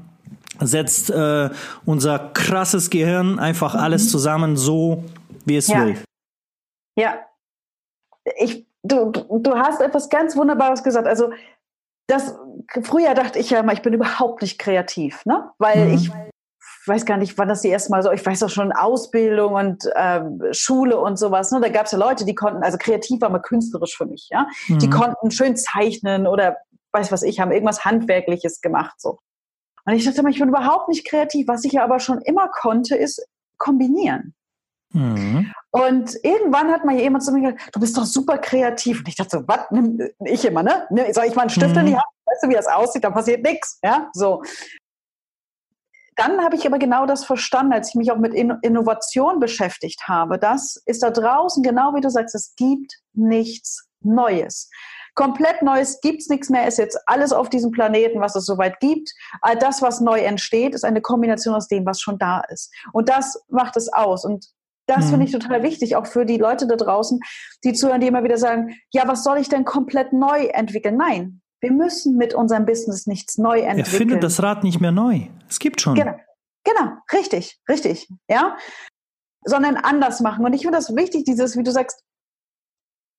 setzt 0.61 1.11
äh, 1.11 1.51
unser 1.85 2.18
krasses 2.18 2.90
Gehirn 2.90 3.38
einfach 3.38 3.75
alles 3.75 4.05
mhm. 4.05 4.09
zusammen 4.09 4.57
so, 4.57 5.05
wie 5.44 5.57
es 5.57 5.68
ja. 5.68 5.85
will. 5.85 5.99
Ja, 6.97 7.18
ich, 8.38 8.66
du, 8.83 9.11
du 9.11 9.55
hast 9.57 9.81
etwas 9.81 10.09
ganz 10.09 10.37
Wunderbares 10.37 10.83
gesagt. 10.83 11.09
Also 11.09 11.33
das 12.07 12.37
früher 12.83 13.14
dachte 13.14 13.38
ich 13.38 13.51
ja 13.51 13.61
immer, 13.61 13.73
ich 13.73 13.83
bin 13.83 13.92
überhaupt 13.92 14.42
nicht 14.42 14.59
kreativ, 14.59 15.25
ne? 15.25 15.51
Weil 15.59 15.88
mhm. 15.88 15.94
ich 15.94 16.11
weiß 16.87 17.07
gar 17.07 17.16
nicht, 17.16 17.37
wann 17.38 17.49
das 17.49 17.62
die 17.62 17.68
erste 17.68 17.90
Mal 17.90 18.03
so, 18.03 18.12
ich 18.12 18.25
weiß 18.25 18.42
auch 18.42 18.51
schon 18.51 18.73
Ausbildung 18.73 19.55
und 19.55 19.85
ähm, 19.97 20.42
Schule 20.53 20.99
und 20.99 21.18
sowas. 21.18 21.51
Ne? 21.51 21.61
Da 21.61 21.68
gab 21.68 21.87
es 21.87 21.92
ja 21.92 21.99
Leute, 21.99 22.25
die 22.25 22.35
konnten, 22.35 22.62
also 22.62 22.79
kreativ 22.79 23.20
war 23.20 23.31
mal 23.31 23.40
künstlerisch 23.40 23.97
für 23.97 24.07
mich, 24.07 24.29
ja. 24.31 24.47
Mhm. 24.68 24.79
Die 24.79 24.90
konnten 24.90 25.31
schön 25.31 25.57
zeichnen 25.57 26.27
oder 26.27 26.59
weiß 26.92 27.11
was 27.12 27.23
ich, 27.23 27.40
haben 27.40 27.53
irgendwas 27.53 27.85
Handwerkliches 27.85 28.61
gemacht. 28.61 29.01
so. 29.01 29.18
Und 29.85 29.94
ich 29.94 30.05
dachte 30.05 30.20
immer, 30.20 30.31
ich 30.31 30.38
bin 30.38 30.49
überhaupt 30.49 30.88
nicht 30.88 31.07
kreativ. 31.07 31.49
Was 31.49 31.64
ich 31.64 31.73
ja 31.73 31.85
aber 31.85 32.01
schon 32.01 32.20
immer 32.23 32.49
konnte, 32.49 32.97
ist 32.97 33.27
kombinieren. 33.59 34.35
Mhm. 34.92 35.53
Und 35.70 36.16
irgendwann 36.23 36.70
hat 36.70 36.85
mal 36.85 36.94
jemand 36.94 37.25
zu 37.25 37.33
mir 37.33 37.53
gesagt, 37.53 37.75
du 37.75 37.81
bist 37.81 37.97
doch 37.97 38.05
super 38.05 38.38
kreativ. 38.38 39.01
Und 39.01 39.09
ich 39.09 39.16
dachte 39.16 39.38
so, 39.38 39.49
was? 39.49 39.66
Ich 40.25 40.44
immer, 40.44 40.62
ne? 40.62 40.87
Soll 41.12 41.25
ich 41.27 41.35
mal 41.35 41.42
einen 41.42 41.51
Stift 41.51 41.75
mhm. 41.75 41.81
in 41.81 41.87
die 41.87 41.94
Hand? 41.94 42.05
Weißt 42.27 42.44
du, 42.44 42.49
wie 42.49 42.55
das 42.55 42.66
aussieht? 42.66 43.05
Da 43.05 43.11
passiert 43.11 43.42
nichts. 43.42 43.79
Ja, 43.83 44.09
so 44.14 44.42
dann 46.16 46.42
habe 46.42 46.57
ich 46.57 46.66
aber 46.66 46.79
genau 46.79 47.07
das 47.07 47.24
verstanden, 47.24 47.72
als 47.72 47.90
ich 47.90 47.94
mich 47.94 48.12
auch 48.12 48.18
mit 48.18 48.35
Innovation 48.35 49.40
beschäftigt 49.40 50.09
habe. 50.09 50.38
Das 50.38 50.81
ist 50.87 51.03
da 51.03 51.11
draußen, 51.11 51.62
genau 51.62 51.94
wie 51.94 52.00
du 52.00 52.11
sagst, 52.11 52.35
es 52.35 52.55
gibt 52.57 52.92
nichts 53.12 53.88
Neues. 54.00 54.70
Komplett 55.14 55.62
Neues 55.62 56.00
gibt's 56.00 56.29
nichts 56.29 56.50
mehr, 56.50 56.66
ist 56.66 56.79
jetzt 56.79 56.98
alles 57.07 57.33
auf 57.33 57.48
diesem 57.48 57.70
Planeten, 57.70 58.20
was 58.20 58.35
es 58.35 58.46
soweit 58.46 58.81
gibt. 58.81 59.12
All 59.40 59.57
das, 59.57 59.81
was 59.81 60.00
neu 60.00 60.18
entsteht, 60.18 60.74
ist 60.74 60.85
eine 60.85 61.00
Kombination 61.00 61.55
aus 61.55 61.68
dem, 61.68 61.87
was 61.87 62.00
schon 62.00 62.18
da 62.18 62.40
ist. 62.48 62.72
Und 62.92 63.09
das 63.09 63.40
macht 63.48 63.77
es 63.77 63.92
aus. 63.92 64.24
Und 64.24 64.46
das 64.87 65.07
mhm. 65.07 65.11
finde 65.11 65.27
ich 65.27 65.33
total 65.33 65.62
wichtig, 65.62 65.96
auch 65.96 66.07
für 66.07 66.27
die 66.27 66.37
Leute 66.37 66.66
da 66.66 66.77
draußen, 66.77 67.20
die 67.62 67.72
zuhören, 67.72 68.00
die 68.00 68.09
immer 68.09 68.24
wieder 68.24 68.38
sagen, 68.38 68.77
ja, 68.90 69.07
was 69.07 69.22
soll 69.22 69.38
ich 69.38 69.48
denn 69.48 69.64
komplett 69.64 70.12
neu 70.12 70.46
entwickeln? 70.46 70.96
Nein, 70.96 71.40
wir 71.64 71.72
müssen 71.72 72.18
mit 72.18 72.35
unserem 72.35 72.66
Business 72.66 73.07
nichts 73.07 73.38
neu 73.38 73.61
entwickeln. 73.61 73.79
Er 73.79 73.85
findet 73.87 74.22
das 74.22 74.42
Rad 74.42 74.64
nicht 74.64 74.81
mehr 74.81 74.92
neu. 74.92 75.29
Es 75.48 75.59
gibt 75.59 75.81
schon. 75.81 75.94
Genau, 75.94 76.14
genau, 76.62 76.92
richtig, 77.11 77.59
richtig, 77.68 78.07
ja. 78.29 78.57
Sondern 79.46 79.77
anders 79.77 80.20
machen. 80.20 80.44
Und 80.44 80.53
ich 80.53 80.61
finde 80.61 80.77
das 80.77 80.94
wichtig, 80.94 81.24
dieses, 81.24 81.57
wie 81.57 81.62
du 81.62 81.72
sagst, 81.72 82.03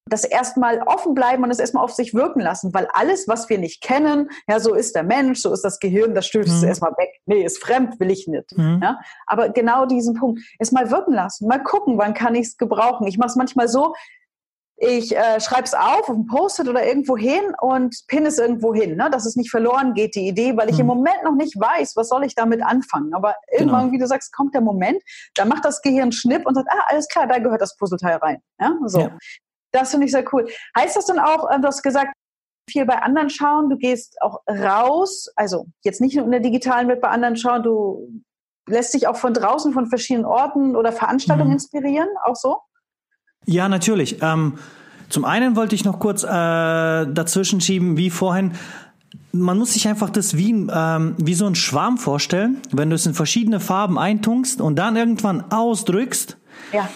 das 0.07 0.23
erstmal 0.23 0.83
offen 0.83 1.15
bleiben 1.15 1.43
und 1.43 1.49
es 1.49 1.57
erstmal 1.57 1.83
auf 1.83 1.91
sich 1.91 2.13
wirken 2.13 2.39
lassen, 2.39 2.71
weil 2.75 2.87
alles, 2.93 3.27
was 3.27 3.49
wir 3.49 3.57
nicht 3.57 3.81
kennen, 3.81 4.29
ja, 4.47 4.59
so 4.59 4.75
ist 4.75 4.93
der 4.93 5.01
Mensch, 5.01 5.41
so 5.41 5.51
ist 5.51 5.63
das 5.63 5.79
Gehirn, 5.79 6.13
das 6.13 6.27
stößt 6.27 6.47
mhm. 6.47 6.55
es 6.57 6.63
erstmal 6.63 6.91
weg. 6.91 7.09
Nee, 7.25 7.43
ist 7.43 7.63
fremd, 7.63 7.99
will 7.99 8.11
ich 8.11 8.27
nicht. 8.27 8.55
Mhm. 8.55 8.79
Ja? 8.83 8.99
Aber 9.25 9.49
genau 9.49 9.87
diesen 9.87 10.13
Punkt, 10.13 10.39
erstmal 10.59 10.91
wirken 10.91 11.13
lassen, 11.13 11.47
mal 11.47 11.63
gucken, 11.63 11.97
wann 11.97 12.13
kann 12.13 12.35
ich 12.35 12.47
es 12.47 12.57
gebrauchen. 12.57 13.07
Ich 13.07 13.17
mache 13.17 13.29
es 13.29 13.35
manchmal 13.35 13.67
so, 13.67 13.95
ich 14.77 15.15
äh, 15.15 15.39
schreibe 15.39 15.63
es 15.63 15.73
auf, 15.73 16.09
auf 16.09 16.09
ein 16.09 16.25
Post-it 16.25 16.67
oder 16.67 16.85
irgendwo 16.85 17.15
hin 17.15 17.53
und 17.61 17.95
pinne 18.07 18.27
es 18.27 18.37
irgendwo 18.37 18.73
hin, 18.73 18.97
ne? 18.97 19.09
dass 19.09 19.25
es 19.25 19.35
nicht 19.35 19.49
verloren 19.49 19.93
geht, 19.93 20.15
die 20.15 20.27
Idee, 20.27 20.57
weil 20.57 20.69
ich 20.69 20.75
mhm. 20.75 20.81
im 20.81 20.87
Moment 20.87 21.23
noch 21.23 21.35
nicht 21.35 21.57
weiß, 21.57 21.95
was 21.95 22.09
soll 22.09 22.25
ich 22.25 22.35
damit 22.35 22.61
anfangen. 22.61 23.13
Aber 23.13 23.35
irgendwann, 23.51 23.83
genau. 23.83 23.93
wie 23.93 23.99
du 23.99 24.07
sagst, 24.07 24.33
kommt 24.33 24.53
der 24.53 24.61
Moment, 24.61 25.01
da 25.35 25.45
macht 25.45 25.63
das 25.63 25.81
Gehirn 25.81 26.11
Schnipp 26.11 26.45
und 26.45 26.55
sagt, 26.55 26.67
ah, 26.69 26.85
alles 26.87 27.07
klar, 27.07 27.27
da 27.27 27.39
gehört 27.39 27.61
das 27.61 27.77
Puzzleteil 27.77 28.17
rein. 28.17 28.41
Ja? 28.59 28.75
So. 28.85 28.99
Ja. 28.99 29.17
Das 29.71 29.91
finde 29.91 30.05
ich 30.05 30.11
sehr 30.11 30.25
cool. 30.33 30.47
Heißt 30.77 30.95
das 30.95 31.05
dann 31.05 31.19
auch, 31.19 31.49
äh, 31.49 31.59
du 31.59 31.67
hast 31.67 31.81
gesagt, 31.81 32.13
viel 32.69 32.85
bei 32.85 33.01
anderen 33.01 33.29
schauen, 33.29 33.69
du 33.69 33.77
gehst 33.77 34.21
auch 34.21 34.39
raus, 34.49 35.27
also 35.35 35.67
jetzt 35.83 36.01
nicht 36.01 36.15
nur 36.15 36.25
in 36.25 36.31
der 36.31 36.39
digitalen 36.39 36.87
Welt 36.87 37.01
bei 37.01 37.09
anderen 37.09 37.37
schauen, 37.37 37.63
du 37.63 38.21
lässt 38.67 38.93
dich 38.93 39.07
auch 39.07 39.15
von 39.15 39.33
draußen, 39.33 39.71
von 39.71 39.87
verschiedenen 39.87 40.25
Orten 40.25 40.75
oder 40.75 40.91
Veranstaltungen 40.91 41.49
mhm. 41.49 41.55
inspirieren, 41.55 42.09
auch 42.25 42.35
so? 42.35 42.57
Ja, 43.45 43.69
natürlich. 43.69 44.17
Ähm, 44.21 44.53
zum 45.09 45.25
einen 45.25 45.55
wollte 45.55 45.75
ich 45.75 45.85
noch 45.85 45.99
kurz 45.99 46.23
äh, 46.23 46.27
dazwischen 46.27 47.61
schieben, 47.61 47.97
wie 47.97 48.09
vorhin. 48.09 48.53
Man 49.31 49.57
muss 49.57 49.73
sich 49.73 49.87
einfach 49.87 50.09
das 50.09 50.37
wie, 50.37 50.51
ähm, 50.51 51.15
wie 51.17 51.33
so 51.33 51.45
ein 51.45 51.55
Schwarm 51.55 51.97
vorstellen, 51.97 52.57
wenn 52.71 52.89
du 52.89 52.95
es 52.95 53.05
in 53.05 53.13
verschiedene 53.13 53.59
Farben 53.59 53.99
eintunkst 53.99 54.61
und 54.61 54.77
dann 54.77 54.95
irgendwann 54.95 55.51
ausdrückst. 55.51 56.37
Ja. 56.71 56.89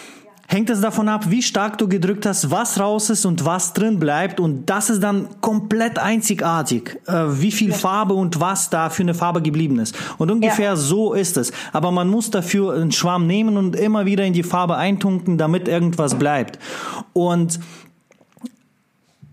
Hängt 0.49 0.71
es 0.71 0.81
davon 0.81 1.07
ab, 1.07 1.29
wie 1.29 1.43
stark 1.43 1.77
du 1.77 1.87
gedrückt 1.87 2.25
hast, 2.25 2.49
was 2.49 2.79
raus 2.79 3.11
ist 3.11 3.23
und 3.23 3.45
was 3.45 3.73
drin 3.73 3.99
bleibt. 3.99 4.39
Und 4.39 4.67
das 4.67 4.89
ist 4.89 5.03
dann 5.03 5.27
komplett 5.41 5.99
einzigartig, 5.99 6.99
äh, 7.05 7.13
wie 7.27 7.51
viel 7.51 7.69
ja. 7.69 7.75
Farbe 7.75 8.15
und 8.15 8.39
was 8.39 8.71
da 8.71 8.89
für 8.89 9.03
eine 9.03 9.13
Farbe 9.13 9.43
geblieben 9.43 9.77
ist. 9.77 9.95
Und 10.17 10.31
ungefähr 10.31 10.71
ja. 10.71 10.75
so 10.75 11.13
ist 11.13 11.37
es. 11.37 11.51
Aber 11.71 11.91
man 11.91 12.09
muss 12.09 12.31
dafür 12.31 12.73
einen 12.73 12.91
Schwamm 12.91 13.27
nehmen 13.27 13.57
und 13.57 13.75
immer 13.75 14.07
wieder 14.07 14.25
in 14.25 14.33
die 14.33 14.41
Farbe 14.41 14.75
eintunken, 14.75 15.37
damit 15.37 15.67
irgendwas 15.67 16.15
bleibt. 16.15 16.57
Und 17.13 17.59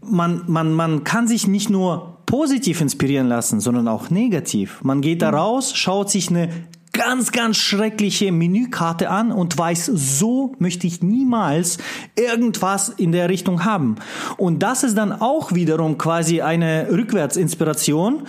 man, 0.03 0.43
man, 0.47 0.75
man 0.75 1.03
kann 1.03 1.27
sich 1.27 1.49
nicht 1.49 1.71
nur 1.71 2.19
positiv 2.27 2.83
inspirieren 2.83 3.27
lassen, 3.27 3.61
sondern 3.61 3.89
auch 3.89 4.11
negativ. 4.11 4.81
Man 4.83 5.01
geht 5.01 5.23
da 5.23 5.31
mhm. 5.31 5.39
raus, 5.39 5.75
schaut 5.75 6.11
sich 6.11 6.29
eine 6.29 6.51
ganz, 6.97 7.31
ganz 7.31 7.59
schreckliche 7.59 8.33
Menükarte 8.33 9.11
an 9.11 9.31
und 9.31 9.57
weiß, 9.57 9.87
so 9.87 10.55
möchte 10.59 10.87
ich 10.87 11.03
niemals 11.03 11.79
irgendwas 12.19 12.89
in 12.89 13.13
der 13.13 13.29
Richtung 13.29 13.65
haben. 13.65 13.97
Und 14.39 14.63
das 14.63 14.83
ist 14.83 14.97
dann 14.97 15.13
auch 15.13 15.53
wiederum 15.53 15.99
quasi 15.99 16.41
eine 16.41 16.89
Rückwärtsinspiration. 16.91 18.23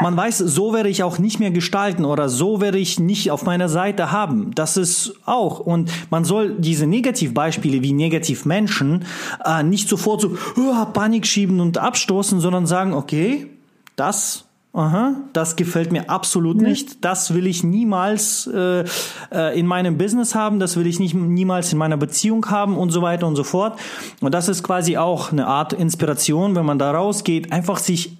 Man 0.00 0.16
weiß, 0.16 0.38
so 0.38 0.72
werde 0.72 0.88
ich 0.88 1.02
auch 1.02 1.18
nicht 1.18 1.40
mehr 1.40 1.50
gestalten 1.50 2.04
oder 2.04 2.28
so 2.28 2.60
werde 2.60 2.78
ich 2.78 2.98
nicht 2.98 3.30
auf 3.30 3.44
meiner 3.44 3.68
Seite 3.68 4.10
haben. 4.10 4.54
Das 4.54 4.76
ist 4.76 5.14
auch. 5.24 5.60
Und 5.60 5.90
man 6.10 6.24
soll 6.24 6.56
diese 6.58 6.86
Negativbeispiele 6.86 7.82
wie 7.82 7.92
Negativmenschen 7.92 9.04
äh, 9.44 9.62
nicht 9.62 9.88
sofort 9.88 10.20
so 10.20 10.36
uh, 10.56 10.84
Panik 10.92 11.26
schieben 11.26 11.60
und 11.60 11.78
abstoßen, 11.78 12.40
sondern 12.40 12.66
sagen, 12.66 12.92
okay, 12.92 13.48
das 13.96 14.44
Aha, 14.74 15.14
das 15.32 15.54
gefällt 15.54 15.92
mir 15.92 16.10
absolut 16.10 16.56
mhm. 16.56 16.64
nicht. 16.64 17.04
Das 17.04 17.32
will 17.32 17.46
ich 17.46 17.62
niemals 17.62 18.48
äh, 18.48 18.84
äh, 19.32 19.56
in 19.56 19.66
meinem 19.66 19.96
Business 19.96 20.34
haben. 20.34 20.58
Das 20.58 20.76
will 20.76 20.88
ich 20.88 20.98
nicht 20.98 21.14
niemals 21.14 21.72
in 21.72 21.78
meiner 21.78 21.96
Beziehung 21.96 22.44
haben 22.50 22.76
und 22.76 22.90
so 22.90 23.00
weiter 23.00 23.28
und 23.28 23.36
so 23.36 23.44
fort. 23.44 23.78
Und 24.20 24.34
das 24.34 24.48
ist 24.48 24.64
quasi 24.64 24.96
auch 24.96 25.30
eine 25.30 25.46
Art 25.46 25.72
Inspiration, 25.72 26.56
wenn 26.56 26.66
man 26.66 26.80
da 26.80 26.90
rausgeht, 26.90 27.52
einfach 27.52 27.78
sich 27.78 28.18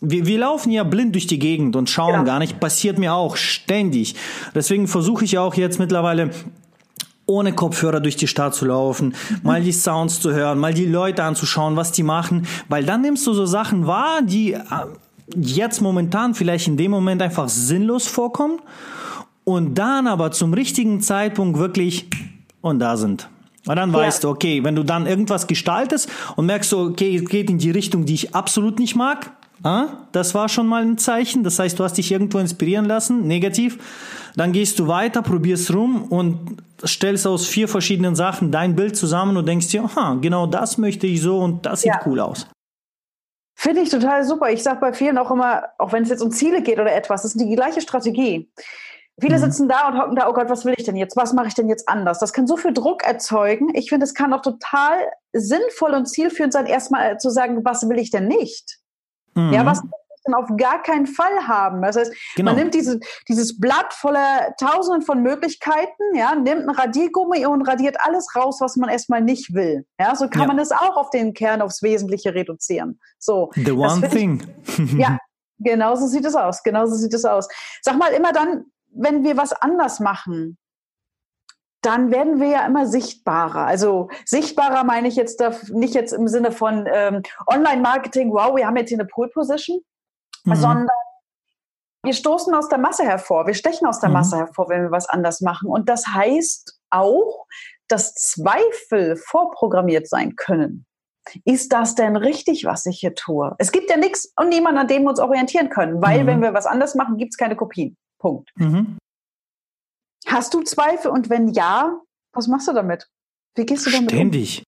wir, 0.00 0.26
wir 0.26 0.38
laufen 0.38 0.70
ja 0.70 0.84
blind 0.84 1.14
durch 1.14 1.26
die 1.26 1.40
Gegend 1.40 1.74
und 1.74 1.90
schauen 1.90 2.12
ja. 2.12 2.22
gar 2.22 2.38
nicht. 2.38 2.60
Passiert 2.60 2.98
mir 2.98 3.14
auch 3.14 3.36
ständig. 3.36 4.14
Deswegen 4.54 4.86
versuche 4.86 5.24
ich 5.24 5.38
auch 5.38 5.54
jetzt 5.54 5.78
mittlerweile 5.78 6.30
ohne 7.26 7.52
Kopfhörer 7.52 8.00
durch 8.00 8.16
die 8.16 8.28
Stadt 8.28 8.54
zu 8.54 8.66
laufen, 8.66 9.08
mhm. 9.08 9.38
mal 9.42 9.62
die 9.62 9.72
Sounds 9.72 10.20
zu 10.20 10.32
hören, 10.32 10.58
mal 10.58 10.72
die 10.72 10.86
Leute 10.86 11.24
anzuschauen, 11.24 11.76
was 11.76 11.92
die 11.92 12.02
machen, 12.02 12.46
weil 12.68 12.84
dann 12.84 13.00
nimmst 13.00 13.26
du 13.26 13.32
so 13.32 13.44
Sachen 13.44 13.86
wahr, 13.86 14.20
die 14.22 14.52
äh, 14.52 14.60
jetzt 15.36 15.80
momentan 15.80 16.34
vielleicht 16.34 16.68
in 16.68 16.76
dem 16.76 16.90
Moment 16.90 17.22
einfach 17.22 17.48
sinnlos 17.48 18.06
vorkommen 18.06 18.60
und 19.44 19.76
dann 19.76 20.06
aber 20.06 20.30
zum 20.30 20.52
richtigen 20.52 21.00
Zeitpunkt 21.00 21.58
wirklich 21.58 22.06
und 22.60 22.78
da 22.78 22.96
sind. 22.96 23.28
Und 23.66 23.76
dann 23.76 23.92
ja. 23.92 23.98
weißt 23.98 24.24
du, 24.24 24.28
okay, 24.30 24.64
wenn 24.64 24.74
du 24.74 24.82
dann 24.82 25.06
irgendwas 25.06 25.46
gestaltest 25.46 26.08
und 26.36 26.46
merkst 26.46 26.72
du, 26.72 26.78
okay, 26.80 27.16
es 27.16 27.28
geht 27.28 27.50
in 27.50 27.58
die 27.58 27.70
Richtung, 27.70 28.06
die 28.06 28.14
ich 28.14 28.34
absolut 28.34 28.78
nicht 28.78 28.96
mag, 28.96 29.30
ah, 29.62 29.86
das 30.12 30.34
war 30.34 30.48
schon 30.48 30.66
mal 30.66 30.82
ein 30.82 30.98
Zeichen. 30.98 31.44
Das 31.44 31.58
heißt, 31.58 31.78
du 31.78 31.84
hast 31.84 31.94
dich 31.94 32.10
irgendwo 32.10 32.38
inspirieren 32.38 32.86
lassen, 32.86 33.26
negativ. 33.26 33.78
Dann 34.36 34.52
gehst 34.52 34.78
du 34.78 34.86
weiter, 34.86 35.22
probierst 35.22 35.74
rum 35.74 36.04
und 36.04 36.62
stellst 36.86 37.26
aus 37.26 37.46
vier 37.46 37.68
verschiedenen 37.68 38.14
Sachen 38.14 38.52
dein 38.52 38.76
Bild 38.76 38.96
zusammen 38.96 39.36
und 39.36 39.46
denkst 39.46 39.68
dir, 39.68 39.84
aha, 39.84 40.16
genau 40.20 40.46
das 40.46 40.78
möchte 40.78 41.06
ich 41.06 41.20
so 41.20 41.38
und 41.38 41.66
das 41.66 41.82
sieht 41.82 41.92
ja. 41.92 42.00
cool 42.06 42.20
aus. 42.20 42.46
Finde 43.60 43.80
ich 43.80 43.90
total 43.90 44.22
super. 44.22 44.50
Ich 44.50 44.62
sage 44.62 44.78
bei 44.78 44.92
vielen 44.92 45.18
auch 45.18 45.32
immer, 45.32 45.70
auch 45.78 45.92
wenn 45.92 46.04
es 46.04 46.10
jetzt 46.10 46.22
um 46.22 46.30
Ziele 46.30 46.62
geht 46.62 46.78
oder 46.78 46.94
etwas, 46.94 47.22
das 47.22 47.34
ist 47.34 47.40
die 47.40 47.56
gleiche 47.56 47.80
Strategie. 47.80 48.48
Viele 49.20 49.36
mhm. 49.36 49.40
sitzen 49.40 49.68
da 49.68 49.88
und 49.88 49.98
hocken 49.98 50.14
da, 50.14 50.28
oh 50.28 50.32
Gott, 50.32 50.48
was 50.48 50.64
will 50.64 50.74
ich 50.78 50.84
denn 50.84 50.94
jetzt? 50.94 51.16
Was 51.16 51.32
mache 51.32 51.48
ich 51.48 51.54
denn 51.54 51.68
jetzt 51.68 51.88
anders? 51.88 52.20
Das 52.20 52.32
kann 52.32 52.46
so 52.46 52.56
viel 52.56 52.72
Druck 52.72 53.02
erzeugen. 53.02 53.74
Ich 53.74 53.88
finde, 53.88 54.04
es 54.04 54.14
kann 54.14 54.32
auch 54.32 54.42
total 54.42 55.10
sinnvoll 55.32 55.94
und 55.94 56.06
zielführend 56.06 56.52
sein, 56.52 56.66
erstmal 56.66 57.18
zu 57.18 57.30
sagen, 57.30 57.64
was 57.64 57.88
will 57.88 57.98
ich 57.98 58.12
denn 58.12 58.28
nicht? 58.28 58.78
Mhm. 59.34 59.52
Ja, 59.52 59.66
was 59.66 59.82
Ärztin 60.28 60.34
auf 60.34 60.48
gar 60.56 60.82
keinen 60.82 61.06
Fall 61.06 61.46
haben. 61.46 61.82
Das 61.82 61.96
heißt, 61.96 62.12
genau. 62.36 62.50
man 62.50 62.60
nimmt 62.60 62.74
diese, 62.74 63.00
dieses 63.28 63.58
Blatt 63.58 63.92
voller 63.92 64.54
Tausenden 64.60 65.02
von 65.02 65.22
Möglichkeiten, 65.22 66.14
ja, 66.14 66.34
nimmt 66.34 66.68
ein 66.68 66.70
Radiergummi 66.70 67.46
und 67.46 67.62
radiert 67.62 67.96
alles 68.00 68.34
raus, 68.36 68.60
was 68.60 68.76
man 68.76 68.90
erstmal 68.90 69.22
nicht 69.22 69.54
will. 69.54 69.86
Ja, 69.98 70.14
so 70.14 70.28
kann 70.28 70.42
ja. 70.42 70.46
man 70.48 70.58
es 70.58 70.72
auch 70.72 70.96
auf 70.96 71.10
den 71.10 71.34
Kern, 71.34 71.62
aufs 71.62 71.82
Wesentliche 71.82 72.34
reduzieren. 72.34 73.00
So. 73.18 73.50
The 73.54 73.72
one 73.72 74.08
thing. 74.08 74.46
Ich, 74.66 74.92
ja, 74.98 75.18
genau 75.58 75.94
so 75.96 76.06
sieht 76.06 76.24
es 76.24 76.34
aus. 76.34 76.62
Genau 76.62 76.86
so 76.86 76.94
sieht 76.94 77.14
es 77.14 77.24
aus. 77.24 77.48
Sag 77.82 77.98
mal 77.98 78.12
immer 78.12 78.32
dann, 78.32 78.64
wenn 78.92 79.24
wir 79.24 79.36
was 79.36 79.52
anders 79.52 80.00
machen, 80.00 80.58
dann 81.82 82.10
werden 82.10 82.40
wir 82.40 82.48
ja 82.48 82.66
immer 82.66 82.86
sichtbarer. 82.86 83.66
Also 83.66 84.08
sichtbarer 84.24 84.84
meine 84.84 85.08
ich 85.08 85.16
jetzt 85.16 85.42
nicht 85.70 85.94
jetzt 85.94 86.12
im 86.12 86.26
Sinne 86.26 86.50
von 86.50 86.88
ähm, 86.92 87.22
Online-Marketing, 87.46 88.32
wow, 88.32 88.56
wir 88.56 88.66
haben 88.66 88.76
jetzt 88.76 88.88
hier 88.88 88.98
eine 88.98 89.06
Pole-Position, 89.06 89.80
mhm. 90.50 90.60
sondern 90.60 90.88
wir 92.04 92.14
stoßen 92.14 92.54
aus 92.54 92.68
der 92.68 92.78
Masse 92.78 93.04
hervor, 93.04 93.46
wir 93.46 93.54
stechen 93.54 93.86
aus 93.86 94.00
der 94.00 94.08
mhm. 94.08 94.14
Masse 94.14 94.36
hervor, 94.36 94.68
wenn 94.68 94.82
wir 94.82 94.90
was 94.90 95.08
anders 95.08 95.40
machen. 95.40 95.68
Und 95.68 95.88
das 95.88 96.06
heißt 96.06 96.78
auch, 96.90 97.46
dass 97.88 98.14
Zweifel 98.14 99.16
vorprogrammiert 99.16 100.08
sein 100.08 100.36
können. 100.36 100.86
Ist 101.44 101.72
das 101.72 101.94
denn 101.94 102.16
richtig, 102.16 102.64
was 102.64 102.86
ich 102.86 103.00
hier 103.00 103.14
tue? 103.14 103.54
Es 103.58 103.72
gibt 103.72 103.90
ja 103.90 103.98
nichts 103.98 104.32
und 104.38 104.48
niemanden, 104.48 104.78
an 104.78 104.88
dem 104.88 105.02
wir 105.02 105.10
uns 105.10 105.20
orientieren 105.20 105.68
können, 105.68 106.00
weil 106.00 106.22
mhm. 106.22 106.26
wenn 106.26 106.42
wir 106.42 106.54
was 106.54 106.66
anders 106.66 106.94
machen, 106.94 107.18
gibt 107.18 107.34
es 107.34 107.36
keine 107.36 107.56
Kopien. 107.56 107.96
Punkt. 108.18 108.50
Mhm. 108.56 108.96
Hast 110.26 110.54
du 110.54 110.62
Zweifel 110.62 111.10
und 111.10 111.30
wenn 111.30 111.48
ja, 111.48 112.00
was 112.32 112.48
machst 112.48 112.68
du 112.68 112.72
damit? 112.72 113.08
Wie 113.54 113.66
gehst 113.66 113.86
du 113.86 113.90
damit 113.90 114.10
Ständig. 114.10 114.58
Um? 114.58 114.64
Ständig 114.64 114.67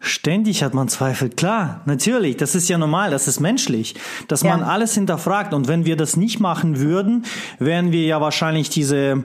hat 0.00 0.74
man 0.74 0.88
Zweifel, 0.88 1.28
klar, 1.28 1.82
natürlich, 1.84 2.36
das 2.36 2.54
ist 2.54 2.68
ja 2.68 2.78
normal, 2.78 3.10
das 3.10 3.28
ist 3.28 3.40
menschlich, 3.40 3.94
dass 4.28 4.42
ja. 4.42 4.56
man 4.56 4.62
alles 4.66 4.94
hinterfragt. 4.94 5.52
Und 5.52 5.68
wenn 5.68 5.84
wir 5.84 5.96
das 5.96 6.16
nicht 6.16 6.40
machen 6.40 6.78
würden, 6.78 7.24
wären 7.58 7.92
wir 7.92 8.04
ja 8.04 8.20
wahrscheinlich 8.20 8.70
diese 8.70 9.24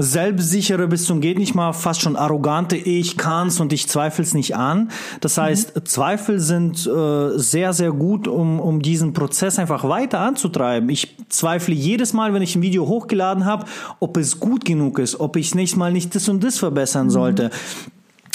selbstsichere 0.00 0.86
bis 0.86 1.04
zum 1.04 1.20
geht 1.20 1.38
nicht 1.38 1.56
mal 1.56 1.72
fast 1.72 2.00
schon 2.00 2.14
arrogante 2.14 2.76
ich 2.76 3.16
kann's 3.16 3.58
und 3.58 3.72
ich 3.72 3.88
zweifel's 3.88 4.32
nicht 4.32 4.56
an. 4.56 4.90
Das 5.20 5.36
mhm. 5.36 5.42
heißt, 5.42 5.76
mhm. 5.76 5.84
Zweifel 5.84 6.38
sind 6.38 6.86
äh, 6.86 7.36
sehr 7.36 7.72
sehr 7.72 7.90
gut, 7.90 8.28
um 8.28 8.60
um 8.60 8.80
diesen 8.80 9.12
Prozess 9.12 9.58
einfach 9.58 9.88
weiter 9.88 10.20
anzutreiben. 10.20 10.88
Ich 10.88 11.16
zweifle 11.28 11.74
jedes 11.74 12.12
Mal, 12.12 12.32
wenn 12.32 12.42
ich 12.42 12.54
ein 12.54 12.62
Video 12.62 12.86
hochgeladen 12.86 13.44
habe, 13.44 13.66
ob 13.98 14.16
es 14.16 14.38
gut 14.38 14.64
genug 14.64 15.00
ist, 15.00 15.18
ob 15.18 15.36
ich 15.36 15.54
nächstes 15.56 15.76
Mal 15.76 15.92
nicht 15.92 16.14
das 16.14 16.28
und 16.28 16.44
das 16.44 16.58
verbessern 16.58 17.06
mhm. 17.06 17.10
sollte 17.10 17.50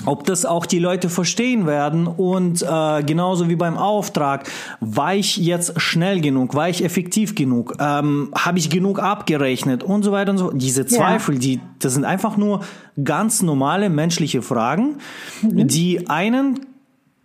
ob 0.05 0.25
das 0.25 0.45
auch 0.45 0.65
die 0.65 0.79
Leute 0.79 1.09
verstehen 1.09 1.65
werden 1.65 2.07
und 2.07 2.61
äh, 2.61 3.03
genauso 3.03 3.49
wie 3.49 3.55
beim 3.55 3.77
Auftrag, 3.77 4.49
war 4.79 5.15
ich 5.15 5.37
jetzt 5.37 5.79
schnell 5.79 6.21
genug, 6.21 6.55
war 6.55 6.69
ich 6.69 6.83
effektiv 6.83 7.35
genug, 7.35 7.75
ähm, 7.79 8.29
habe 8.35 8.59
ich 8.59 8.69
genug 8.69 8.99
abgerechnet 8.99 9.83
und 9.83 10.03
so 10.03 10.11
weiter 10.11 10.31
und 10.31 10.37
so. 10.37 10.51
Diese 10.51 10.85
Zweifel, 10.85 11.35
ja. 11.35 11.41
die 11.41 11.59
das 11.79 11.93
sind 11.93 12.05
einfach 12.05 12.37
nur 12.37 12.61
ganz 13.03 13.41
normale 13.41 13.89
menschliche 13.89 14.41
Fragen, 14.41 14.97
mhm. 15.41 15.67
die 15.67 16.09
einen 16.09 16.59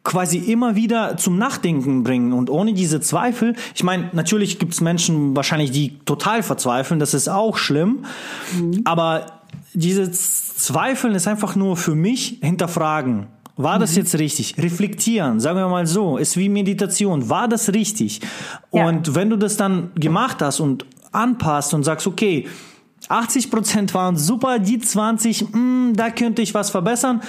quasi 0.05 0.39
immer 0.39 0.75
wieder 0.75 1.19
zum 1.19 1.37
Nachdenken 1.37 2.03
bringen. 2.03 2.33
Und 2.33 2.49
ohne 2.49 2.73
diese 2.73 3.01
Zweifel, 3.01 3.55
ich 3.75 3.85
meine, 3.85 4.09
natürlich 4.13 4.59
gibt 4.59 4.73
es 4.73 4.81
Menschen 4.81 5.37
wahrscheinlich, 5.37 5.71
die 5.71 5.99
total 6.07 6.43
verzweifeln, 6.43 6.99
das 6.99 7.13
ist 7.13 7.29
auch 7.29 7.59
schlimm, 7.59 8.05
mhm. 8.59 8.81
aber 8.85 9.38
diese 9.75 10.11
Zweifeln 10.11 11.15
ist 11.15 11.29
einfach 11.29 11.57
nur 11.57 11.77
für 11.77 11.95
mich 11.95 12.39
hinterfragen. 12.41 13.27
War 13.57 13.79
das 13.79 13.93
mhm. 13.93 13.99
jetzt 13.99 14.19
richtig? 14.19 14.57
Reflektieren, 14.57 15.41
sagen 15.41 15.59
wir 15.59 15.69
mal 15.69 15.87
so, 15.87 16.17
ist 16.17 16.37
wie 16.37 16.49
Meditation. 16.49 17.29
War 17.29 17.49
das 17.49 17.73
richtig? 17.73 18.21
Ja. 18.73 18.87
Und 18.87 19.15
wenn 19.15 19.31
du 19.31 19.37
das 19.37 19.57
dann 19.57 19.91
gemacht 19.97 20.41
hast 20.41 20.61
und 20.61 20.87
anpasst 21.11 21.75
und 21.75 21.83
sagst, 21.83 22.07
okay, 22.07 22.47
80 23.09 23.51
Prozent 23.51 23.95
waren 23.95 24.17
super, 24.17 24.59
die 24.59 24.79
20, 24.79 25.43
mh, 25.43 25.53
hm, 25.53 25.93
da 25.97 26.11
könnte 26.11 26.43
ich 26.43 26.55
was 26.55 26.71
verbessern, 26.71 27.21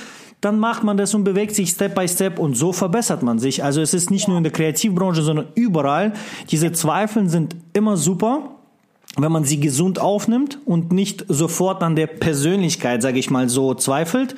dann 0.41 0.59
macht 0.59 0.83
man 0.83 0.97
das 0.97 1.13
und 1.13 1.23
bewegt 1.23 1.53
sich 1.55 1.71
Step 1.71 1.95
by 1.95 2.07
Step 2.07 2.39
und 2.39 2.55
so 2.55 2.71
verbessert 2.71 3.23
man 3.23 3.39
sich. 3.39 3.63
Also 3.63 3.81
es 3.81 3.93
ist 3.93 4.09
nicht 4.09 4.27
nur 4.27 4.37
in 4.37 4.43
der 4.43 4.53
Kreativbranche, 4.53 5.21
sondern 5.21 5.47
überall. 5.55 6.13
Diese 6.49 6.71
Zweifeln 6.71 7.27
sind 7.27 7.55
immer 7.73 7.97
super 7.97 8.58
wenn 9.17 9.31
man 9.31 9.43
sie 9.43 9.59
gesund 9.59 9.99
aufnimmt 9.99 10.59
und 10.65 10.91
nicht 10.91 11.25
sofort 11.27 11.81
an 11.83 11.95
der 11.95 12.07
Persönlichkeit, 12.07 13.01
sage 13.01 13.19
ich 13.19 13.29
mal 13.29 13.49
so, 13.49 13.73
zweifelt, 13.73 14.35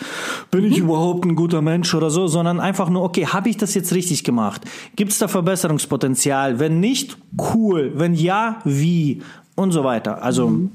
bin 0.50 0.66
ich 0.66 0.80
mhm. 0.80 0.86
überhaupt 0.86 1.26
ein 1.26 1.36
guter 1.36 1.62
Mensch 1.62 1.94
oder 1.94 2.10
so, 2.10 2.28
sondern 2.28 2.60
einfach 2.60 2.90
nur, 2.90 3.04
okay, 3.04 3.28
habe 3.28 3.50
ich 3.50 3.58
das 3.58 3.74
jetzt 3.74 3.94
richtig 3.94 4.24
gemacht? 4.24 4.62
Gibt 4.96 5.12
es 5.12 5.20
da 5.20 5.28
Verbesserungspotenzial? 5.28 6.60
Wenn 6.60 6.80
nicht, 6.80 7.18
cool. 7.54 7.92
Wenn 7.96 8.14
ja, 8.14 8.60
wie? 8.64 9.22
Und 9.56 9.72
so 9.72 9.84
weiter. 9.84 10.24
Also 10.24 10.48
mhm. 10.48 10.72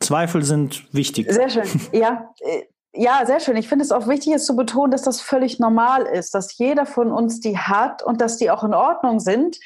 Zweifel 0.00 0.42
sind 0.42 0.84
wichtig. 0.92 1.30
Sehr 1.30 1.50
schön. 1.50 1.64
Ja, 1.92 2.30
äh, 2.40 2.62
ja, 2.98 3.24
sehr 3.26 3.40
schön. 3.40 3.56
Ich 3.56 3.68
finde 3.68 3.84
es 3.84 3.92
auch 3.92 4.08
wichtig, 4.08 4.32
es 4.32 4.46
zu 4.46 4.56
betonen, 4.56 4.90
dass 4.90 5.02
das 5.02 5.20
völlig 5.20 5.58
normal 5.58 6.02
ist, 6.02 6.34
dass 6.34 6.56
jeder 6.56 6.86
von 6.86 7.12
uns 7.12 7.40
die 7.40 7.58
hat 7.58 8.02
und 8.02 8.22
dass 8.22 8.38
die 8.38 8.50
auch 8.50 8.64
in 8.64 8.72
Ordnung 8.72 9.20
sind 9.20 9.58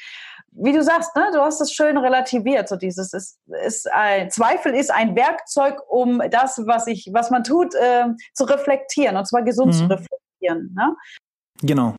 wie 0.51 0.73
du 0.73 0.83
sagst, 0.83 1.15
ne, 1.15 1.29
du 1.33 1.39
hast 1.39 1.61
es 1.61 1.71
schön 1.71 1.97
relativiert. 1.97 2.67
So 2.67 2.75
dieses 2.75 3.13
ist, 3.13 3.39
ist 3.65 3.91
ein 3.91 4.29
Zweifel 4.29 4.75
ist 4.75 4.91
ein 4.91 5.15
Werkzeug, 5.15 5.81
um 5.87 6.21
das, 6.29 6.61
was 6.65 6.87
ich, 6.87 7.09
was 7.13 7.31
man 7.31 7.43
tut, 7.43 7.73
äh, 7.75 8.05
zu 8.33 8.43
reflektieren 8.43 9.17
und 9.17 9.25
zwar 9.25 9.43
gesund 9.43 9.73
mhm. 9.73 9.77
zu 9.77 9.83
reflektieren. 9.85 10.75
Ne? 10.75 10.95
Genau. 11.61 11.95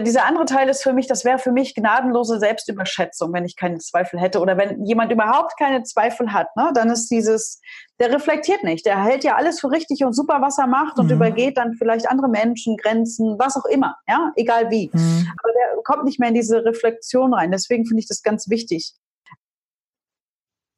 Dieser 0.00 0.24
andere 0.24 0.46
Teil 0.46 0.68
ist 0.68 0.82
für 0.82 0.92
mich, 0.92 1.06
das 1.06 1.24
wäre 1.24 1.38
für 1.38 1.52
mich 1.52 1.74
gnadenlose 1.74 2.38
Selbstüberschätzung, 2.38 3.32
wenn 3.32 3.44
ich 3.44 3.56
keine 3.56 3.78
Zweifel 3.78 4.18
hätte. 4.18 4.40
Oder 4.40 4.56
wenn 4.56 4.84
jemand 4.86 5.12
überhaupt 5.12 5.58
keine 5.58 5.82
Zweifel 5.82 6.32
hat, 6.32 6.54
ne, 6.56 6.70
dann 6.74 6.88
ist 6.88 7.10
dieses, 7.10 7.60
der 7.98 8.12
reflektiert 8.12 8.64
nicht. 8.64 8.86
Der 8.86 9.02
hält 9.02 9.24
ja 9.24 9.36
alles 9.36 9.60
für 9.60 9.70
richtig 9.70 10.04
und 10.04 10.14
super, 10.14 10.40
was 10.40 10.58
er 10.58 10.66
macht 10.66 10.98
und 10.98 11.06
mhm. 11.06 11.12
übergeht 11.12 11.58
dann 11.58 11.74
vielleicht 11.74 12.08
andere 12.08 12.28
Menschen, 12.28 12.76
Grenzen, 12.76 13.38
was 13.38 13.56
auch 13.56 13.66
immer, 13.66 13.96
ja, 14.08 14.32
egal 14.36 14.70
wie. 14.70 14.90
Mhm. 14.92 15.28
Aber 15.42 15.52
der 15.52 15.82
kommt 15.82 16.04
nicht 16.04 16.18
mehr 16.18 16.30
in 16.30 16.34
diese 16.34 16.64
Reflexion 16.64 17.34
rein. 17.34 17.50
Deswegen 17.50 17.84
finde 17.84 18.00
ich 18.00 18.08
das 18.08 18.22
ganz 18.22 18.48
wichtig. 18.48 18.94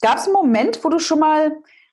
Gab 0.02 0.18
es 0.18 0.24
einen 0.24 0.34
Moment, 0.34 0.82
wo 0.84 0.88
du 0.88 0.98
schon 0.98 1.20
mal, 1.20 1.52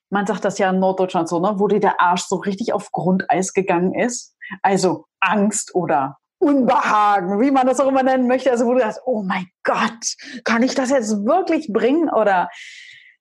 man 0.09 0.25
sagt 0.25 0.43
das 0.43 0.57
ja 0.57 0.69
in 0.69 0.79
Norddeutschland 0.79 1.29
so, 1.29 1.39
ne, 1.39 1.53
wo 1.57 1.67
dir 1.67 1.79
der 1.79 2.01
Arsch 2.01 2.23
so 2.23 2.37
richtig 2.37 2.73
auf 2.73 2.91
Grundeis 2.91 3.53
gegangen 3.53 3.93
ist? 3.93 4.35
Also 4.61 5.05
Angst 5.19 5.75
oder 5.75 6.17
Unbehagen, 6.41 7.39
wie 7.39 7.51
man 7.51 7.67
das 7.67 7.79
auch 7.79 7.87
immer 7.87 8.01
nennen 8.01 8.27
möchte. 8.27 8.49
Also 8.49 8.65
wo 8.65 8.73
du 8.73 8.79
sagst, 8.79 9.01
oh 9.05 9.21
mein 9.21 9.47
Gott, 9.63 10.15
kann 10.43 10.63
ich 10.63 10.73
das 10.73 10.89
jetzt 10.89 11.11
wirklich 11.23 11.71
bringen? 11.71 12.09
Oder 12.09 12.49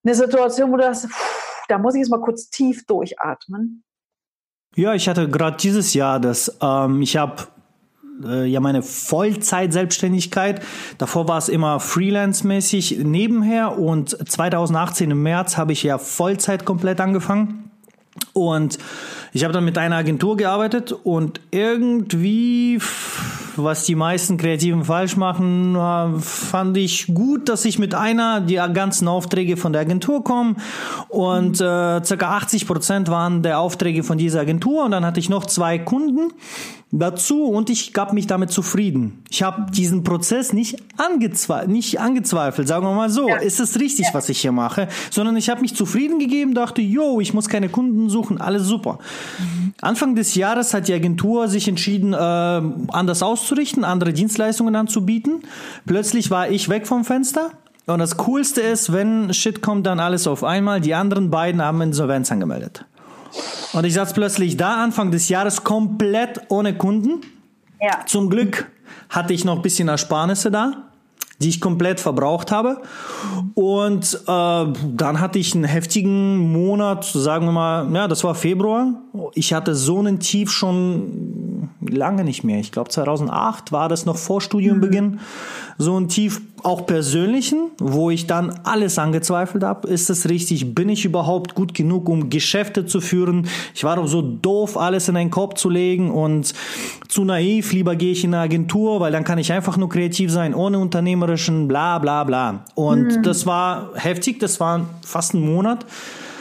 eine 0.02 0.14
Situation, 0.14 0.72
wo 0.72 0.76
du 0.76 0.82
sagst, 0.82 1.08
da 1.68 1.78
muss 1.78 1.94
ich 1.94 2.00
jetzt 2.00 2.10
mal 2.10 2.20
kurz 2.20 2.48
tief 2.48 2.86
durchatmen. 2.86 3.84
Ja, 4.74 4.94
ich 4.94 5.08
hatte 5.08 5.28
gerade 5.28 5.58
dieses 5.58 5.92
Jahr 5.92 6.18
das, 6.18 6.56
ähm, 6.62 7.02
ich 7.02 7.16
habe 7.18 7.48
äh, 8.24 8.46
ja 8.46 8.60
meine 8.60 8.82
Vollzeit-Selbstständigkeit. 8.82 10.62
Davor 10.96 11.28
war 11.28 11.36
es 11.36 11.50
immer 11.50 11.78
freelance-mäßig 11.78 13.00
nebenher 13.04 13.78
und 13.78 14.16
2018 14.30 15.10
im 15.10 15.22
März 15.22 15.58
habe 15.58 15.72
ich 15.72 15.82
ja 15.82 15.98
Vollzeit 15.98 16.64
komplett 16.64 17.00
angefangen. 17.00 17.70
Und 18.32 18.78
ich 19.32 19.44
habe 19.44 19.52
dann 19.52 19.64
mit 19.64 19.78
einer 19.78 19.96
Agentur 19.96 20.36
gearbeitet 20.36 20.92
und 20.92 21.40
irgendwie, 21.50 22.80
was 23.56 23.84
die 23.84 23.94
meisten 23.94 24.36
Kreativen 24.36 24.84
falsch 24.84 25.16
machen, 25.16 25.76
fand 26.20 26.76
ich 26.76 27.06
gut, 27.14 27.48
dass 27.48 27.64
ich 27.64 27.78
mit 27.78 27.94
einer 27.94 28.40
die 28.40 28.54
ganzen 28.54 29.08
Aufträge 29.08 29.56
von 29.56 29.72
der 29.72 29.82
Agentur 29.82 30.24
komme 30.24 30.56
und 31.08 31.60
äh, 31.60 32.04
circa 32.04 32.36
80 32.36 32.66
Prozent 32.66 33.08
waren 33.08 33.42
der 33.42 33.60
Aufträge 33.60 34.02
von 34.02 34.18
dieser 34.18 34.40
Agentur 34.40 34.84
und 34.84 34.90
dann 34.90 35.04
hatte 35.04 35.20
ich 35.20 35.28
noch 35.28 35.46
zwei 35.46 35.78
Kunden 35.78 36.32
dazu 36.92 37.44
und 37.44 37.70
ich 37.70 37.92
gab 37.92 38.12
mich 38.12 38.26
damit 38.26 38.50
zufrieden. 38.50 39.22
Ich 39.30 39.42
habe 39.42 39.70
diesen 39.70 40.02
Prozess 40.02 40.52
nicht, 40.52 40.76
angezwe 40.96 41.64
nicht 41.68 42.00
angezweifelt, 42.00 42.66
sagen 42.66 42.84
wir 42.84 42.94
mal 42.94 43.10
so, 43.10 43.28
ja. 43.28 43.36
ist 43.36 43.60
es 43.60 43.78
richtig, 43.78 44.06
ja. 44.06 44.14
was 44.14 44.28
ich 44.28 44.40
hier 44.40 44.52
mache, 44.52 44.88
sondern 45.10 45.36
ich 45.36 45.48
habe 45.50 45.60
mich 45.60 45.76
zufrieden 45.76 46.18
gegeben, 46.18 46.54
dachte, 46.54 46.82
yo, 46.82 47.20
ich 47.20 47.32
muss 47.32 47.48
keine 47.48 47.68
Kunden 47.68 48.08
suchen, 48.08 48.40
alles 48.40 48.64
super. 48.64 48.98
Anfang 49.80 50.14
des 50.14 50.34
Jahres 50.34 50.74
hat 50.74 50.88
die 50.88 50.94
Agentur 50.94 51.48
sich 51.48 51.68
entschieden, 51.68 52.12
äh, 52.12 52.16
anders 52.16 53.22
auszurichten, 53.22 53.84
andere 53.84 54.12
Dienstleistungen 54.12 54.76
anzubieten. 54.76 55.42
Plötzlich 55.86 56.30
war 56.30 56.50
ich 56.50 56.68
weg 56.68 56.86
vom 56.86 57.04
Fenster. 57.04 57.50
Und 57.86 57.98
das 57.98 58.16
Coolste 58.18 58.60
ist, 58.60 58.92
wenn 58.92 59.32
Shit 59.32 59.62
kommt, 59.62 59.86
dann 59.86 60.00
alles 60.00 60.26
auf 60.26 60.44
einmal. 60.44 60.80
Die 60.80 60.94
anderen 60.94 61.30
beiden 61.30 61.62
haben 61.62 61.80
Insolvenz 61.80 62.30
angemeldet. 62.30 62.84
Und 63.72 63.84
ich 63.84 63.94
saß 63.94 64.12
plötzlich 64.12 64.56
da 64.56 64.82
Anfang 64.82 65.10
des 65.10 65.28
Jahres 65.28 65.64
komplett 65.64 66.40
ohne 66.48 66.76
Kunden. 66.76 67.20
Ja. 67.80 68.00
Zum 68.06 68.28
Glück 68.28 68.70
hatte 69.08 69.32
ich 69.32 69.44
noch 69.44 69.56
ein 69.56 69.62
bisschen 69.62 69.88
Ersparnisse 69.88 70.50
da, 70.50 70.89
die 71.40 71.48
ich 71.48 71.60
komplett 71.60 72.00
verbraucht 72.00 72.52
habe. 72.52 72.82
Und 73.54 74.14
äh, 74.26 74.26
dann 74.26 75.20
hatte 75.20 75.38
ich 75.38 75.54
einen 75.54 75.64
heftigen 75.64 76.38
Monat, 76.52 77.04
sagen 77.04 77.46
wir 77.46 77.52
mal, 77.52 77.92
ja, 77.94 78.08
das 78.08 78.22
war 78.24 78.34
Februar. 78.34 79.02
Ich 79.34 79.52
hatte 79.54 79.74
so 79.74 79.98
einen 79.98 80.20
Tief 80.20 80.50
schon 80.50 81.49
lange 81.80 82.24
nicht 82.24 82.44
mehr. 82.44 82.58
Ich 82.58 82.72
glaube 82.72 82.90
2008 82.90 83.72
war 83.72 83.88
das 83.88 84.06
noch 84.06 84.16
vor 84.16 84.40
Studiumbeginn. 84.40 85.12
Mhm. 85.12 85.18
So 85.78 85.98
ein 85.98 86.08
Tief 86.08 86.40
auch 86.62 86.86
persönlichen, 86.86 87.70
wo 87.78 88.10
ich 88.10 88.26
dann 88.26 88.60
alles 88.64 88.98
angezweifelt 88.98 89.64
habe. 89.64 89.88
Ist 89.88 90.10
es 90.10 90.28
richtig? 90.28 90.74
Bin 90.74 90.88
ich 90.88 91.04
überhaupt 91.04 91.54
gut 91.54 91.74
genug, 91.74 92.08
um 92.08 92.28
Geschäfte 92.28 92.86
zu 92.86 93.00
führen? 93.00 93.48
Ich 93.74 93.84
war 93.84 93.96
doch 93.96 94.06
so 94.06 94.20
doof, 94.20 94.76
alles 94.76 95.08
in 95.08 95.16
einen 95.16 95.30
Korb 95.30 95.58
zu 95.58 95.70
legen 95.70 96.10
und 96.10 96.52
zu 97.08 97.24
naiv. 97.24 97.72
Lieber 97.72 97.96
gehe 97.96 98.12
ich 98.12 98.24
in 98.24 98.34
eine 98.34 98.42
Agentur, 98.42 99.00
weil 99.00 99.12
dann 99.12 99.24
kann 99.24 99.38
ich 99.38 99.52
einfach 99.52 99.76
nur 99.76 99.88
kreativ 99.88 100.30
sein, 100.30 100.54
ohne 100.54 100.78
unternehmerischen 100.78 101.66
bla 101.66 101.98
bla 101.98 102.24
bla. 102.24 102.64
Und 102.74 103.16
mhm. 103.16 103.22
das 103.22 103.46
war 103.46 103.90
heftig, 103.94 104.38
das 104.40 104.60
war 104.60 104.86
fast 105.02 105.34
ein 105.34 105.40
Monat. 105.40 105.86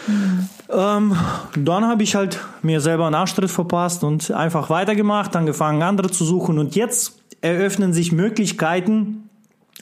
Mhm. 0.08 0.50
Ähm, 0.72 1.16
dann 1.56 1.86
habe 1.86 2.04
ich 2.04 2.16
halt 2.16 2.40
mir 2.62 2.80
selber 2.80 3.08
einen 3.08 3.16
Arschtritt 3.16 3.50
verpasst 3.50 4.04
und 4.04 4.30
einfach 4.32 4.70
weitergemacht, 4.70 5.36
angefangen 5.36 5.82
andere 5.82 6.12
zu 6.12 6.26
suchen 6.26 6.60
und 6.60 6.76
jetzt 6.76 7.20
eröffnen 7.42 7.94
sich 7.94 8.12
Möglichkeiten, 8.12 9.30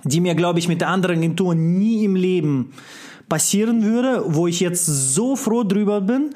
die 0.03 0.21
mir, 0.21 0.35
glaube 0.35 0.59
ich, 0.59 0.67
mit 0.67 0.81
der 0.81 0.89
anderen 0.89 1.17
Agentur 1.17 1.55
nie 1.55 2.05
im 2.05 2.15
Leben 2.15 2.71
passieren 3.27 3.83
würde, 3.83 4.23
wo 4.27 4.47
ich 4.47 4.59
jetzt 4.59 4.85
so 4.85 5.35
froh 5.35 5.63
drüber 5.63 6.01
bin. 6.01 6.33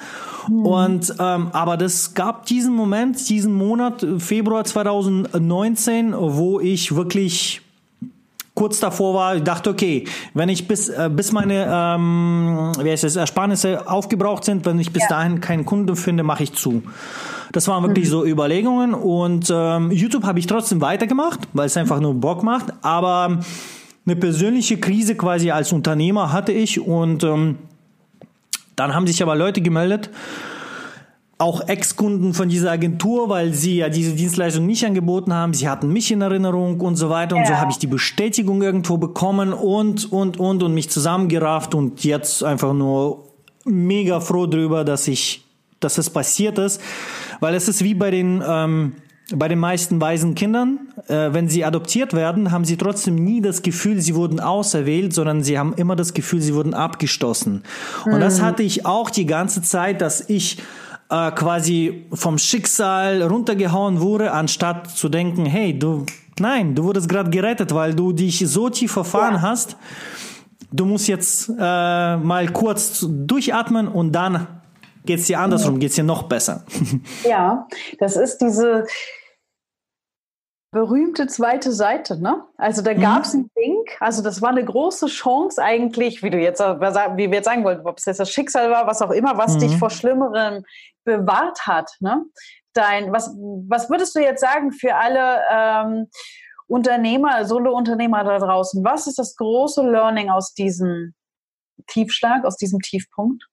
Mhm. 0.50 0.66
Und 0.66 1.16
ähm, 1.20 1.48
aber 1.54 1.78
das 1.78 2.14
gab 2.14 2.46
diesen 2.46 2.74
Moment, 2.74 3.30
diesen 3.30 3.54
Monat, 3.54 4.06
Februar 4.18 4.64
2019, 4.66 6.14
wo 6.18 6.60
ich 6.60 6.96
wirklich 6.96 7.62
kurz 8.54 8.80
davor 8.80 9.14
war, 9.14 9.36
ich 9.36 9.44
dachte, 9.44 9.70
okay, 9.70 10.06
wenn 10.34 10.50
ich 10.50 10.68
bis, 10.68 10.90
äh, 10.90 11.10
bis 11.12 11.32
meine 11.32 11.68
ähm, 11.70 12.72
wie 12.80 12.92
heißt 12.92 13.04
es, 13.04 13.16
Ersparnisse 13.16 13.90
aufgebraucht 13.90 14.44
sind, 14.44 14.66
wenn 14.66 14.80
ich 14.80 14.92
bis 14.92 15.04
ja. 15.04 15.10
dahin 15.10 15.40
keinen 15.40 15.66
Kunden 15.66 15.96
finde, 15.96 16.24
mache 16.24 16.44
ich 16.44 16.54
zu. 16.54 16.84
Das 17.52 17.68
waren 17.68 17.84
wirklich 17.84 18.06
mhm. 18.06 18.10
so 18.10 18.26
Überlegungen 18.26 18.94
und 18.94 19.52
ähm, 19.54 19.92
YouTube 19.92 20.24
habe 20.24 20.40
ich 20.40 20.48
trotzdem 20.48 20.82
weitergemacht, 20.82 21.40
weil 21.54 21.66
es 21.66 21.78
einfach 21.78 22.00
nur 22.00 22.14
Bock 22.14 22.44
macht, 22.44 22.74
aber 22.82 23.40
eine 24.06 24.16
persönliche 24.16 24.78
Krise 24.78 25.16
quasi 25.16 25.52
als 25.52 25.72
Unternehmer 25.72 26.32
hatte 26.32 26.52
ich 26.52 26.80
und 26.80 27.24
ähm, 27.24 27.58
dann 28.76 28.96
haben 28.96 29.06
sich 29.06 29.22
aber 29.22 29.36
Leute 29.36 29.62
gemeldet, 29.62 30.10
auch 31.42 31.68
Ex-Kunden 31.68 32.34
von 32.34 32.50
dieser 32.50 32.72
Agentur, 32.72 33.28
weil 33.28 33.54
sie 33.54 33.78
ja 33.78 33.90
diese 33.90 34.14
Dienstleistung 34.14 34.66
nicht 34.68 34.86
angeboten 34.86 35.34
haben. 35.34 35.54
Sie 35.54 35.68
hatten 35.68 35.92
mich 35.92 36.12
in 36.12 36.22
Erinnerung 36.22 36.80
und 36.82 36.96
so 36.96 37.10
weiter. 37.10 37.36
Und 37.36 37.44
ja. 37.44 37.48
so 37.48 37.58
habe 37.58 37.72
ich 37.72 37.78
die 37.78 37.88
Bestätigung 37.88 38.62
irgendwo 38.62 38.98
bekommen 38.98 39.52
und, 39.52 40.12
und, 40.12 40.40
und, 40.40 40.62
und 40.62 40.74
mich 40.74 40.90
zusammengerafft 40.90 41.74
und 41.74 42.04
jetzt 42.04 42.44
einfach 42.44 42.74
nur 42.74 43.26
mega 43.66 44.20
froh 44.20 44.46
drüber, 44.46 44.84
dass 44.84 45.08
ich, 45.08 45.44
dass 45.80 45.98
es 45.98 46.12
passiert 46.12 46.60
ist. 46.60 46.80
Weil 47.40 47.56
es 47.56 47.68
ist 47.68 47.84
wie 47.84 47.96
bei 47.96 48.12
den, 48.12 48.44
ähm, 48.48 48.94
bei 49.34 49.48
den 49.48 49.60
meisten 49.60 50.00
weisen 50.00 50.36
Kindern, 50.36 50.94
äh, 51.08 51.30
wenn 51.32 51.50
sie 51.50 51.66
adoptiert 51.66 52.14
werden, 52.14 52.52
haben 52.52 52.66
sie 52.66 52.78
trotzdem 52.78 53.16
nie 53.16 53.42
das 53.42 53.64
Gefühl, 53.64 54.00
sie 54.00 54.14
wurden 54.14 54.40
auserwählt, 54.40 55.14
sondern 55.14 55.42
sie 55.42 55.58
haben 55.58 55.74
immer 55.74 55.96
das 55.96 56.14
Gefühl, 56.14 56.42
sie 56.42 56.54
wurden 56.54 56.76
abgestoßen. 56.76 57.64
Mhm. 58.06 58.14
Und 58.14 58.20
das 58.20 58.40
mhm. 58.40 58.46
hatte 58.46 58.62
ich 58.62 58.86
auch 58.86 59.10
die 59.10 59.26
ganze 59.26 59.64
Zeit, 59.64 60.02
dass 60.02 60.30
ich 60.30 60.58
äh, 61.12 61.32
quasi 61.32 62.08
vom 62.14 62.38
Schicksal 62.38 63.22
runtergehauen 63.22 64.00
wurde, 64.00 64.32
anstatt 64.32 64.90
zu 64.90 65.10
denken, 65.10 65.46
hey, 65.46 65.78
du, 65.78 66.06
nein, 66.40 66.74
du 66.74 66.86
wurdest 66.86 67.10
gerade 67.10 67.30
gerettet, 67.30 67.76
weil 67.76 67.94
du 67.94 68.14
dich 68.14 68.40
so 68.48 68.70
tief 68.70 68.94
verfahren 68.94 69.36
ja. 69.36 69.42
hast. 69.42 69.76
Du 70.72 70.86
musst 70.86 71.10
jetzt 71.10 71.50
äh, 71.50 71.54
mal 72.18 72.48
kurz 72.54 73.06
durchatmen 73.06 73.90
und 73.90 74.14
dann 74.14 74.48
geht's 75.06 75.28
dir 75.28 75.40
andersrum, 75.42 75.80
geht's 75.80 75.96
dir 75.96 76.06
noch 76.06 76.24
besser. 76.24 76.64
Ja, 77.26 77.68
das 78.00 78.16
ist 78.16 78.38
diese 78.38 78.86
berühmte 80.72 81.28
zweite 81.28 81.74
Seite, 81.74 82.22
ne? 82.22 82.46
Also 82.56 82.82
da 82.82 82.94
gab 82.94 83.26
es 83.26 83.34
mhm. 83.34 83.42
ein 83.42 83.52
Ding, 83.58 83.86
also 84.00 84.24
das 84.24 84.42
war 84.42 84.50
eine 84.50 84.64
große 84.64 85.08
Chance 85.08 85.62
eigentlich, 85.62 86.24
wie 86.24 86.30
du 86.30 86.38
jetzt, 86.38 86.62
wie 86.62 87.30
wir 87.30 87.36
jetzt 87.36 87.46
sagen 87.46 87.66
wollten, 87.66 87.86
ob 87.86 87.98
es 87.98 88.06
jetzt 88.06 88.22
das 88.22 88.32
Schicksal 88.32 88.72
war, 88.72 88.88
was 88.88 89.02
auch 89.02 89.12
immer, 89.12 89.38
was 89.38 89.56
mhm. 89.56 89.60
dich 89.60 89.78
vor 89.78 89.90
Schlimmerem 89.90 90.64
bewahrt 91.04 91.68
hat, 91.68 91.90
ne? 92.00 92.24
Dein, 92.74 93.12
was, 93.12 93.28
was 93.68 93.90
würdest 93.90 94.16
du 94.16 94.20
jetzt 94.20 94.42
sagen 94.42 94.72
für 94.72 94.96
alle 94.96 95.42
ähm, 95.52 96.08
Unternehmer, 96.68 97.46
Solo-Unternehmer 97.46 98.24
da 98.24 98.40
draußen? 98.40 98.84
Was 98.84 99.08
ist 99.08 99.20
das 99.20 99.36
große 99.36 99.82
Learning 99.90 100.30
aus 100.30 100.54
diesem 100.54 101.14
Tiefschlag, 101.88 102.46
aus 102.46 102.56
diesem 102.56 102.80
Tiefpunkt? 102.80 103.44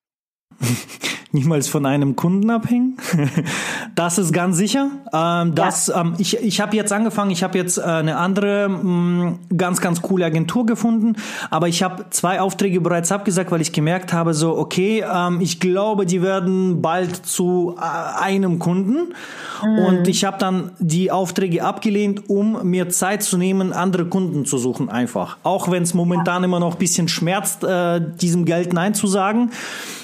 niemals 1.33 1.69
von 1.69 1.85
einem 1.85 2.17
Kunden 2.17 2.51
abhängen. 2.51 2.97
das 3.95 4.19
ist 4.19 4.33
ganz 4.33 4.57
sicher. 4.57 4.91
Ähm, 5.13 5.55
das, 5.55 5.89
ja. 5.89 6.01
ähm, 6.01 6.15
ich 6.19 6.39
ich 6.39 6.61
habe 6.61 6.75
jetzt 6.77 6.93
angefangen, 6.93 7.31
ich 7.31 7.43
habe 7.43 7.59
jetzt 7.59 7.79
äh, 7.79 7.83
eine 7.83 8.17
andere 8.17 8.69
mh, 8.69 8.83
mm, 8.83 9.39
ganz, 9.57 9.81
ganz 9.81 10.01
coole 10.03 10.25
Agentur 10.25 10.67
gefunden, 10.67 11.17
aber 11.51 11.69
ich 11.69 11.83
habe 11.83 12.07
zwei 12.11 12.41
Aufträge 12.41 12.81
bereits 12.81 13.13
abgesagt, 13.13 13.51
weil 13.51 13.61
ich 13.61 13.73
gemerkt 13.73 14.13
habe, 14.13 14.35
so, 14.35 14.57
okay, 14.57 15.05
ähm, 15.11 15.41
ich 15.41 15.61
glaube, 15.61 16.07
die 16.07 16.23
werden 16.23 16.81
bald 16.81 17.27
zu 17.27 17.77
äh, 17.79 18.23
einem 18.23 18.59
Kunden. 18.59 19.15
Mhm. 19.63 19.79
Und 19.79 20.09
ich 20.09 20.25
habe 20.25 20.39
dann 20.39 20.71
die 20.79 21.11
Aufträge 21.11 21.65
abgelehnt, 21.65 22.31
um 22.31 22.69
mir 22.69 22.89
Zeit 22.89 23.23
zu 23.23 23.37
nehmen, 23.37 23.73
andere 23.73 24.07
Kunden 24.07 24.47
zu 24.47 24.57
suchen 24.57 24.89
einfach. 24.89 25.37
Auch 25.43 25.71
wenn 25.71 25.83
es 25.83 25.95
momentan 25.95 26.45
immer 26.45 26.61
noch 26.61 26.73
ein 26.73 26.79
bisschen 26.79 27.09
schmerzt, 27.09 27.65
äh, 27.65 28.01
diesem 28.01 28.45
Geld 28.45 28.73
Nein 28.73 28.95
zu 28.95 29.07
sagen, 29.07 29.51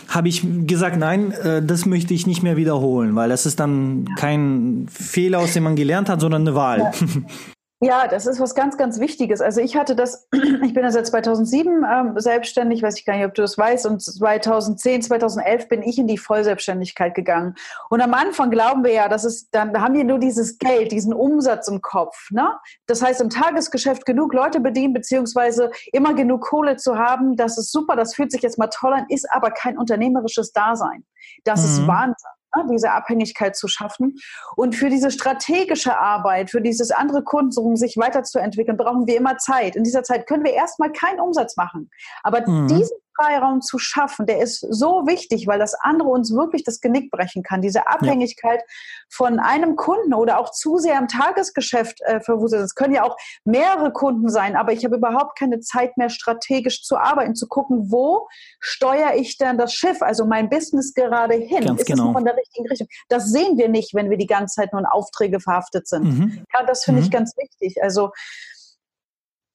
habe 0.09 0.29
ich 0.29 0.43
gesagt, 0.67 0.97
nein, 0.97 1.33
äh, 1.33 1.63
das 1.63 1.87
möchte 1.87 2.15
ich 2.15 2.27
nicht 2.27 2.43
mehr 2.43 2.57
wiederholen, 2.57 3.15
weil 3.17 3.29
das 3.29 3.47
ist 3.47 3.61
dann 3.61 4.07
kein 4.17 4.87
Fehler, 4.91 5.41
aus 5.41 5.53
dem 5.53 5.65
man 5.65 5.77
gelernt 5.77 6.09
hat, 6.09 6.21
sondern 6.21 6.43
eine 6.43 6.55
Wahl. 6.55 6.79
Ja. 6.79 6.93
Ja, 7.81 8.07
das 8.07 8.27
ist 8.27 8.41
was 8.41 8.55
ganz, 8.55 8.79
ganz 8.79 9.01
Wichtiges. 9.01 9.41
Also 9.41 9.61
ich 9.61 9.77
hatte 9.77 9.97
das, 9.97 10.29
ich 10.33 10.75
bin 10.75 10.85
ja 10.85 10.91
seit 10.91 11.07
2007 11.07 11.85
ähm, 11.85 12.13
selbstständig, 12.17 12.83
weiß 12.83 12.99
ich 12.99 13.05
gar 13.05 13.17
nicht, 13.17 13.27
ob 13.27 13.35
du 13.35 13.43
das 13.43 13.59
weißt, 13.59 13.87
und 13.87 14.01
2010, 14.01 15.03
2011 15.03 15.69
bin 15.69 15.83
ich 15.83 15.99
in 15.99 16.07
die 16.07 16.17
Vollselbstständigkeit 16.17 17.15
gegangen. 17.15 17.57
Und 17.91 18.01
am 18.01 18.15
Anfang 18.15 18.51
glauben 18.51 18.85
wir 18.85 18.93
ja, 18.93 19.09
dass 19.09 19.25
es 19.25 19.51
dann, 19.51 19.75
da 19.75 19.81
haben 19.81 19.95
wir 19.95 20.05
nur 20.05 20.19
dieses 20.19 20.59
Geld, 20.59 20.93
diesen 20.93 21.13
Umsatz 21.13 21.69
im 21.69 21.83
Kopf. 21.83 22.31
Ne? 22.31 22.49
Das 22.87 23.03
heißt, 23.03 23.21
im 23.21 23.29
Tagesgeschäft 23.29 24.07
genug 24.07 24.33
Leute 24.33 24.61
bedienen, 24.61 24.95
beziehungsweise 24.95 25.71
immer 25.93 26.15
genug 26.15 26.43
Kohle 26.43 26.77
zu 26.77 26.97
haben, 26.97 27.37
das 27.37 27.59
ist 27.59 27.73
super, 27.73 27.97
das 27.97 28.15
fühlt 28.15 28.31
sich 28.31 28.43
jetzt 28.43 28.59
mal 28.59 28.69
toll 28.69 28.93
an, 28.93 29.07
ist 29.09 29.31
aber 29.33 29.51
kein 29.51 29.77
unternehmerisches 29.77 30.53
Dasein. 30.53 31.05
Das 31.43 31.61
mhm. 31.61 31.67
ist 31.67 31.87
Wahnsinn. 31.87 32.31
Ne, 32.57 32.67
diese 32.71 32.93
Abhängigkeit 32.93 33.57
zu 33.57 33.69
schaffen. 33.69 34.17
Und 34.57 34.75
für 34.75 34.89
diese 34.89 35.11
strategische 35.11 35.99
Arbeit, 35.99 36.51
für 36.51 36.61
dieses 36.61 36.91
andere 36.91 37.23
Kunden, 37.23 37.59
um 37.59 37.77
sich 37.77 37.97
weiterzuentwickeln, 37.97 38.77
brauchen 38.77 39.07
wir 39.07 39.17
immer 39.17 39.39
Zeit. 39.39 39.77
In 39.77 39.85
dieser 39.85 40.03
Zeit 40.03 40.27
können 40.27 40.45
wir 40.45 40.53
erstmal 40.53 40.93
keinen 40.93 41.21
Umsatz 41.21 41.57
machen. 41.57 41.91
Aber 42.23 42.49
mhm. 42.49 42.69
diesen 42.69 42.97
Freiraum 43.17 43.61
zu 43.61 43.79
schaffen, 43.79 44.27
der 44.27 44.41
ist 44.41 44.61
so 44.61 45.07
wichtig, 45.07 45.47
weil 45.47 45.59
das 45.59 45.75
andere 45.75 46.09
uns 46.09 46.35
wirklich 46.35 46.65
das 46.65 46.81
Genick 46.81 47.11
brechen 47.11 47.43
kann. 47.43 47.63
Diese 47.63 47.89
Abhängigkeit 47.89 48.61
ja. 48.61 48.75
von 49.09 49.39
einem 49.39 49.77
Kunden 49.77 50.15
oder 50.15 50.39
auch 50.39 50.51
zu 50.51 50.79
sehr 50.79 50.99
im 50.99 51.09
Tagesgeschäft 51.09 52.01
äh, 52.03 52.21
verwuselt. 52.21 52.63
Es 52.63 52.75
können 52.75 52.95
ja 52.95 53.05
auch 53.05 53.17
mehrere 53.45 53.93
Kunden 53.93 54.29
sein, 54.29 54.57
aber 54.57 54.73
ich 54.73 54.85
habe 54.85 54.97
überhaupt 54.97 55.39
keine 55.39 55.61
Zeit 55.61 55.97
mehr, 55.97 56.09
strategisch 56.09 56.83
zu 56.83 56.97
arbeiten, 56.97 57.35
zu 57.35 57.49
gucken, 57.49 57.91
wo 57.91 58.29
steuere 58.61 59.15
ich 59.17 59.39
denn 59.39 59.59
das 59.59 59.73
Schiff, 59.73 60.03
also 60.03 60.25
mein 60.27 60.49
Business 60.51 60.95
gerade 60.95 61.35
hin? 61.35 61.67
Ganz 61.67 61.81
ist 61.81 61.87
genau. 61.87 62.13
es 62.13 62.19
in 62.19 62.25
der 62.25 62.37
richtigen 62.37 62.69
Richtung? 62.69 62.89
Das 63.09 63.31
sehen 63.31 63.57
wir 63.59 63.69
nicht, 63.69 63.95
wenn 63.95 64.11
wir 64.11 64.17
die 64.17 64.27
ganze 64.27 64.57
Zeit 64.57 64.73
nur 64.73 64.81
in 64.81 64.87
Aufträge 64.87 65.41
verhaftet 65.41 65.89
sind. 65.89 66.05
Mhm. 66.05 66.45
Ja, 66.53 66.65
das 66.65 66.85
finde 66.85 67.01
mhm. 67.01 67.07
ich 67.07 67.13
ganz 67.13 67.37
wichtig. 67.37 67.83
Also 67.83 68.11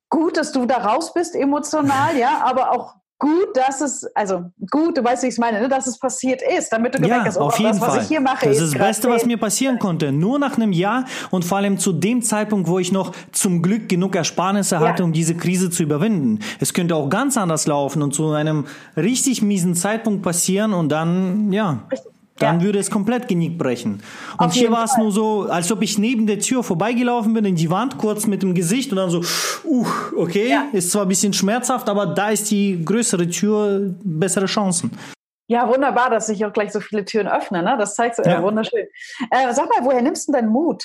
gut, 0.09 0.37
dass 0.37 0.51
du 0.51 0.65
da 0.65 0.77
raus 0.77 1.13
bist 1.13 1.35
emotional, 1.35 2.17
ja, 2.17 2.41
aber 2.43 2.71
auch 2.71 2.95
gut, 3.19 3.55
dass 3.55 3.81
es, 3.81 4.05
also 4.15 4.45
gut, 4.71 4.97
du 4.97 5.03
weißt, 5.03 5.23
wie 5.23 5.27
ich 5.27 5.33
es 5.33 5.37
meine, 5.37 5.61
ne, 5.61 5.67
dass 5.67 5.85
es 5.85 5.99
passiert 5.99 6.41
ist, 6.41 6.69
damit 6.69 6.95
du 6.95 7.01
gemerkt 7.01 7.27
hast, 7.27 7.37
oh, 7.37 7.41
auf 7.41 7.59
jeden 7.59 7.71
das, 7.71 7.81
was 7.81 7.89
Fall. 7.89 8.01
ich 8.01 8.07
hier 8.07 8.21
mache, 8.21 8.47
das 8.47 8.59
ist 8.59 8.73
das 8.73 8.81
Beste, 8.81 9.09
was 9.09 9.25
mir 9.25 9.37
passieren 9.37 9.77
konnte. 9.77 10.11
Nur 10.11 10.39
nach 10.39 10.55
einem 10.55 10.71
Jahr 10.71 11.05
und 11.29 11.43
vor 11.43 11.57
allem 11.57 11.77
zu 11.77 11.91
dem 11.91 12.21
Zeitpunkt, 12.21 12.69
wo 12.69 12.79
ich 12.79 12.91
noch 12.91 13.13
zum 13.33 13.61
Glück 13.61 13.89
genug 13.89 14.15
Ersparnisse 14.15 14.75
ja. 14.75 14.81
hatte, 14.81 15.03
um 15.03 15.11
diese 15.11 15.35
Krise 15.35 15.69
zu 15.69 15.83
überwinden. 15.83 16.39
Es 16.59 16.73
könnte 16.73 16.95
auch 16.95 17.09
ganz 17.09 17.37
anders 17.37 17.67
laufen 17.67 18.01
und 18.01 18.13
zu 18.13 18.31
einem 18.31 18.65
richtig 18.95 19.41
miesen 19.41 19.75
Zeitpunkt 19.75 20.23
passieren 20.23 20.73
und 20.73 20.89
dann, 20.89 21.51
ja. 21.51 21.83
Richtig 21.91 22.18
dann 22.39 22.59
ja. 22.59 22.65
würde 22.65 22.79
es 22.79 22.89
komplett 22.89 23.27
Genick 23.27 23.57
brechen. 23.57 24.01
Und 24.37 24.47
Auf 24.47 24.53
hier 24.53 24.71
war 24.71 24.85
es 24.85 24.97
nur 24.97 25.11
so, 25.11 25.43
als 25.43 25.71
ob 25.71 25.81
ich 25.81 25.97
neben 25.97 26.25
der 26.25 26.39
Tür 26.39 26.63
vorbeigelaufen 26.63 27.33
bin, 27.33 27.45
in 27.45 27.55
die 27.55 27.69
Wand, 27.69 27.97
kurz 27.97 28.27
mit 28.27 28.41
dem 28.41 28.55
Gesicht 28.55 28.91
und 28.91 28.97
dann 28.97 29.09
so, 29.09 29.21
uh, 29.65 29.85
okay, 30.15 30.49
ja. 30.49 30.65
ist 30.71 30.91
zwar 30.91 31.03
ein 31.03 31.09
bisschen 31.09 31.33
schmerzhaft, 31.33 31.89
aber 31.89 32.07
da 32.07 32.29
ist 32.29 32.49
die 32.49 32.83
größere 32.83 33.29
Tür, 33.29 33.93
bessere 34.03 34.45
Chancen. 34.45 34.91
Ja, 35.47 35.67
wunderbar, 35.67 36.09
dass 36.09 36.27
sich 36.27 36.45
auch 36.45 36.53
gleich 36.53 36.71
so 36.71 36.79
viele 36.79 37.05
Türen 37.05 37.27
öffnen, 37.27 37.65
ne? 37.65 37.75
Das 37.77 37.95
zeigt 37.95 38.15
so, 38.15 38.23
ja. 38.23 38.41
wunderschön. 38.41 38.85
Äh, 39.31 39.51
sag 39.53 39.67
mal, 39.67 39.83
woher 39.83 40.01
nimmst 40.01 40.27
du 40.27 40.31
denn 40.31 40.41
deinen 40.41 40.51
Mut? 40.51 40.83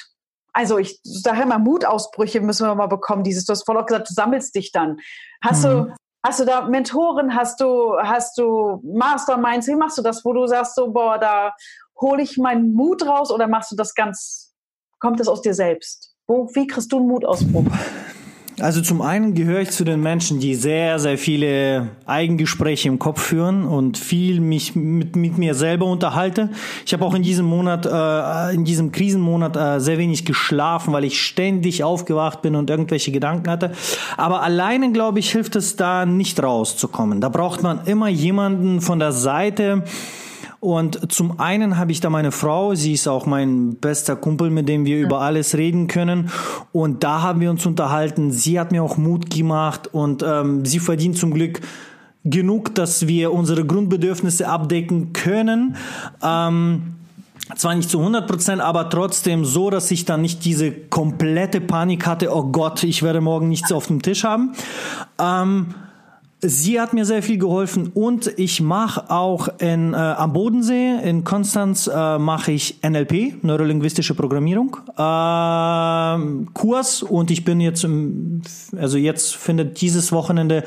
Also 0.55 0.79
ich 0.79 1.01
sage 1.03 1.43
immer, 1.43 1.59
Mutausbrüche 1.59 2.41
müssen 2.41 2.67
wir 2.67 2.75
mal 2.75 2.87
bekommen. 2.87 3.25
Dieses, 3.25 3.45
du 3.45 3.51
hast 3.51 3.67
vorhin 3.67 3.83
auch 3.83 3.87
gesagt, 3.87 4.09
du 4.09 4.15
sammelst 4.15 4.55
dich 4.55 4.73
dann. 4.73 4.99
Hast 5.43 5.65
mhm. 5.65 5.69
du 5.69 5.95
Hast 6.25 6.41
du 6.41 6.47
da 6.47 6.63
Mentoren? 6.63 7.35
Hast 7.35 7.61
du, 7.61 7.99
hast 7.99 8.39
du 8.39 8.81
Masterminds? 8.83 9.69
Wie 9.69 9.75
machst 9.75 9.99
du 9.99 10.03
das, 10.03 10.25
wo 10.25 10.33
du 10.33 10.47
sagst, 10.47 10.75
so, 10.75 10.91
boah, 10.91 11.19
da 11.19 11.53
hole 12.01 12.23
ich 12.23 12.39
meinen 12.39 12.73
Mut 12.73 13.07
raus 13.07 13.31
oder 13.31 13.47
machst 13.47 13.71
du 13.73 13.77
das 13.77 13.95
ganz, 13.95 14.55
kommt 15.01 15.21
das 15.21 15.29
aus 15.29 15.43
dir 15.43 15.53
selbst? 15.53 16.15
Wo, 16.27 16.49
wie 16.55 16.67
kriegst 16.67 16.91
du 16.93 16.97
einen 16.97 17.09
Mutausbruch? 17.09 17.67
Also 18.61 18.81
zum 18.83 19.03
einen 19.03 19.35
gehöre 19.35 19.63
ich 19.63 19.71
zu 19.71 19.83
den 19.83 20.01
Menschen, 20.01 20.39
die 20.39 20.55
sehr, 20.55 21.01
sehr 21.01 21.19
viele 21.19 21.89
Eigengespräche 22.07 22.87
im 22.87 23.01
Kopf 23.01 23.21
führen 23.21 23.65
und 23.65 23.99
viel 23.99 24.41
mich 24.41 24.77
mit, 24.77 25.17
mit 25.17 25.39
mir 25.39 25.57
selber 25.57 25.87
unterhalte. 25.87 26.51
Ich 26.87 26.93
habe 26.93 27.05
auch 27.05 27.15
in 27.15 27.25
diesem 27.25 27.47
Monat, 27.47 27.85
äh, 27.85 28.55
in 28.55 28.65
diesem 28.65 28.93
Krisenmonat 28.93 29.57
äh, 29.57 29.81
sehr 29.81 29.99
wenig 29.99 30.25
geschlafen, 30.25 30.93
weil 30.93 31.03
ich 31.03 31.21
ständig 31.21 31.83
aufgewacht 31.83 32.43
bin 32.43 32.55
und 32.55 32.71
irgendwelche 32.71 33.11
Gedanken 33.11 33.51
hatte. 33.51 33.73
Aber 34.17 34.43
alleine, 34.43 34.93
glaube 34.93 35.19
ich, 35.19 35.33
hilft 35.33 35.57
es 35.57 35.75
da 35.75 36.07
nicht 36.07 36.41
rauszukommen. 36.41 37.21
Da 37.21 37.31
braucht 37.31 37.65
man 37.65 37.87
immer 37.87 38.09
jemanden 38.09 38.81
von 38.81 39.01
der 39.01 39.11
Seite, 39.11 39.83
und 40.65 41.13
zum 41.13 41.41
einen 41.41 41.77
habe 41.77 41.93
ich 41.93 42.01
da 42.01 42.09
meine 42.09 42.33
Frau, 42.33 42.75
sie 42.75 42.95
ist 42.95 43.07
auch 43.07 43.27
mein 43.27 43.77
bester 43.77 44.17
Kumpel, 44.17 44.49
mit 44.49 44.67
dem 44.67 44.87
wir 44.87 44.99
über 44.99 45.21
alles 45.21 45.59
reden 45.59 45.89
können. 45.89 46.31
Und 46.73 47.05
da 47.05 47.21
haben 47.21 47.43
wir 47.43 47.51
uns 47.51 47.67
unterhalten. 47.67 48.33
Sie 48.33 48.59
hat 48.59 48.73
mir 48.73 48.83
auch 48.83 48.97
Mut 48.97 49.29
gemacht 49.29 49.91
und 49.93 50.25
ähm, 50.27 50.65
sie 50.65 50.79
verdient 50.79 51.19
zum 51.19 51.35
Glück 51.35 51.61
genug, 52.25 52.75
dass 52.75 53.07
wir 53.07 53.31
unsere 53.35 53.67
Grundbedürfnisse 53.67 54.49
abdecken 54.49 55.13
können. 55.13 55.77
Ähm, 56.23 56.95
zwar 57.57 57.75
nicht 57.75 57.91
zu 57.91 57.99
100 57.99 58.27
Prozent, 58.27 58.63
aber 58.63 58.89
trotzdem 58.89 59.45
so, 59.45 59.69
dass 59.69 59.91
ich 59.91 60.07
dann 60.07 60.23
nicht 60.23 60.47
diese 60.47 60.73
komplette 60.73 61.61
Panik 61.61 62.07
hatte, 62.07 62.35
oh 62.35 62.45
Gott, 62.45 62.85
ich 62.85 63.03
werde 63.03 63.21
morgen 63.21 63.51
nichts 63.51 63.71
auf 63.71 63.89
dem 63.89 64.01
Tisch 64.01 64.25
haben. 64.25 64.55
Ähm, 65.19 65.75
Sie 66.47 66.79
hat 66.79 66.93
mir 66.93 67.07
sehr 67.07 67.23
viel 67.23 67.39
geholfen 67.39 67.91
und 67.95 68.31
ich 68.37 68.61
mache 68.61 69.11
auch 69.11 69.49
in, 69.61 69.95
äh, 69.95 69.97
am 69.97 70.35
Bodensee 70.35 70.97
in 71.03 71.25
Konstanz 71.25 71.87
äh, 71.87 72.19
mache 72.19 72.53
ich 72.53 72.81
NLP, 72.83 73.43
neurolinguistische 73.43 74.15
Programmierung, 74.15 74.77
äh, 74.95 76.53
Kurs 76.53 77.03
und 77.03 77.31
ich 77.31 77.45
bin 77.45 77.61
jetzt, 77.61 77.85
im, 77.85 78.43
also 78.77 78.99
jetzt 78.99 79.37
findet 79.37 79.81
dieses 79.81 80.13
Wochenende 80.13 80.65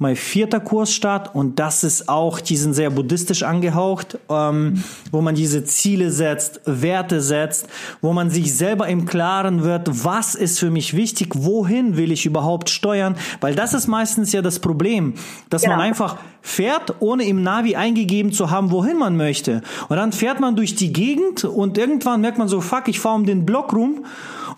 mein 0.00 0.16
vierter 0.16 0.60
Kurs 0.60 0.94
statt 0.94 1.34
und 1.34 1.58
das 1.58 1.84
ist 1.84 2.08
auch, 2.08 2.40
die 2.40 2.56
sind 2.56 2.72
sehr 2.72 2.88
buddhistisch 2.88 3.42
angehaucht, 3.42 4.18
ähm, 4.30 4.82
wo 5.12 5.20
man 5.20 5.34
diese 5.34 5.62
Ziele 5.64 6.10
setzt, 6.10 6.62
Werte 6.64 7.20
setzt, 7.20 7.68
wo 8.00 8.14
man 8.14 8.30
sich 8.30 8.56
selber 8.56 8.88
im 8.88 9.04
Klaren 9.04 9.62
wird, 9.62 10.04
was 10.04 10.34
ist 10.34 10.58
für 10.58 10.70
mich 10.70 10.96
wichtig, 10.96 11.34
wohin 11.36 11.98
will 11.98 12.12
ich 12.12 12.24
überhaupt 12.24 12.70
steuern, 12.70 13.14
weil 13.42 13.54
das 13.54 13.74
ist 13.74 13.88
meistens 13.88 14.32
ja 14.32 14.40
das 14.40 14.58
Problem, 14.58 15.12
dass 15.50 15.62
genau. 15.62 15.76
man 15.76 15.84
einfach 15.84 16.16
fährt, 16.40 16.94
ohne 17.00 17.24
im 17.24 17.42
Navi 17.42 17.76
eingegeben 17.76 18.32
zu 18.32 18.50
haben, 18.50 18.70
wohin 18.70 18.96
man 18.96 19.18
möchte. 19.18 19.60
Und 19.90 19.96
dann 19.96 20.12
fährt 20.12 20.40
man 20.40 20.56
durch 20.56 20.74
die 20.74 20.94
Gegend 20.94 21.44
und 21.44 21.76
irgendwann 21.76 22.22
merkt 22.22 22.38
man 22.38 22.48
so, 22.48 22.62
fuck, 22.62 22.88
ich 22.88 22.98
fahre 23.00 23.16
um 23.16 23.26
den 23.26 23.44
Block 23.44 23.74
rum 23.74 24.06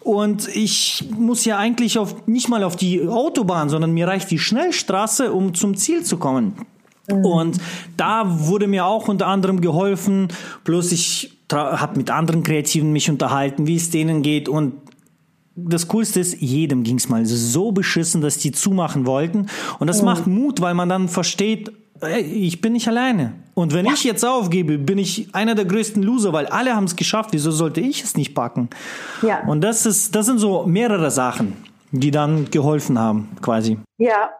und 0.05 0.49
ich 0.49 1.05
muss 1.17 1.45
ja 1.45 1.59
eigentlich 1.59 1.99
auf, 1.99 2.27
nicht 2.27 2.49
mal 2.49 2.65
auf 2.65 2.75
die 2.75 3.07
Autobahn, 3.07 3.69
sondern 3.69 3.93
mir 3.93 4.09
reicht 4.09 4.31
die 4.31 4.39
Schnellstraße, 4.39 5.32
um 5.33 5.55
zum 5.55 5.77
Ziel 5.77 6.05
zu 6.05 6.17
kommen. 6.17 6.55
Mhm. 7.09 7.25
Und 7.25 7.59
da 7.97 8.25
wurde 8.27 8.67
mir 8.67 8.87
auch 8.87 9.09
unter 9.09 9.27
anderem 9.27 9.61
geholfen, 9.61 10.29
bloß 10.65 10.93
ich 10.93 11.39
habe 11.53 11.99
mit 11.99 12.11
anderen 12.11 12.43
Kreativen 12.43 12.93
mich 12.93 13.11
unterhalten, 13.11 13.67
wie 13.67 13.77
es 13.77 13.91
denen 13.91 14.23
geht 14.23 14.49
und 14.49 14.73
das 15.55 15.89
Coolste 15.89 16.21
ist, 16.21 16.41
jedem 16.41 16.83
ging 16.83 16.97
es 16.97 17.09
mal 17.09 17.27
so 17.27 17.73
beschissen, 17.73 18.23
dass 18.23 18.39
die 18.39 18.53
zumachen 18.53 19.07
wollten. 19.07 19.49
Und 19.79 19.87
das 19.87 19.99
mhm. 19.99 20.07
macht 20.07 20.27
Mut, 20.27 20.61
weil 20.61 20.73
man 20.75 20.89
dann 20.89 21.09
versteht, 21.09 21.71
ich 22.11 22.61
bin 22.61 22.73
nicht 22.73 22.89
alleine. 22.89 23.35
Und 23.55 23.75
wenn 23.75 23.87
ja. 23.87 23.93
ich 23.93 24.03
jetzt 24.03 24.25
aufgebe, 24.25 24.79
bin 24.79 24.99
ich 24.99 25.35
einer 25.35 25.55
der 25.55 25.65
größten 25.65 26.03
Loser, 26.03 26.33
weil 26.33 26.47
alle 26.47 26.75
haben 26.75 26.85
es 26.85 26.97
geschafft. 26.97 27.31
Wieso 27.33 27.51
sollte 27.51 27.81
ich 27.81 28.03
es 28.03 28.17
nicht 28.17 28.35
packen? 28.35 28.71
Ja. 29.21 29.47
Und 29.47 29.61
das 29.61 29.87
ist, 29.87 30.15
das 30.15 30.27
sind 30.27 30.39
so 30.39 30.67
mehrere 30.67 31.11
Sachen, 31.11 31.53
die 31.93 32.11
dann 32.11 32.51
geholfen 32.51 32.99
haben, 32.99 33.29
quasi. 33.41 33.79
Ja. 33.99 34.31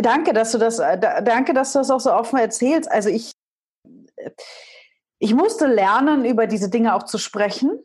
Danke, 0.00 0.32
dass 0.32 0.52
du 0.52 0.58
das, 0.58 0.78
äh, 0.78 0.98
danke, 0.98 1.52
dass 1.52 1.72
du 1.72 1.80
das 1.80 1.90
auch 1.90 2.00
so 2.00 2.12
offen 2.12 2.38
erzählst. 2.38 2.90
Also 2.90 3.08
ich, 3.08 3.32
ich 5.18 5.34
musste 5.34 5.66
lernen, 5.66 6.24
über 6.24 6.46
diese 6.46 6.70
Dinge 6.70 6.94
auch 6.94 7.02
zu 7.02 7.18
sprechen. 7.18 7.80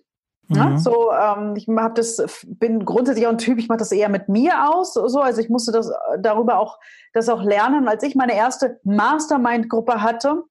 Ne? 0.48 0.66
Mhm. 0.66 0.78
So, 0.78 1.12
ähm, 1.12 1.56
ich 1.56 1.68
das, 1.96 2.46
bin 2.46 2.86
grundsätzlich 2.86 3.26
auch 3.26 3.32
ein 3.32 3.38
Typ, 3.38 3.58
ich 3.58 3.68
mache 3.68 3.80
das 3.80 3.92
eher 3.92 4.10
mit 4.10 4.30
mir 4.30 4.70
aus, 4.70 4.94
so, 4.94 5.22
also 5.22 5.42
ich 5.42 5.50
musste 5.50 5.72
das 5.72 5.92
darüber 6.20 6.60
auch, 6.60 6.80
das 7.14 7.30
auch 7.30 7.42
lernen. 7.42 7.88
Als 7.88 8.04
ich 8.04 8.14
meine 8.14 8.36
erste 8.36 8.80
Mastermind-Gruppe 8.84 10.02
hatte, 10.02 10.44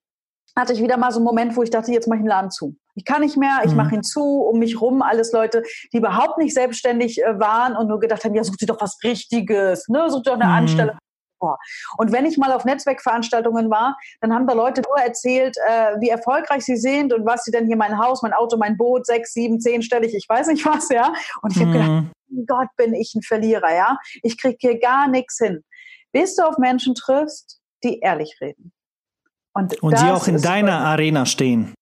hatte 0.57 0.73
ich 0.73 0.83
wieder 0.83 0.97
mal 0.97 1.13
so 1.13 1.19
einen 1.19 1.27
Moment, 1.27 1.57
wo 1.57 1.63
ich 1.63 1.71
dachte, 1.71 1.93
jetzt 1.93 2.09
mache 2.09 2.19
ich 2.19 2.25
den 2.25 2.29
Laden 2.29 2.51
zu. 2.51 2.77
Ich 2.95 3.05
kann 3.05 3.21
nicht 3.21 3.37
mehr, 3.37 3.61
ich 3.65 3.71
mhm. 3.71 3.77
mache 3.77 3.95
ihn 3.95 4.03
zu, 4.03 4.23
um 4.23 4.59
mich 4.59 4.81
rum 4.81 5.03
alles 5.03 5.33
Leute, 5.33 5.63
die 5.93 5.99
überhaupt 5.99 6.39
nicht 6.39 6.55
selbstständig 6.55 7.23
äh, 7.23 7.39
waren 7.39 7.77
und 7.77 7.87
nur 7.89 8.01
gedacht 8.01 8.25
haben, 8.25 8.35
ja, 8.35 8.43
such 8.43 8.57
dir 8.57 8.67
doch 8.67 8.81
was 8.81 8.99
Richtiges, 9.05 9.89
ne, 9.89 10.11
such 10.11 10.23
dir 10.23 10.31
doch 10.31 10.41
eine 10.41 10.47
mhm. 10.47 10.51
Anstellung. 10.51 10.97
Und 11.97 12.13
wenn 12.13 12.25
ich 12.25 12.39
mal 12.39 12.53
auf 12.53 12.65
Netzwerkveranstaltungen 12.65 13.71
war, 13.71 13.97
dann 14.21 14.33
haben 14.33 14.47
da 14.47 14.55
Leute 14.55 14.83
nur 14.83 14.99
erzählt, 14.99 15.57
äh, 15.69 16.01
wie 16.01 16.09
erfolgreich 16.09 16.65
sie 16.65 16.77
sind 16.77 17.13
und 17.13 17.27
was 17.27 17.45
sie 17.45 17.51
denn 17.51 17.67
hier 17.67 17.77
mein 17.77 17.99
Haus, 17.99 18.23
mein 18.23 18.33
Auto, 18.33 18.57
mein 18.57 18.77
Boot, 18.77 19.07
sechs, 19.07 19.33
sieben, 19.33 19.61
zehn 19.61 19.83
stellig, 19.83 20.15
ich 20.15 20.29
weiß 20.29 20.49
nicht 20.49 20.65
was, 20.67 20.89
ja. 20.89 21.13
Und 21.43 21.57
ich 21.57 21.63
habe 21.63 21.73
gedacht, 21.73 21.91
mhm. 21.91 22.47
Gott, 22.47 22.69
bin 22.77 22.95
ich 22.95 23.15
ein 23.15 23.23
Verlierer, 23.23 23.75
ja. 23.75 23.99
Ich 24.23 24.41
krieg 24.41 24.57
hier 24.61 24.79
gar 24.79 25.09
nichts 25.09 25.39
hin. 25.39 25.63
Bis 26.13 26.37
du 26.37 26.43
auf 26.43 26.59
Menschen 26.59 26.95
triffst, 26.95 27.61
die 27.85 28.01
ehrlich 28.01 28.37
reden. 28.41 28.73
Und, 29.55 29.83
und 29.83 29.99
die 29.99 30.05
auch 30.05 30.27
in 30.29 30.41
deiner 30.41 30.79
Arena 30.79 31.27
stehen. 31.27 31.75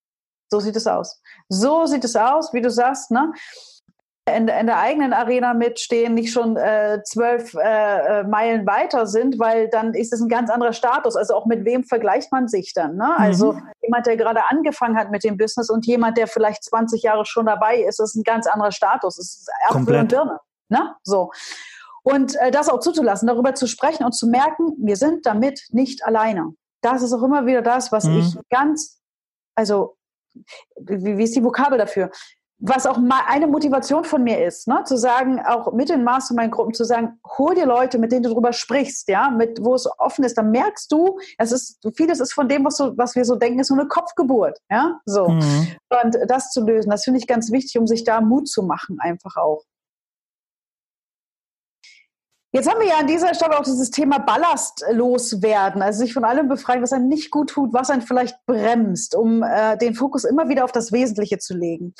So 0.48 0.58
sieht 0.58 0.74
es 0.74 0.86
aus. 0.86 1.20
So 1.48 1.86
sieht 1.86 2.04
es 2.04 2.16
aus, 2.16 2.52
wie 2.52 2.60
du 2.60 2.70
sagst, 2.70 3.12
ne? 3.12 3.32
In, 4.36 4.48
in 4.48 4.66
der 4.66 4.78
eigenen 4.78 5.12
Arena 5.12 5.54
mitstehen, 5.54 6.14
nicht 6.14 6.32
schon 6.32 6.56
äh, 6.56 7.02
zwölf 7.04 7.54
äh, 7.54 8.20
äh, 8.20 8.24
Meilen 8.24 8.66
weiter 8.66 9.06
sind, 9.06 9.38
weil 9.38 9.68
dann 9.68 9.94
ist 9.94 10.12
es 10.12 10.20
ein 10.20 10.28
ganz 10.28 10.50
anderer 10.50 10.72
Status. 10.72 11.16
Also 11.16 11.34
auch 11.34 11.46
mit 11.46 11.64
wem 11.64 11.84
vergleicht 11.84 12.32
man 12.32 12.48
sich 12.48 12.72
dann? 12.74 12.96
Ne? 12.96 13.16
Also 13.16 13.52
mhm. 13.52 13.62
jemand, 13.82 14.06
der 14.06 14.16
gerade 14.16 14.40
angefangen 14.48 14.96
hat 14.96 15.10
mit 15.10 15.24
dem 15.24 15.36
Business 15.36 15.70
und 15.70 15.86
jemand, 15.86 16.16
der 16.16 16.26
vielleicht 16.26 16.64
20 16.64 17.02
Jahre 17.02 17.24
schon 17.26 17.46
dabei 17.46 17.82
ist, 17.82 18.00
ist 18.00 18.14
ein 18.14 18.24
ganz 18.24 18.46
anderer 18.46 18.72
Status. 18.72 19.18
Es 19.18 19.40
ist 19.40 19.50
Apfel 19.68 19.96
und 19.96 20.08
Birne. 20.08 20.40
Ne? 20.68 20.94
So. 21.02 21.30
Und 22.02 22.36
äh, 22.36 22.50
das 22.50 22.68
auch 22.68 22.80
zuzulassen, 22.80 23.28
darüber 23.28 23.54
zu 23.54 23.66
sprechen 23.66 24.04
und 24.04 24.12
zu 24.12 24.26
merken, 24.26 24.74
wir 24.78 24.96
sind 24.96 25.26
damit 25.26 25.62
nicht 25.70 26.04
alleine. 26.04 26.54
Das 26.80 27.02
ist 27.02 27.12
auch 27.12 27.22
immer 27.22 27.46
wieder 27.46 27.62
das, 27.62 27.92
was 27.92 28.04
mhm. 28.04 28.18
ich 28.18 28.38
ganz, 28.48 29.00
also 29.54 29.96
wie, 30.80 31.18
wie 31.18 31.24
ist 31.24 31.36
die 31.36 31.44
Vokabel 31.44 31.78
dafür? 31.78 32.10
Was 32.62 32.84
auch 32.84 32.98
mal 32.98 33.22
eine 33.26 33.46
Motivation 33.46 34.04
von 34.04 34.22
mir 34.22 34.44
ist, 34.44 34.68
ne? 34.68 34.82
zu 34.84 34.98
sagen, 34.98 35.40
auch 35.40 35.72
mit 35.72 35.88
den 35.88 36.04
Mastermind-Gruppen 36.04 36.74
zu 36.74 36.84
sagen, 36.84 37.18
hol 37.38 37.54
dir 37.54 37.64
Leute, 37.64 37.98
mit 37.98 38.12
denen 38.12 38.22
du 38.22 38.30
darüber 38.30 38.52
sprichst, 38.52 39.08
ja, 39.08 39.30
mit, 39.30 39.64
wo 39.64 39.74
es 39.74 39.88
offen 39.98 40.24
ist, 40.24 40.36
dann 40.36 40.50
merkst 40.50 40.92
du, 40.92 41.18
es 41.38 41.52
ist, 41.52 41.78
vieles 41.96 42.20
ist 42.20 42.34
von 42.34 42.48
dem, 42.48 42.64
was, 42.66 42.76
so, 42.76 42.96
was 42.98 43.16
wir 43.16 43.24
so 43.24 43.36
denken, 43.36 43.60
ist 43.60 43.68
so 43.68 43.74
eine 43.74 43.88
Kopfgeburt, 43.88 44.58
ja, 44.70 45.00
so. 45.06 45.28
Mhm. 45.28 45.68
Und 46.02 46.18
das 46.28 46.50
zu 46.50 46.62
lösen, 46.62 46.90
das 46.90 47.04
finde 47.04 47.18
ich 47.18 47.26
ganz 47.26 47.50
wichtig, 47.50 47.78
um 47.78 47.86
sich 47.86 48.04
da 48.04 48.20
Mut 48.20 48.46
zu 48.46 48.62
machen, 48.62 48.98
einfach 49.00 49.36
auch. 49.36 49.64
Jetzt 52.52 52.68
haben 52.68 52.80
wir 52.80 52.88
ja 52.88 52.98
an 52.98 53.06
dieser 53.06 53.32
Stelle 53.32 53.56
auch 53.56 53.62
dieses 53.62 53.92
Thema 53.92 54.18
Ballast 54.18 54.84
loswerden, 54.90 55.82
also 55.82 56.00
sich 56.00 56.12
von 56.12 56.24
allem 56.24 56.48
befreien, 56.48 56.82
was 56.82 56.92
einem 56.92 57.06
nicht 57.06 57.30
gut 57.30 57.50
tut, 57.50 57.72
was 57.72 57.90
einen 57.90 58.02
vielleicht 58.02 58.44
bremst, 58.44 59.14
um 59.14 59.44
äh, 59.44 59.78
den 59.78 59.94
Fokus 59.94 60.24
immer 60.24 60.48
wieder 60.48 60.64
auf 60.64 60.72
das 60.72 60.90
Wesentliche 60.90 61.38
zu 61.38 61.56
legen. 61.56 61.94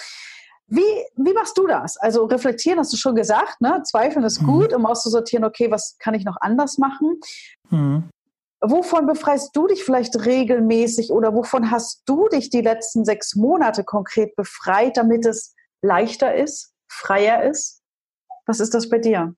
Wie, 0.71 0.83
wie 1.17 1.33
machst 1.33 1.59
du 1.59 1.67
das? 1.67 1.97
Also 1.97 2.25
reflektieren 2.27 2.79
hast 2.79 2.93
du 2.93 2.97
schon 2.97 3.17
gesagt, 3.17 3.61
ne? 3.61 3.83
Zweifeln 3.85 4.25
ist 4.25 4.41
mhm. 4.41 4.47
gut, 4.47 4.73
um 4.73 4.87
auszusortieren, 4.87 5.45
okay, 5.45 5.71
was 5.71 5.97
kann 5.99 6.15
ich 6.15 6.25
noch 6.25 6.37
anders 6.41 6.79
machen? 6.79 7.19
Mhm. 7.71 8.05
Wovon 8.61 9.07
befreist 9.07 9.51
du 9.57 9.67
dich 9.67 9.83
vielleicht 9.83 10.25
regelmäßig 10.25 11.11
oder 11.11 11.35
wovon 11.35 11.73
hast 11.73 12.03
du 12.07 12.29
dich 12.29 12.51
die 12.51 12.61
letzten 12.61 13.05
sechs 13.05 13.35
Monate 13.35 13.83
konkret 13.83 14.37
befreit, 14.37 14.97
damit 14.97 15.27
es 15.27 15.55
leichter 15.83 16.35
ist, 16.35 16.73
freier 16.89 17.43
ist? 17.43 17.81
Was 18.47 18.61
ist 18.61 18.73
das 18.73 18.89
bei 18.89 18.99
dir? 18.99 19.35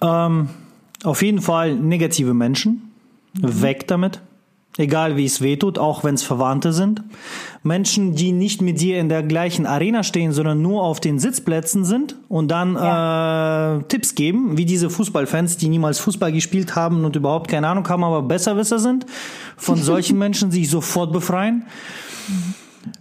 Ähm, 0.00 0.50
auf 1.02 1.22
jeden 1.22 1.40
Fall 1.40 1.74
negative 1.74 2.32
Menschen. 2.32 2.94
Mhm. 3.34 3.62
Weg 3.62 3.88
damit. 3.88 4.20
Egal 4.78 5.18
wie 5.18 5.26
es 5.26 5.42
wehtut, 5.42 5.78
auch 5.78 6.02
wenn 6.02 6.14
es 6.14 6.22
Verwandte 6.22 6.72
sind. 6.72 7.02
Menschen, 7.62 8.14
die 8.14 8.32
nicht 8.32 8.62
mit 8.62 8.80
dir 8.80 8.98
in 9.00 9.10
der 9.10 9.22
gleichen 9.22 9.66
Arena 9.66 10.02
stehen, 10.02 10.32
sondern 10.32 10.62
nur 10.62 10.82
auf 10.82 10.98
den 10.98 11.18
Sitzplätzen 11.18 11.84
sind 11.84 12.16
und 12.30 12.50
dann 12.50 12.74
ja. 12.74 13.76
äh, 13.76 13.82
Tipps 13.82 14.14
geben, 14.14 14.56
wie 14.56 14.64
diese 14.64 14.88
Fußballfans, 14.88 15.58
die 15.58 15.68
niemals 15.68 15.98
Fußball 15.98 16.32
gespielt 16.32 16.74
haben 16.74 17.04
und 17.04 17.16
überhaupt 17.16 17.48
keine 17.48 17.68
Ahnung 17.68 17.86
haben, 17.86 18.02
aber 18.02 18.22
Besserwisser 18.22 18.78
sind. 18.78 19.04
Von 19.58 19.76
solchen 19.82 20.18
Menschen 20.18 20.50
sich 20.50 20.70
sofort 20.70 21.12
befreien. 21.12 21.66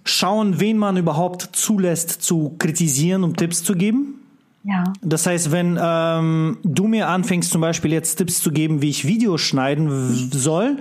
Schauen, 0.03 0.59
wen 0.59 0.77
man 0.77 0.97
überhaupt 0.97 1.49
zulässt 1.53 2.21
zu 2.21 2.55
kritisieren, 2.59 3.23
um 3.23 3.37
Tipps 3.37 3.63
zu 3.63 3.75
geben 3.75 4.20
ja. 4.63 4.83
Das 5.01 5.25
heißt, 5.25 5.51
wenn 5.51 5.79
ähm, 5.81 6.57
du 6.63 6.87
mir 6.87 7.07
anfängst, 7.07 7.51
zum 7.51 7.61
Beispiel 7.61 7.91
jetzt 7.91 8.15
Tipps 8.15 8.41
zu 8.41 8.51
geben, 8.51 8.81
wie 8.81 8.89
ich 8.89 9.07
Videos 9.07 9.41
schneiden 9.41 10.29
soll, 10.31 10.77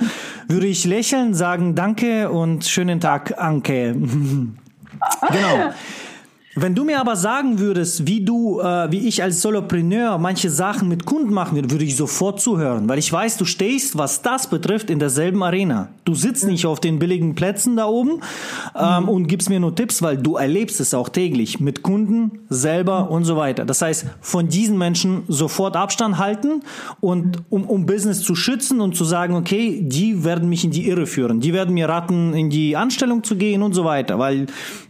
würde 0.48 0.66
ich 0.66 0.84
lächeln, 0.84 1.32
sagen 1.34 1.74
Danke 1.74 2.30
und 2.30 2.64
schönen 2.64 3.00
Tag, 3.00 3.38
Anke. 3.38 3.94
genau. 5.32 5.72
Wenn 6.56 6.74
du 6.74 6.82
mir 6.82 6.98
aber 6.98 7.14
sagen 7.14 7.60
würdest, 7.60 8.08
wie 8.08 8.24
du, 8.24 8.58
äh, 8.58 8.90
wie 8.90 9.06
ich 9.06 9.22
als 9.22 9.40
Solopreneur 9.40 10.18
manche 10.18 10.50
Sachen 10.50 10.88
mit 10.88 11.06
Kunden 11.06 11.32
machen 11.32 11.54
würde, 11.54 11.70
würde 11.70 11.84
ich 11.84 11.94
sofort 11.94 12.40
zuhören, 12.40 12.88
weil 12.88 12.98
ich 12.98 13.12
weiß, 13.12 13.36
du 13.36 13.44
stehst, 13.44 13.96
was 13.96 14.22
das 14.22 14.50
betrifft, 14.50 14.90
in 14.90 14.98
derselben 14.98 15.44
Arena. 15.44 15.90
Du 16.04 16.16
sitzt 16.16 16.44
nicht 16.44 16.66
auf 16.66 16.80
den 16.80 16.98
billigen 16.98 17.36
Plätzen 17.36 17.76
da 17.76 17.86
oben 17.86 18.20
ähm, 18.74 19.04
mhm. 19.04 19.08
und 19.08 19.26
gibst 19.28 19.48
mir 19.48 19.60
nur 19.60 19.76
Tipps, 19.76 20.02
weil 20.02 20.16
du 20.16 20.34
erlebst 20.34 20.80
es 20.80 20.92
auch 20.92 21.08
täglich 21.08 21.60
mit 21.60 21.84
Kunden 21.84 22.40
selber 22.48 23.04
mhm. 23.04 23.10
und 23.10 23.24
so 23.26 23.36
weiter. 23.36 23.64
Das 23.64 23.80
heißt, 23.80 24.06
von 24.20 24.48
diesen 24.48 24.76
Menschen 24.76 25.22
sofort 25.28 25.76
Abstand 25.76 26.18
halten 26.18 26.62
und 26.98 27.38
um, 27.48 27.62
um 27.62 27.86
Business 27.86 28.22
zu 28.22 28.34
schützen 28.34 28.80
und 28.80 28.96
zu 28.96 29.04
sagen, 29.04 29.36
okay, 29.36 29.82
die 29.84 30.24
werden 30.24 30.48
mich 30.48 30.64
in 30.64 30.72
die 30.72 30.88
Irre 30.88 31.06
führen, 31.06 31.38
die 31.38 31.52
werden 31.52 31.74
mir 31.74 31.88
raten, 31.88 32.34
in 32.34 32.50
die 32.50 32.76
Anstellung 32.76 33.22
zu 33.22 33.36
gehen 33.36 33.62
und 33.62 33.72
so 33.72 33.84
weiter, 33.84 34.18
weil 34.18 34.46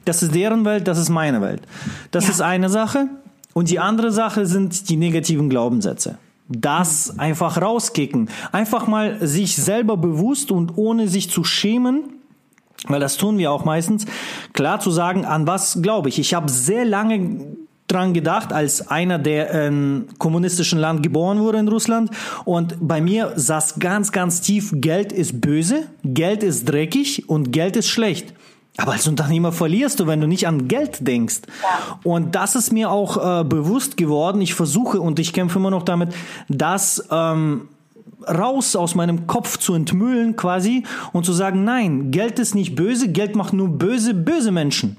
das 0.07 0.23
ist 0.23 0.35
deren 0.35 0.65
Welt, 0.65 0.89
das 0.89 0.97
ist 0.97 1.11
meine 1.11 1.43
Welt. 1.43 1.50
Das 2.11 2.25
ja. 2.25 2.31
ist 2.31 2.41
eine 2.41 2.69
Sache. 2.69 3.09
Und 3.53 3.69
die 3.71 3.79
andere 3.79 4.13
Sache 4.13 4.47
sind 4.47 4.89
die 4.89 4.97
negativen 4.97 5.51
Glaubenssätze 5.51 6.19
das 6.51 7.17
einfach 7.17 7.63
rauskicken. 7.63 8.29
Einfach 8.51 8.87
mal 8.87 9.25
sich 9.25 9.55
selber 9.55 9.97
bewusst 9.97 10.51
und 10.51 10.77
ohne 10.77 11.07
sich 11.07 11.31
zu 11.31 11.45
schämen, 11.45 12.03
weil 12.89 13.01
das 13.01 13.17
tun 13.17 13.39
wir 13.39 13.53
auch 13.53 13.65
meistens, 13.65 14.07
klar 14.53 14.81
zu 14.81 14.91
sagen, 14.91 15.25
an 15.25 15.47
was 15.47 15.81
glaube 15.81 16.09
ich. 16.09 16.19
Ich 16.19 16.35
habe 16.35 16.51
sehr 16.51 16.85
lange 16.85 17.57
dran 17.87 18.15
gedacht, 18.15 18.53
als 18.53 18.89
einer, 18.89 19.19
der 19.19 19.67
in 19.67 20.07
kommunistischen 20.19 20.79
Land 20.79 21.03
geboren 21.03 21.41
wurde 21.41 21.59
in 21.59 21.69
Russland. 21.69 22.11
Und 22.45 22.77
bei 22.81 23.01
mir 23.01 23.33
saß 23.37 23.79
ganz, 23.79 24.13
ganz 24.13 24.41
tief, 24.41 24.73
Geld 24.77 25.13
ist 25.13 25.41
böse, 25.41 25.85
Geld 26.05 26.43
ist 26.43 26.69
dreckig 26.69 27.29
und 27.29 27.53
Geld 27.53 27.77
ist 27.77 27.89
schlecht. 27.89 28.33
Aber 28.81 28.93
als 28.93 29.07
Unternehmer 29.07 29.53
verlierst 29.53 30.01
du, 30.01 30.07
wenn 30.07 30.21
du 30.21 30.27
nicht 30.27 30.47
an 30.47 30.67
Geld 30.67 31.07
denkst. 31.07 31.43
Ja. 31.63 31.99
Und 32.03 32.35
das 32.35 32.55
ist 32.55 32.73
mir 32.73 32.91
auch 32.91 33.41
äh, 33.41 33.45
bewusst 33.45 33.99
geworden. 33.99 34.41
Ich 34.41 34.55
versuche 34.55 35.01
und 35.01 35.19
ich 35.19 35.35
kämpfe 35.35 35.59
immer 35.59 35.71
noch 35.71 35.83
damit, 35.83 36.15
das 36.49 37.07
ähm, 37.11 37.69
raus 38.27 38.77
aus 38.77 38.95
meinem 38.95 39.27
Kopf 39.27 39.59
zu 39.59 39.75
entmüllen 39.75 40.35
quasi 40.35 40.85
und 41.13 41.27
zu 41.27 41.33
sagen, 41.33 41.65
nein, 41.65 42.11
Geld 42.11 42.39
ist 42.39 42.55
nicht 42.55 42.75
böse, 42.75 43.09
Geld 43.09 43.37
macht 43.37 43.53
nur 43.53 43.69
böse, 43.69 44.15
böse 44.15 44.51
Menschen. 44.51 44.97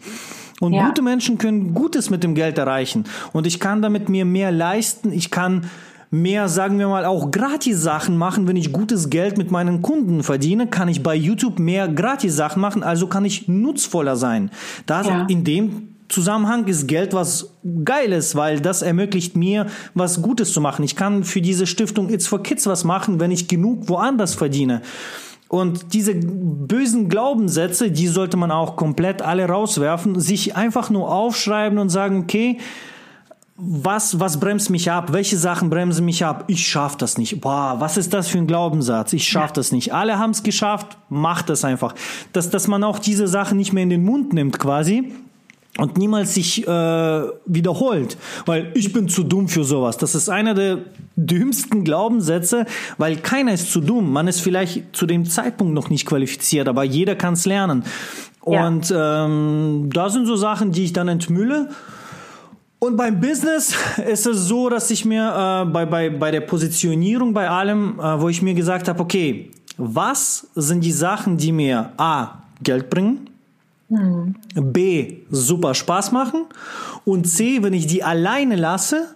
Und 0.60 0.74
ja. 0.74 0.86
gute 0.86 1.02
Menschen 1.02 1.40
können 1.40 1.74
Gutes 1.74 2.12
mit 2.12 2.24
dem 2.24 2.36
Geld 2.36 2.60
erreichen. 2.60 3.06
Und 3.34 3.48
ich 3.48 3.60
kann 3.60 3.82
damit 3.82 4.10
mir 4.10 4.26
mehr 4.26 4.52
leisten. 4.52 5.12
Ich 5.12 5.32
kann 5.32 5.72
mehr, 6.12 6.50
sagen 6.50 6.78
wir 6.78 6.90
mal, 6.90 7.06
auch 7.06 7.32
Gratis-Sachen 7.32 8.18
machen. 8.18 8.48
Wenn 8.48 8.58
ich 8.58 8.72
gutes 8.72 9.10
Geld 9.10 9.38
mit 9.38 9.50
meinen 9.50 9.82
Kunden 9.82 10.24
verdiene, 10.24 10.68
kann 10.68 10.90
ich 10.90 11.02
bei 11.02 11.16
YouTube 11.16 11.58
mehr 11.58 11.88
Gratis-Sachen 11.88 12.62
machen, 12.62 12.84
also 12.84 13.08
kann 13.08 13.26
ich 13.26 13.48
nutzvoller 13.48 14.18
sein. 14.18 14.52
Da 14.86 15.02
ja. 15.02 15.26
in 15.28 15.46
dem 15.46 15.88
Zusammenhang 16.10 16.68
ist 16.68 16.88
Geld 16.88 17.14
was 17.14 17.54
Geiles, 17.86 18.36
weil 18.36 18.60
das 18.60 18.82
ermöglicht 18.82 19.38
mir, 19.38 19.68
was 19.94 20.22
Gutes 20.22 20.52
zu 20.52 20.60
machen. 20.60 20.84
Ich 20.84 20.98
kann 20.98 21.24
für 21.24 21.42
diese 21.42 21.66
Stiftung 21.66 22.10
It's 22.10 22.28
for 22.28 22.44
Kids 22.44 22.68
was 22.68 22.84
machen, 22.84 23.22
wenn 23.22 23.32
ich 23.32 23.48
genug 23.48 23.88
woanders 23.88 24.36
verdiene. 24.36 24.82
Und 25.48 25.94
diese 25.94 26.14
bösen 26.16 27.08
Glaubenssätze, 27.10 27.92
die 27.92 28.08
sollte 28.08 28.36
man 28.36 28.52
auch 28.52 28.76
komplett 28.76 29.22
alle 29.22 29.46
rauswerfen, 29.46 30.20
sich 30.20 30.56
einfach 30.56 30.90
nur 30.90 31.12
aufschreiben 31.12 31.78
und 31.78 31.90
sagen, 31.90 32.20
okay, 32.20 32.58
was, 33.64 34.20
was 34.20 34.40
bremst 34.40 34.72
mich 34.72 34.90
ab? 34.90 35.14
Welche 35.14 35.38
Sachen 35.38 35.70
bremsen 35.70 36.04
mich 36.04 36.26
ab? 36.26 36.46
Ich 36.48 36.68
schaff 36.68 36.98
das 36.98 37.20
nicht. 37.20 37.42
Boah, 37.42 37.76
was 37.78 37.96
ist 37.96 38.12
das 38.12 38.28
für 38.28 38.40
ein 38.40 38.48
Glaubenssatz? 38.48 39.14
Ich 39.14 39.28
schaff 39.28 39.54
das 39.54 39.72
nicht. 39.72 39.94
Alle 39.94 40.18
haben 40.18 40.32
es 40.32 40.42
geschafft, 40.42 40.98
macht 41.10 41.48
das 41.48 41.64
einfach. 41.64 41.94
Dass, 42.34 42.50
dass 42.50 42.68
man 42.68 42.84
auch 42.84 42.98
diese 42.98 43.28
Sachen 43.28 43.58
nicht 43.60 43.72
mehr 43.72 43.84
in 43.84 43.92
den 43.92 44.04
Mund 44.04 44.34
nimmt 44.34 44.58
quasi 44.58 45.12
und 45.78 45.96
niemals 45.96 46.34
sich 46.34 46.68
äh, 46.68 47.22
wiederholt, 47.46 48.18
weil 48.48 48.72
ich 48.74 48.94
bin 48.94 49.08
zu 49.08 49.24
dumm 49.24 49.48
für 49.48 49.64
sowas. 49.64 49.98
Das 49.98 50.16
ist 50.16 50.28
einer 50.28 50.56
der 50.56 50.80
dümmsten 51.16 51.84
Glaubenssätze, 51.84 52.66
weil 52.98 53.18
keiner 53.18 53.54
ist 53.54 53.72
zu 53.72 53.80
dumm. 53.80 54.12
Man 54.12 54.28
ist 54.28 54.42
vielleicht 54.42 54.96
zu 54.96 55.06
dem 55.06 55.30
Zeitpunkt 55.30 55.76
noch 55.76 55.92
nicht 55.92 56.08
qualifiziert, 56.08 56.68
aber 56.68 56.84
jeder 56.84 57.16
kann 57.16 57.36
es 57.36 57.46
lernen. 57.46 57.84
Und 58.42 58.90
ja. 58.90 59.26
ähm, 59.26 59.92
da 59.94 60.10
sind 60.10 60.26
so 60.26 60.36
Sachen, 60.36 60.72
die 60.72 60.84
ich 60.84 60.94
dann 60.94 61.08
entmülle 61.08 61.70
und 62.82 62.98
beim 62.98 63.20
Business 63.20 63.76
ist 64.08 64.26
es 64.26 64.48
so, 64.48 64.68
dass 64.68 64.90
ich 64.90 65.06
mir 65.06 65.24
äh, 65.24 65.72
bei, 65.72 65.86
bei, 65.86 66.10
bei 66.10 66.32
der 66.32 66.42
Positionierung, 66.42 67.32
bei 67.32 67.48
allem, 67.48 68.00
äh, 68.00 68.20
wo 68.20 68.28
ich 68.28 68.42
mir 68.42 68.56
gesagt 68.56 68.88
habe, 68.88 69.00
okay, 69.00 69.52
was 69.78 70.48
sind 70.56 70.84
die 70.84 70.92
Sachen, 70.92 71.38
die 71.38 71.52
mir 71.52 71.92
A, 71.98 72.40
Geld 72.64 72.90
bringen, 72.90 73.30
mhm. 73.88 74.36
B, 74.56 75.18
super 75.30 75.76
Spaß 75.76 76.12
machen 76.12 76.46
und 77.06 77.28
C, 77.28 77.62
wenn 77.62 77.74
ich 77.74 77.86
die 77.86 78.04
alleine 78.04 78.56
lasse, 78.56 79.16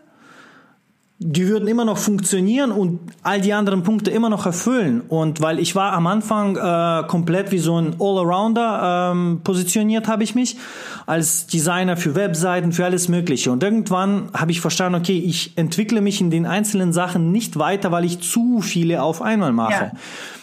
die 1.17 1.47
würden 1.47 1.69
immer 1.69 1.85
noch 1.85 1.97
funktionieren 1.97 2.73
und 2.73 2.99
all 3.23 3.39
die 3.39 3.53
anderen 3.53 3.83
Punkte 3.83 4.11
immer 4.11 4.29
noch 4.29 4.45
erfüllen. 4.45 4.99
Und 4.99 5.41
weil 5.41 5.59
ich 5.59 5.73
war 5.73 5.93
am 5.93 6.07
Anfang 6.07 6.57
äh, 6.57 7.07
komplett 7.07 7.53
wie 7.53 7.59
so 7.59 7.79
ein 7.79 7.95
Allrounder 8.01 9.11
ähm, 9.13 9.39
positioniert, 9.41 10.09
habe 10.09 10.23
ich 10.23 10.35
mich 10.35 10.57
als 11.05 11.47
Designer 11.47 11.95
für 11.95 12.15
Webseiten, 12.15 12.73
für 12.73 12.83
alles 12.83 13.07
Mögliche. 13.07 13.49
Und 13.49 13.63
irgendwann 13.63 14.29
habe 14.33 14.51
ich 14.51 14.59
verstanden, 14.59 14.99
okay, 14.99 15.17
ich 15.17 15.57
entwickle 15.57 16.01
mich 16.01 16.19
in 16.19 16.31
den 16.31 16.45
einzelnen 16.45 16.91
Sachen 16.91 17.31
nicht 17.31 17.57
weiter, 17.57 17.93
weil 17.93 18.03
ich 18.03 18.19
zu 18.19 18.59
viele 18.59 19.01
auf 19.01 19.21
einmal 19.21 19.53
mache. 19.53 19.71
Ja. 19.71 19.91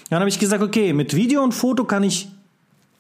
Dann 0.08 0.20
habe 0.20 0.30
ich 0.30 0.38
gesagt, 0.38 0.62
okay, 0.62 0.94
mit 0.94 1.14
Video 1.14 1.42
und 1.42 1.52
Foto 1.52 1.84
kann 1.84 2.02
ich 2.02 2.28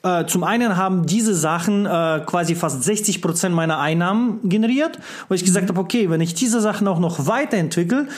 äh, 0.02 0.26
zum 0.26 0.42
einen 0.42 0.76
haben 0.76 1.06
diese 1.06 1.34
Sachen 1.34 1.86
äh, 1.86 2.20
quasi 2.26 2.54
fast 2.54 2.82
60 2.82 3.22
Prozent 3.22 3.54
meiner 3.54 3.78
Einnahmen 3.78 4.40
generiert, 4.48 4.98
wo 5.28 5.34
ich 5.34 5.44
gesagt 5.44 5.68
habe, 5.68 5.80
okay, 5.80 6.10
wenn 6.10 6.20
ich 6.20 6.34
diese 6.34 6.60
Sachen 6.60 6.88
auch 6.88 6.98
noch 6.98 7.26
weiterentwickle, 7.26 8.08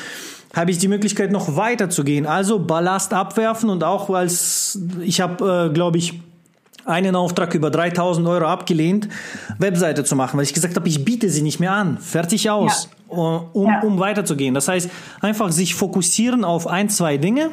habe 0.55 0.70
ich 0.70 0.78
die 0.78 0.89
Möglichkeit 0.89 1.30
noch 1.30 1.57
weiter 1.57 1.91
zu 1.91 2.05
gehen. 2.05 2.26
Also 2.26 2.59
Ballast 2.59 3.12
abwerfen 3.12 3.68
und 3.68 3.85
auch 3.85 4.09
als 4.11 4.78
ich 5.03 5.20
habe, 5.20 5.68
äh, 5.70 5.74
glaube 5.74 5.99
ich, 5.99 6.20
einen 6.87 7.16
Auftrag 7.16 7.55
über 7.55 7.70
3000 7.70 8.26
Euro 8.28 8.47
abgelehnt, 8.47 9.09
Webseite 9.59 10.05
zu 10.05 10.16
machen, 10.16 10.37
weil 10.37 10.45
ich 10.45 10.53
gesagt 10.53 10.76
habe, 10.76 10.89
ich 10.89 11.05
biete 11.05 11.30
sie 11.30 11.43
nicht 11.43 11.61
mehr 11.61 11.72
an. 11.72 11.99
Fertig 11.99 12.51
aus, 12.51 12.89
ja. 13.11 13.16
um, 13.16 13.68
ja. 13.68 13.80
um 13.80 13.99
weiterzugehen. 13.99 14.55
Das 14.55 14.68
heißt, 14.68 14.91
einfach 15.20 15.51
sich 15.51 15.74
fokussieren 15.74 16.45
auf 16.45 16.66
ein, 16.66 16.89
zwei 16.89 17.16
Dinge 17.16 17.51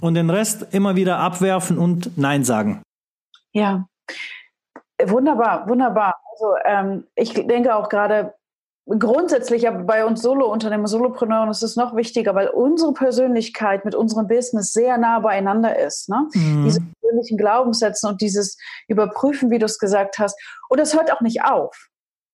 und 0.00 0.14
den 0.14 0.30
Rest 0.30 0.66
immer 0.70 0.96
wieder 0.96 1.18
abwerfen 1.18 1.78
und 1.78 2.16
Nein 2.16 2.44
sagen. 2.44 2.80
Ja, 3.52 3.86
wunderbar, 5.04 5.68
wunderbar. 5.68 6.14
Also 6.32 6.54
ähm, 6.64 7.04
ich 7.14 7.34
denke 7.34 7.74
auch 7.74 7.88
gerade 7.88 8.34
grundsätzlich 8.86 9.68
aber 9.68 9.84
bei 9.84 10.04
uns 10.04 10.22
Solo-Unternehmer, 10.22 10.88
Solopreneuren 10.88 11.50
ist 11.50 11.62
es 11.62 11.76
noch 11.76 11.94
wichtiger, 11.94 12.34
weil 12.34 12.48
unsere 12.48 12.92
Persönlichkeit 12.92 13.84
mit 13.84 13.94
unserem 13.94 14.26
Business 14.26 14.72
sehr 14.72 14.98
nah 14.98 15.20
beieinander 15.20 15.78
ist. 15.78 16.08
Ne? 16.08 16.28
Mhm. 16.34 16.64
Diese 16.64 16.80
persönlichen 17.00 17.38
Glaubenssätze 17.38 18.08
und 18.08 18.20
dieses 18.20 18.56
Überprüfen, 18.88 19.50
wie 19.50 19.58
du 19.58 19.66
es 19.66 19.78
gesagt 19.78 20.18
hast. 20.18 20.36
Und 20.68 20.80
das 20.80 20.94
hört 20.94 21.12
auch 21.12 21.20
nicht 21.20 21.44
auf. 21.44 21.89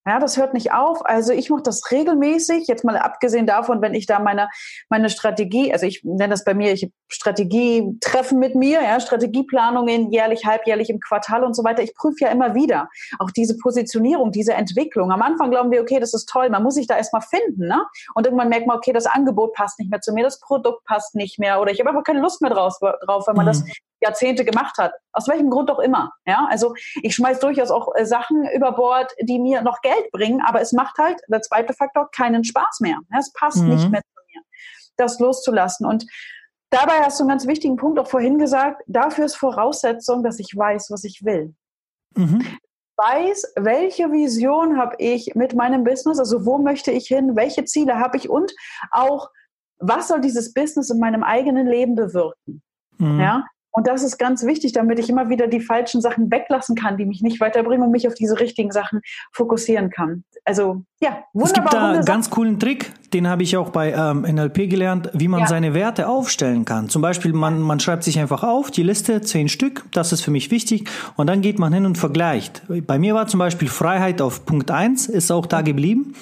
Ja, 0.07 0.21
das 0.21 0.37
hört 0.37 0.55
nicht 0.55 0.73
auf. 0.73 1.05
Also 1.05 1.33
ich 1.33 1.51
mache 1.51 1.63
das 1.63 1.91
regelmäßig, 1.91 2.69
jetzt 2.69 2.85
mal 2.85 2.97
abgesehen 2.97 3.45
davon, 3.45 3.83
wenn 3.83 3.93
ich 3.93 4.07
da 4.07 4.21
meine, 4.21 4.49
meine 4.89 5.11
Strategie, 5.11 5.73
also 5.73 5.85
ich 5.85 6.05
nenne 6.05 6.29
das 6.29 6.45
bei 6.45 6.55
mir, 6.55 6.73
ich 6.73 6.93
Strategietreffen 7.09 8.39
mit 8.39 8.55
mir, 8.55 8.83
ja, 8.83 9.01
Strategieplanungen 9.01 10.13
jährlich, 10.13 10.45
halbjährlich 10.45 10.91
im 10.91 11.01
Quartal 11.01 11.43
und 11.43 11.55
so 11.55 11.65
weiter. 11.65 11.83
Ich 11.83 11.95
prüfe 11.95 12.25
ja 12.25 12.29
immer 12.29 12.55
wieder 12.55 12.89
auch 13.19 13.33
diese 13.33 13.57
Positionierung, 13.59 14.31
diese 14.31 14.55
Entwicklung. 14.55 15.11
Am 15.11 15.23
Anfang 15.23 15.51
glauben 15.51 15.73
wir, 15.73 15.81
okay, 15.81 15.99
das 15.99 16.15
ist 16.15 16.29
toll, 16.29 16.51
man 16.51 16.63
muss 16.63 16.75
sich 16.75 16.87
da 16.87 16.97
erstmal 16.97 17.23
finden, 17.23 17.67
ne? 17.67 17.85
Und 18.15 18.27
irgendwann 18.27 18.49
merkt 18.49 18.69
man, 18.69 18.77
okay, 18.77 18.93
das 18.93 19.07
Angebot 19.07 19.55
passt 19.55 19.81
nicht 19.81 19.91
mehr 19.91 20.01
zu 20.01 20.13
mir, 20.13 20.23
das 20.23 20.39
Produkt 20.39 20.85
passt 20.85 21.17
nicht 21.17 21.41
mehr 21.41 21.61
oder 21.61 21.73
ich 21.73 21.81
habe 21.81 21.91
einfach 21.91 22.05
keine 22.05 22.21
Lust 22.21 22.43
mehr 22.43 22.51
draus, 22.51 22.79
drauf, 22.79 23.27
wenn 23.27 23.35
man 23.35 23.47
mhm. 23.47 23.51
das 23.51 23.65
Jahrzehnte 24.01 24.45
gemacht 24.45 24.77
hat. 24.79 24.93
Aus 25.13 25.29
welchem 25.29 25.51
Grund 25.51 25.71
auch 25.71 25.79
immer. 25.79 26.13
Ja, 26.27 26.47
also 26.51 26.75
ich 27.03 27.15
schmeiß 27.15 27.41
durchaus 27.41 27.71
auch 27.71 27.89
äh, 27.95 28.05
Sachen 28.05 28.49
über 28.55 28.73
Bord, 28.73 29.13
die 29.21 29.39
mir 29.39 29.63
noch 29.63 29.81
Geld 29.81 30.11
bringen, 30.13 30.43
aber 30.47 30.61
es 30.61 30.73
macht 30.73 30.99
halt, 30.99 31.21
der 31.29 31.43
zweite 31.43 31.73
Faktor, 31.73 32.11
keinen 32.11 32.45
Spaß 32.45 32.81
mehr. 32.81 32.99
Ja, 33.11 33.19
es 33.19 33.33
passt 33.33 33.63
mhm. 33.63 33.71
nicht 33.71 33.91
mehr 33.91 34.03
zu 34.03 34.23
mir, 34.35 34.43
das 34.97 35.19
loszulassen. 35.19 35.87
Und 35.87 36.07
dabei 36.71 37.01
hast 37.01 37.19
du 37.19 37.25
einen 37.25 37.31
ganz 37.31 37.47
wichtigen 37.47 37.77
Punkt 37.77 37.99
auch 37.99 38.09
vorhin 38.09 38.39
gesagt, 38.39 38.83
dafür 38.87 39.25
ist 39.25 39.37
Voraussetzung, 39.37 40.23
dass 40.23 40.39
ich 40.39 40.53
weiß, 40.55 40.91
was 40.91 41.05
ich 41.05 41.25
will. 41.25 41.55
Mhm. 42.15 42.45
Weiß, 42.99 43.53
welche 43.57 44.11
Vision 44.11 44.79
habe 44.79 44.97
ich 44.99 45.35
mit 45.35 45.55
meinem 45.55 45.85
Business, 45.85 46.19
also 46.19 46.47
wo 46.47 46.57
möchte 46.57 46.91
ich 46.91 47.09
hin, 47.09 47.37
welche 47.37 47.65
Ziele 47.67 47.99
habe 47.99 48.17
ich 48.17 48.31
und 48.31 48.53
auch, 48.91 49.29
was 49.79 50.09
soll 50.09 50.23
dieses 50.23 50.55
Business 50.55 50.89
in 50.89 50.99
meinem 50.99 51.23
eigenen 51.23 51.67
Leben 51.67 51.95
bewirken? 51.95 52.63
Mhm. 52.97 53.21
Ja, 53.21 53.45
und 53.77 53.87
das 53.87 54.03
ist 54.03 54.19
ganz 54.19 54.43
wichtig, 54.47 54.73
damit 54.73 54.99
ich 54.99 55.11
immer 55.11 55.29
wieder 55.29 55.49
die 55.49 55.61
falschen 55.61 56.01
Sachen 56.01 56.31
weglassen 56.31 56.77
kann, 56.77 56.97
die 56.97 57.05
mich 57.05 57.21
nicht 57.21 57.41
weiterbringen 57.41 57.85
und 57.85 57.91
mich 57.91 58.09
auf 58.09 58.15
diese 58.15 58.41
richtigen 58.41 58.73
Sachen 58.73 59.03
fokussieren 59.33 59.91
kann. 59.91 60.25
Also 60.47 60.85
ja, 61.03 61.19
wunderbar. 61.35 61.45
Es 61.45 61.53
gibt 61.53 61.73
da 61.75 61.91
einen 61.91 62.05
ganz 62.07 62.31
coolen 62.31 62.59
Trick, 62.59 62.91
den 63.13 63.29
habe 63.29 63.43
ich 63.43 63.55
auch 63.59 63.69
bei 63.69 63.93
ähm, 63.93 64.23
NLP 64.23 64.71
gelernt, 64.71 65.11
wie 65.13 65.29
man 65.29 65.41
ja. 65.41 65.47
seine 65.47 65.75
Werte 65.75 66.09
aufstellen 66.09 66.65
kann. 66.65 66.89
Zum 66.89 67.03
Beispiel, 67.03 67.35
man, 67.35 67.61
man 67.61 67.79
schreibt 67.79 68.03
sich 68.03 68.19
einfach 68.19 68.43
auf, 68.43 68.71
die 68.71 68.83
Liste, 68.83 69.21
zehn 69.21 69.51
Stück, 69.51 69.85
das 69.93 70.11
ist 70.11 70.23
für 70.23 70.31
mich 70.31 70.51
wichtig, 70.51 70.89
und 71.17 71.27
dann 71.27 71.43
geht 71.43 71.59
man 71.59 71.75
hin 71.75 71.85
und 71.85 71.99
vergleicht. 71.99 72.63
Bei 72.87 72.99
mir 72.99 73.15
war 73.15 73.27
zum 73.27 73.41
Beispiel 73.41 73.69
Freiheit 73.69 74.23
auf 74.23 74.47
Punkt 74.47 74.71
eins, 74.71 75.07
ist 75.07 75.31
auch 75.31 75.45
da 75.45 75.61
geblieben. 75.61 76.15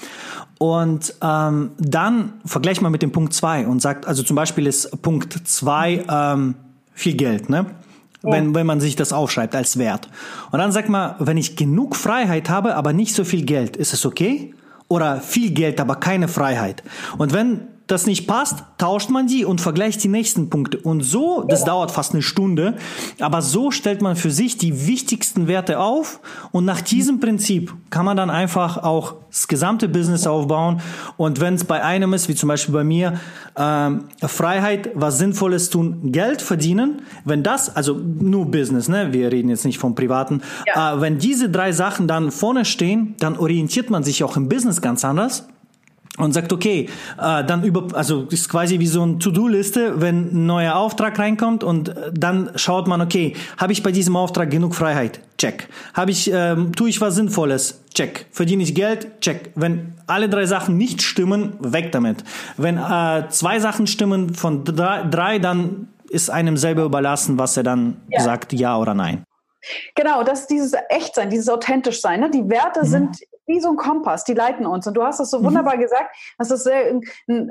Und 0.59 1.15
ähm, 1.23 1.71
dann 1.79 2.33
vergleicht 2.45 2.83
man 2.83 2.91
mit 2.91 3.03
dem 3.03 3.13
Punkt 3.13 3.33
zwei 3.33 3.65
und 3.65 3.81
sagt, 3.81 4.07
also 4.07 4.25
zum 4.25 4.35
Beispiel 4.35 4.67
ist 4.67 5.03
Punkt 5.03 5.47
zwei 5.47 6.05
ähm, 6.09 6.57
viel 6.95 7.15
Geld, 7.15 7.49
ne? 7.49 7.67
Ja. 8.23 8.33
Wenn, 8.33 8.55
wenn 8.55 8.67
man 8.67 8.81
sich 8.81 8.97
das 8.97 9.13
aufschreibt 9.13 9.55
als 9.55 9.79
Wert. 9.79 10.09
Und 10.51 10.59
dann 10.59 10.73
sagt 10.73 10.89
man, 10.89 11.15
wenn 11.19 11.37
ich 11.37 11.57
genug 11.57 11.95
Freiheit 11.95 12.49
habe, 12.49 12.75
aber 12.75 12.95
nicht 12.95 13.15
so 13.15 13.23
viel 13.23 13.45
Geld, 13.45 13.77
ist 13.77 13.93
es 13.93 14.07
okay? 14.07 14.55
Oder 14.89 15.21
viel 15.21 15.51
Geld, 15.51 15.79
aber 15.79 15.97
keine 15.97 16.29
Freiheit? 16.29 16.83
Und 17.19 17.35
wenn 17.35 17.69
das 17.87 18.07
nicht 18.07 18.27
passt, 18.27 18.65
tauscht 18.79 19.11
man 19.11 19.27
die 19.27 19.45
und 19.45 19.61
vergleicht 19.61 20.03
die 20.03 20.09
nächsten 20.09 20.49
Punkte. 20.49 20.79
Und 20.79 21.03
so, 21.03 21.45
das 21.47 21.65
dauert 21.65 21.91
fast 21.91 22.13
eine 22.13 22.23
Stunde, 22.23 22.77
aber 23.21 23.43
so 23.43 23.71
stellt 23.71 24.01
man 24.01 24.17
für 24.17 24.31
sich 24.31 24.57
die 24.57 24.87
wichtigsten 24.87 25.49
Werte 25.49 25.79
auf 25.79 26.21
und 26.51 26.65
nach 26.65 26.81
diesem 26.81 27.21
Prinzip 27.21 27.75
kann 27.91 28.07
man 28.07 28.17
dann 28.17 28.31
einfach 28.31 28.79
auch 28.79 29.17
das 29.29 29.49
gesamte 29.49 29.89
Business 29.89 30.27
aufbauen. 30.27 30.81
Und 31.17 31.41
wenn 31.41 31.55
es 31.55 31.65
bei 31.65 31.83
einem 31.83 32.15
ist, 32.15 32.29
wie 32.29 32.35
zum 32.35 32.49
Beispiel 32.49 32.73
bei 32.73 32.85
mir, 32.85 33.21
ähm, 33.57 34.05
Freiheit, 34.23 34.91
was 34.95 35.19
Sinnvolles 35.19 35.69
tun, 35.71 36.13
Geld 36.13 36.41
verdienen, 36.41 37.03
wenn 37.25 37.43
das, 37.43 37.75
also 37.75 37.95
nur 37.95 38.47
Business, 38.47 38.89
ne, 38.89 39.13
wir 39.13 39.31
reden 39.31 39.51
jetzt 39.51 39.65
nicht 39.65 39.79
vom 39.79 39.95
Privaten, 39.95 40.41
ja. 40.67 40.95
äh, 40.95 41.01
wenn 41.01 41.19
diese 41.19 41.51
drei 41.51 41.73
Sachen 41.73 42.09
dann 42.09 42.31
vorne 42.31 42.65
stehen, 42.65 43.15
dann 43.19 43.37
orientiert 43.37 43.91
man 43.91 44.05
sich 44.05 44.25
auch 44.25 44.37
im 44.37 44.49
Business 44.49 44.81
ganz 44.81 45.05
anders 45.05 45.49
und 46.17 46.33
sagt, 46.33 46.53
okay, 46.53 46.89
äh, 47.21 47.45
dann 47.45 47.65
über, 47.65 47.89
also 47.95 48.23
ist 48.31 48.49
quasi 48.49 48.79
wie 48.79 48.87
so 48.87 49.05
ein 49.05 49.19
To-Do-Liste, 49.19 50.01
wenn 50.01 50.33
ein 50.33 50.47
neuer 50.47 50.77
Auftrag 50.77 51.19
reinkommt 51.19 51.65
und 51.65 51.89
äh, 51.89 52.13
dann 52.13 52.53
schaut 52.55 52.87
man, 52.87 53.01
okay, 53.01 53.35
habe 53.57 53.73
ich 53.73 53.83
bei 53.83 53.91
diesem 53.91 54.17
Auftrag 54.17 54.51
genug 54.51 54.75
Freiheit? 54.77 55.21
Check. 55.39 55.69
Habe 55.93 56.13
ich, 56.13 56.31
ähm, 56.33 56.73
tue 56.75 56.89
ich 56.89 57.01
was 57.01 57.17
Sinnvolles? 57.17 57.83
Check. 57.95 58.27
Verdiene 58.31 58.63
ich 58.63 58.75
Geld? 58.75 59.21
Check. 59.21 59.51
Wenn 59.57 59.95
alle 60.07 60.29
drei 60.29 60.47
Sachen 60.47 60.77
nicht 60.77 61.03
stimmen, 61.03 61.55
weg 61.59 61.91
damit. 61.91 62.23
Wenn 62.57 62.79
äh, 62.79 63.29
zwei 63.31 63.59
Sachen 63.59 63.89
stimmen 63.89 64.35
von 64.35 64.65
drei, 64.65 65.03
drei, 65.03 65.39
dann 65.41 65.89
ist 66.09 66.31
einem 66.31 66.57
selber 66.57 66.85
überlassen, 66.85 67.39
was 67.39 67.57
er 67.57 67.65
dann 67.65 68.01
ja. 68.09 68.21
sagt, 68.21 68.53
ja 68.53 68.79
oder 68.79 68.95
nein. 68.95 69.25
Genau, 69.97 70.23
das 70.23 70.43
ist 70.43 70.51
dieses 70.51 70.75
Echtsein, 70.91 71.31
dieses 71.31 71.49
authentisch 71.49 72.01
sein. 72.01 72.21
Ne? 72.21 72.31
Die 72.31 72.49
Werte 72.49 72.81
mhm. 72.83 72.87
sind 72.87 73.17
wie 73.47 73.61
so 73.61 73.71
ein 73.71 73.77
Kompass, 73.77 74.25
die 74.25 74.35
leiten 74.35 74.67
uns. 74.67 74.87
Und 74.87 74.95
du 74.95 75.03
hast 75.03 75.21
das 75.21 75.31
so 75.31 75.41
mhm. 75.41 75.45
wunderbar 75.45 75.77
gesagt. 75.77 76.17
Das 76.39 76.51
ist 76.51 76.65
sehr, 76.65 77.01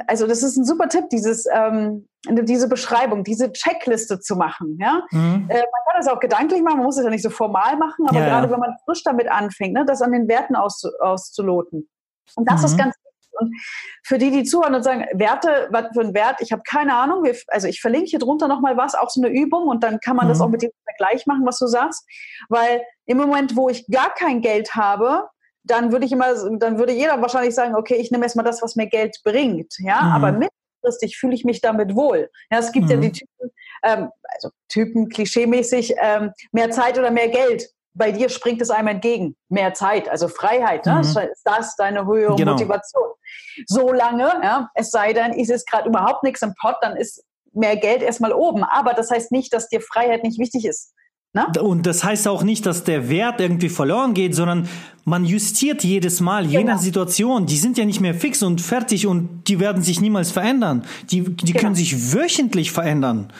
also 0.08 0.28
das 0.28 0.44
ist 0.44 0.58
ein 0.58 0.66
super 0.66 0.90
Tipp, 0.90 1.10
dieses, 1.12 1.46
ähm, 1.54 2.08
diese 2.28 2.68
Beschreibung, 2.68 3.24
diese 3.24 3.52
Checkliste 3.52 4.20
zu 4.20 4.36
machen. 4.36 4.78
Ja? 4.80 5.04
Mhm. 5.12 5.46
Äh, 5.50 5.56
man 5.56 5.82
kann 5.86 5.98
das 5.98 6.08
auch 6.08 6.20
gedanklich 6.20 6.62
machen, 6.62 6.78
man 6.78 6.86
muss 6.86 6.98
es 6.98 7.04
ja 7.04 7.10
nicht 7.10 7.24
so 7.24 7.30
formal 7.30 7.78
machen, 7.78 8.06
aber 8.08 8.20
ja, 8.20 8.26
gerade 8.26 8.48
ja. 8.48 8.54
wenn 8.54 8.60
man 8.60 8.76
frisch 8.86 9.04
damit 9.04 9.30
anfängt, 9.30 9.74
ne, 9.74 9.86
das 9.86 10.02
an 10.02 10.12
den 10.12 10.28
Werten 10.28 10.56
auszu 10.56 10.90
auszuloten. 11.00 11.90
Und 12.36 12.50
das 12.50 12.62
mhm. 12.62 12.66
ist 12.66 12.78
ganz 12.78 12.96
und 13.40 13.56
für 14.04 14.18
die, 14.18 14.32
die 14.32 14.44
zuhören 14.44 14.76
und 14.76 14.84
sagen, 14.84 15.06
Werte, 15.14 15.68
was 15.72 15.88
für 15.94 16.02
ein 16.02 16.14
Wert, 16.14 16.40
ich 16.40 16.52
habe 16.52 16.62
keine 16.64 16.96
Ahnung. 16.96 17.24
Wir, 17.24 17.36
also 17.48 17.68
ich 17.68 17.82
verlinke 17.82 18.10
hier 18.10 18.20
drunter 18.20 18.48
nochmal 18.48 18.78
was, 18.78 18.96
auch 18.96 19.10
so 19.10 19.22
eine 19.22 19.34
Übung 19.34 19.68
und 19.68 19.84
dann 19.84 20.00
kann 20.00 20.16
man 20.16 20.28
mhm. 20.28 20.30
das 20.30 20.42
auch 20.42 20.50
mit 20.50 20.62
dem 20.62 20.72
Vergleich 20.86 21.26
machen, 21.26 21.46
was 21.46 21.58
du 21.58 21.68
sagst. 21.68 22.06
Weil 22.50 22.84
im 23.06 23.18
Moment, 23.18 23.56
wo 23.56 23.70
ich 23.70 23.88
gar 23.88 24.14
kein 24.14 24.42
Geld 24.42 24.76
habe, 24.76 25.28
dann 25.64 25.92
würde 25.92 26.06
ich 26.06 26.12
immer, 26.12 26.34
dann 26.58 26.78
würde 26.78 26.94
jeder 26.94 27.22
wahrscheinlich 27.22 27.56
sagen, 27.56 27.76
okay, 27.76 27.96
ich 27.96 28.12
nehme 28.12 28.26
erstmal 28.26 28.46
das, 28.46 28.62
was 28.62 28.76
mir 28.76 28.88
Geld 28.88 29.18
bringt. 29.24 29.74
Ja, 29.80 30.02
mhm. 30.02 30.12
aber 30.12 30.32
mittelfristig 30.32 31.18
fühle 31.18 31.36
ich 31.36 31.46
mich 31.46 31.62
damit 31.62 31.96
wohl. 31.96 32.30
Ja, 32.52 32.60
es 32.60 32.72
gibt 32.72 32.86
mhm. 32.86 32.92
ja 32.92 32.98
die 32.98 33.12
Typen, 33.12 33.52
ähm, 33.84 34.10
also 34.34 34.50
Typen 34.70 35.10
klischeemäßig, 35.10 35.96
ähm, 36.02 36.32
mehr 36.52 36.72
Zeit 36.72 36.98
oder 37.00 37.12
mehr 37.12 37.30
Geld. 37.30 37.70
Bei 37.96 38.12
dir 38.12 38.30
springt 38.30 38.62
es 38.62 38.72
einem 38.72 38.88
entgegen. 38.88 39.36
Mehr 39.50 39.74
Zeit, 39.74 40.10
also 40.10 40.28
Freiheit. 40.28 40.86
Ne? 40.86 40.96
Mhm. 40.96 41.02
Ist 41.02 41.42
das 41.46 41.76
deine 41.76 42.06
höhere 42.06 42.36
genau. 42.36 42.54
Motivation? 42.54 43.10
Solange, 43.68 44.24
ja, 44.44 44.70
es 44.74 44.90
sei 44.90 45.14
denn, 45.14 45.34
ist 45.34 45.52
es 45.52 45.66
gerade 45.66 45.90
überhaupt 45.90 46.24
nichts 46.24 46.42
im 46.42 46.54
Pot, 46.60 46.76
dann 46.82 46.98
ist 46.98 47.24
mehr 47.54 47.78
Geld 47.78 48.02
erstmal 48.02 48.34
oben. 48.34 48.64
Aber 48.64 48.94
das 48.94 49.12
heißt 49.12 49.32
nicht, 49.32 49.54
dass 49.54 49.70
dir 49.70 49.80
Freiheit 49.80 50.24
nicht 50.24 50.40
wichtig 50.40 50.66
ist. 50.66 50.94
Na? 51.36 51.52
Und 51.60 51.88
das 51.88 52.04
heißt 52.04 52.28
auch 52.28 52.44
nicht, 52.44 52.68
dass 52.68 52.84
der 52.84 53.10
Wert 53.10 53.42
irgendwie 53.42 53.70
verloren 53.70 54.14
geht, 54.14 54.36
sondern 54.36 54.70
man 55.04 55.26
justiert 55.26 55.84
jedes 55.84 56.22
Mal, 56.22 56.46
je 56.46 56.60
genau. 56.60 56.74
nach 56.74 56.80
Situation. 56.80 57.48
Die 57.48 57.58
sind 57.58 57.78
ja 57.80 57.86
nicht 57.86 58.02
mehr 58.02 58.14
fix 58.14 58.44
und 58.44 58.62
fertig 58.62 59.08
und 59.08 59.48
die 59.48 59.60
werden 59.60 59.82
sich 59.82 60.00
niemals 60.00 60.32
verändern. 60.32 60.84
Die, 61.10 61.22
die 61.22 61.54
genau. 61.54 61.60
können 61.60 61.76
sich 61.76 62.14
wöchentlich 62.14 62.72
verändern. 62.72 63.34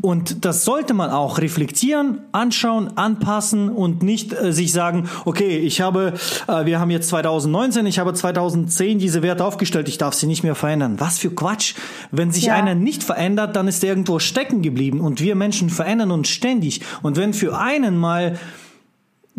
Und 0.00 0.44
das 0.44 0.64
sollte 0.64 0.92
man 0.92 1.10
auch 1.10 1.38
reflektieren, 1.38 2.20
anschauen, 2.32 2.96
anpassen 2.98 3.70
und 3.70 4.02
nicht 4.02 4.32
äh, 4.32 4.52
sich 4.52 4.72
sagen, 4.72 5.08
okay, 5.24 5.58
ich 5.58 5.80
habe, 5.80 6.12
äh, 6.46 6.66
wir 6.66 6.80
haben 6.80 6.90
jetzt 6.90 7.08
2019, 7.08 7.86
ich 7.86 7.98
habe 7.98 8.12
2010 8.12 8.98
diese 8.98 9.22
Werte 9.22 9.44
aufgestellt, 9.44 9.88
ich 9.88 9.96
darf 9.96 10.12
sie 10.12 10.26
nicht 10.26 10.42
mehr 10.42 10.54
verändern. 10.54 10.96
Was 10.98 11.18
für 11.18 11.30
Quatsch. 11.30 11.74
Wenn 12.10 12.30
sich 12.30 12.44
ja. 12.44 12.54
einer 12.54 12.74
nicht 12.74 13.02
verändert, 13.02 13.56
dann 13.56 13.68
ist 13.68 13.82
er 13.82 13.90
irgendwo 13.90 14.18
stecken 14.18 14.60
geblieben 14.60 15.00
und 15.00 15.20
wir 15.20 15.34
Menschen 15.34 15.70
verändern 15.70 16.10
uns 16.10 16.28
ständig. 16.28 16.82
Und 17.02 17.16
wenn 17.16 17.32
für 17.32 17.58
einen 17.58 17.96
mal 17.96 18.38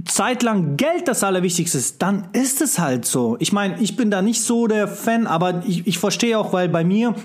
zeitlang 0.06 0.76
Geld 0.78 1.08
das 1.08 1.24
Allerwichtigste 1.24 1.78
ist, 1.78 2.02
dann 2.02 2.30
ist 2.34 2.62
es 2.62 2.80
halt 2.80 3.06
so. 3.06 3.36
Ich 3.40 3.52
meine, 3.52 3.80
ich 3.80 3.96
bin 3.96 4.12
da 4.12 4.22
nicht 4.22 4.42
so 4.42 4.68
der 4.68 4.88
Fan, 4.88 5.28
aber 5.28 5.64
ich, 5.68 5.86
ich 5.86 6.00
verstehe 6.00 6.38
auch, 6.38 6.54
weil 6.54 6.70
bei 6.70 6.84
mir 6.84 7.16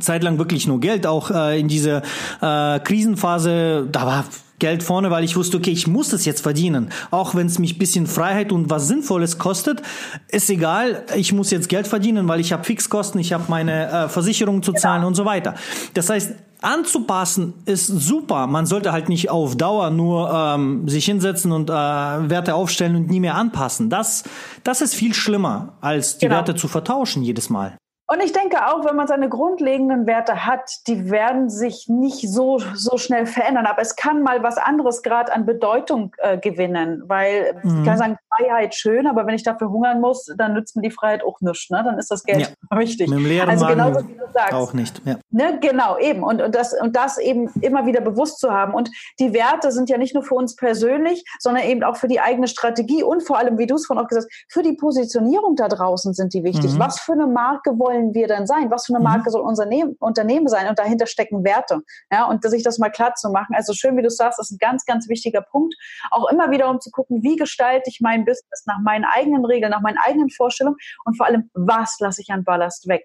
zeitlang 0.00 0.38
wirklich 0.38 0.66
nur 0.66 0.80
Geld, 0.80 1.06
auch 1.06 1.30
äh, 1.30 1.58
in 1.58 1.68
dieser 1.68 2.02
äh, 2.40 2.80
Krisenphase, 2.80 3.88
da 3.90 4.06
war 4.06 4.24
Geld 4.62 4.84
vorne, 4.84 5.10
weil 5.10 5.24
ich 5.24 5.34
wusste, 5.34 5.56
okay, 5.56 5.72
ich 5.72 5.88
muss 5.88 6.10
das 6.10 6.24
jetzt 6.24 6.40
verdienen. 6.40 6.90
Auch 7.10 7.34
wenn 7.34 7.48
es 7.48 7.58
mich 7.58 7.78
bisschen 7.78 8.06
Freiheit 8.06 8.52
und 8.52 8.70
was 8.70 8.86
Sinnvolles 8.86 9.38
kostet, 9.38 9.82
ist 10.28 10.48
egal, 10.50 11.04
ich 11.16 11.32
muss 11.32 11.50
jetzt 11.50 11.68
Geld 11.68 11.88
verdienen, 11.88 12.28
weil 12.28 12.38
ich 12.38 12.52
habe 12.52 12.62
Fixkosten, 12.62 13.20
ich 13.20 13.32
habe 13.32 13.46
meine 13.48 13.90
äh, 13.90 14.08
Versicherung 14.08 14.62
zu 14.62 14.72
zahlen 14.72 15.00
genau. 15.00 15.08
und 15.08 15.14
so 15.16 15.24
weiter. 15.24 15.56
Das 15.94 16.10
heißt, 16.10 16.34
anzupassen 16.60 17.54
ist 17.64 17.88
super. 17.88 18.46
Man 18.46 18.66
sollte 18.66 18.92
halt 18.92 19.08
nicht 19.08 19.30
auf 19.30 19.56
Dauer 19.56 19.90
nur 19.90 20.32
ähm, 20.32 20.88
sich 20.88 21.06
hinsetzen 21.06 21.50
und 21.50 21.68
äh, 21.68 21.72
Werte 21.72 22.54
aufstellen 22.54 22.94
und 22.94 23.10
nie 23.10 23.18
mehr 23.18 23.34
anpassen. 23.34 23.90
Das, 23.90 24.22
das 24.62 24.80
ist 24.80 24.94
viel 24.94 25.12
schlimmer, 25.12 25.72
als 25.80 26.18
die 26.18 26.26
genau. 26.26 26.36
Werte 26.36 26.54
zu 26.54 26.68
vertauschen 26.68 27.24
jedes 27.24 27.50
Mal. 27.50 27.76
Und 28.12 28.22
ich 28.22 28.34
denke 28.34 28.66
auch, 28.66 28.84
wenn 28.84 28.94
man 28.94 29.06
seine 29.06 29.30
grundlegenden 29.30 30.06
Werte 30.06 30.44
hat, 30.44 30.86
die 30.86 31.10
werden 31.10 31.48
sich 31.48 31.86
nicht 31.88 32.30
so, 32.30 32.58
so 32.74 32.98
schnell 32.98 33.24
verändern. 33.24 33.64
Aber 33.64 33.80
es 33.80 33.96
kann 33.96 34.22
mal 34.22 34.42
was 34.42 34.58
anderes 34.58 35.02
gerade 35.02 35.32
an 35.32 35.46
Bedeutung 35.46 36.12
äh, 36.18 36.36
gewinnen, 36.36 37.04
weil 37.06 37.58
mhm. 37.62 37.78
ich 37.78 37.86
kann 37.86 37.96
sagen, 37.96 38.18
Freiheit 38.36 38.74
schön, 38.74 39.06
aber 39.06 39.26
wenn 39.26 39.34
ich 39.34 39.44
dafür 39.44 39.70
hungern 39.70 40.02
muss, 40.02 40.30
dann 40.36 40.52
nützt 40.52 40.76
mir 40.76 40.82
die 40.82 40.90
Freiheit 40.90 41.24
auch 41.24 41.40
nichts. 41.40 41.70
Ne? 41.70 41.82
Dann 41.82 41.98
ist 41.98 42.10
das 42.10 42.22
Geld 42.24 42.54
ja. 42.70 42.78
wichtig. 42.78 43.08
Mit 43.08 43.18
dem 43.18 43.24
leeren 43.24 43.48
also 43.48 43.66
genauso 43.66 44.06
wie 44.06 44.12
du 44.12 44.24
sagst. 44.32 44.52
Auch 44.52 44.74
nicht. 44.74 45.00
Ja. 45.06 45.16
Ne? 45.30 45.58
Genau, 45.62 45.96
eben. 45.98 46.22
Und, 46.22 46.42
und, 46.42 46.54
das, 46.54 46.74
und 46.78 46.94
das 46.94 47.16
eben 47.16 47.48
immer 47.62 47.86
wieder 47.86 48.02
bewusst 48.02 48.40
zu 48.40 48.50
haben. 48.50 48.74
Und 48.74 48.90
die 49.20 49.32
Werte 49.32 49.72
sind 49.72 49.88
ja 49.88 49.96
nicht 49.96 50.14
nur 50.14 50.22
für 50.22 50.34
uns 50.34 50.54
persönlich, 50.56 51.24
sondern 51.38 51.64
eben 51.64 51.82
auch 51.82 51.96
für 51.96 52.08
die 52.08 52.20
eigene 52.20 52.48
Strategie 52.48 53.02
und 53.02 53.22
vor 53.22 53.38
allem, 53.38 53.56
wie 53.56 53.66
du 53.66 53.76
es 53.76 53.86
vorhin 53.86 54.04
auch 54.04 54.08
gesagt 54.08 54.26
hast, 54.30 54.52
für 54.52 54.62
die 54.62 54.74
Positionierung 54.74 55.56
da 55.56 55.68
draußen 55.68 56.12
sind 56.12 56.34
die 56.34 56.44
wichtig. 56.44 56.74
Mhm. 56.74 56.78
Was 56.78 57.00
für 57.00 57.12
eine 57.12 57.26
Marke 57.26 57.78
wollen 57.78 58.01
wollen 58.02 58.14
wir 58.14 58.26
denn 58.26 58.46
sein? 58.46 58.70
Was 58.70 58.86
für 58.86 58.94
eine 58.94 59.02
Marke 59.02 59.28
mhm. 59.28 59.30
soll 59.30 59.42
unser 59.42 59.66
Unternehmen 59.98 60.48
sein? 60.48 60.68
Und 60.68 60.78
dahinter 60.78 61.06
stecken 61.06 61.44
Werte. 61.44 61.80
Ja, 62.10 62.26
und 62.26 62.42
sich 62.42 62.62
das 62.62 62.78
mal 62.78 62.90
klar 62.90 63.14
zu 63.14 63.30
machen. 63.30 63.54
Also 63.54 63.72
schön, 63.72 63.96
wie 63.96 64.02
du 64.02 64.10
sagst, 64.10 64.38
das 64.38 64.50
ist 64.50 64.56
ein 64.56 64.58
ganz, 64.58 64.84
ganz 64.84 65.08
wichtiger 65.08 65.42
Punkt. 65.42 65.74
Auch 66.10 66.30
immer 66.30 66.50
wieder, 66.50 66.68
um 66.68 66.80
zu 66.80 66.90
gucken, 66.90 67.22
wie 67.22 67.36
gestalte 67.36 67.88
ich 67.88 68.00
mein 68.00 68.24
Business 68.24 68.64
nach 68.66 68.78
meinen 68.82 69.04
eigenen 69.04 69.44
Regeln, 69.44 69.70
nach 69.70 69.80
meinen 69.80 69.98
eigenen 69.98 70.30
Vorstellungen 70.30 70.76
und 71.04 71.16
vor 71.16 71.26
allem, 71.26 71.50
was 71.54 71.96
lasse 72.00 72.20
ich 72.20 72.30
an 72.30 72.44
Ballast 72.44 72.88
weg? 72.88 73.04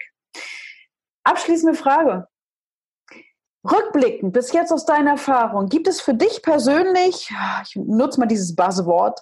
Abschließende 1.23 1.77
Frage. 1.77 2.27
Rückblickend, 3.63 4.33
bis 4.33 4.53
jetzt 4.53 4.71
aus 4.71 4.85
deiner 4.85 5.11
Erfahrung, 5.11 5.67
gibt 5.67 5.87
es 5.87 5.99
für 5.99 6.13
dich 6.13 6.41
persönlich, 6.41 7.33
ich 7.63 7.75
nutze 7.75 8.19
mal 8.19 8.25
dieses 8.25 8.55
Buzzword, 8.55 9.19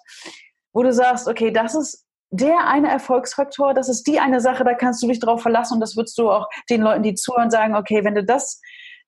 wo 0.72 0.84
du 0.84 0.94
sagst, 0.94 1.28
okay, 1.28 1.52
das 1.52 1.74
ist 1.74 2.05
der 2.38 2.68
eine 2.68 2.90
Erfolgsfaktor, 2.90 3.74
das 3.74 3.90
ist 3.90 4.08
die 4.08 4.20
eine 4.20 4.42
Sache, 4.42 4.64
da 4.64 4.74
kannst 4.74 5.02
du 5.04 5.08
dich 5.08 5.20
drauf 5.20 5.42
verlassen 5.42 5.76
und 5.76 5.80
das 5.80 5.96
würdest 5.96 6.18
du 6.18 6.30
auch 6.30 6.48
den 6.70 6.82
Leuten, 6.82 7.04
die 7.04 7.16
zuhören, 7.16 7.52
sagen, 7.52 7.76
okay, 7.76 8.04
wenn 8.04 8.16
du 8.16 8.24
das 8.24 8.62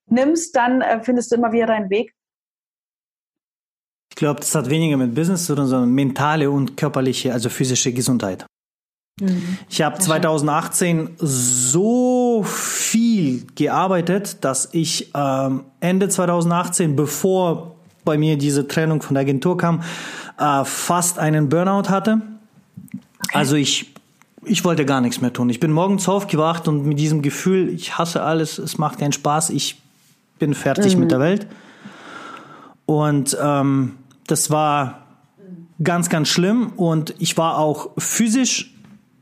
nimmst, 0.07 0.55
dann 0.55 0.81
äh, 0.81 1.01
findest 1.03 1.31
du 1.31 1.35
immer 1.35 1.51
wieder 1.51 1.67
deinen 1.67 1.89
Weg. 1.89 2.13
Ich 4.09 4.15
glaube, 4.15 4.39
das 4.39 4.55
hat 4.55 4.69
weniger 4.69 4.97
mit 4.97 5.13
Business 5.13 5.45
zu 5.45 5.55
tun, 5.55 5.67
sondern 5.67 5.91
mentale 5.91 6.49
und 6.49 6.75
körperliche, 6.75 7.33
also 7.33 7.49
physische 7.49 7.93
Gesundheit. 7.93 8.45
Mhm. 9.19 9.57
Ich 9.69 9.81
habe 9.81 9.99
2018 9.99 11.15
so 11.17 12.43
viel 12.43 13.45
gearbeitet, 13.55 14.43
dass 14.43 14.69
ich 14.71 15.11
ähm, 15.13 15.65
Ende 15.79 16.09
2018, 16.09 16.95
bevor 16.95 17.75
bei 18.05 18.17
mir 18.17 18.37
diese 18.37 18.67
Trennung 18.67 19.01
von 19.01 19.15
der 19.15 19.21
Agentur 19.21 19.57
kam, 19.57 19.83
äh, 20.39 20.63
fast 20.63 21.19
einen 21.19 21.49
Burnout 21.49 21.89
hatte 21.89 22.21
also 23.33 23.55
ich, 23.55 23.93
ich 24.43 24.63
wollte 24.63 24.85
gar 24.85 25.01
nichts 25.01 25.21
mehr 25.21 25.33
tun. 25.33 25.49
Ich 25.49 25.59
bin 25.59 25.71
morgens 25.71 26.07
aufgewacht 26.07 26.67
und 26.67 26.85
mit 26.85 26.99
diesem 26.99 27.21
Gefühl, 27.21 27.69
ich 27.69 27.97
hasse 27.97 28.21
alles, 28.21 28.57
es 28.57 28.77
macht 28.77 28.99
keinen 28.99 29.13
Spaß, 29.13 29.49
ich 29.49 29.81
bin 30.39 30.53
fertig 30.53 30.95
mhm. 30.95 31.01
mit 31.01 31.11
der 31.11 31.19
Welt. 31.19 31.47
Und 32.85 33.37
ähm, 33.41 33.93
das 34.27 34.49
war 34.49 35.01
ganz, 35.83 36.09
ganz 36.09 36.29
schlimm 36.29 36.73
und 36.75 37.13
ich 37.19 37.37
war 37.37 37.57
auch 37.57 37.91
physisch 37.97 38.73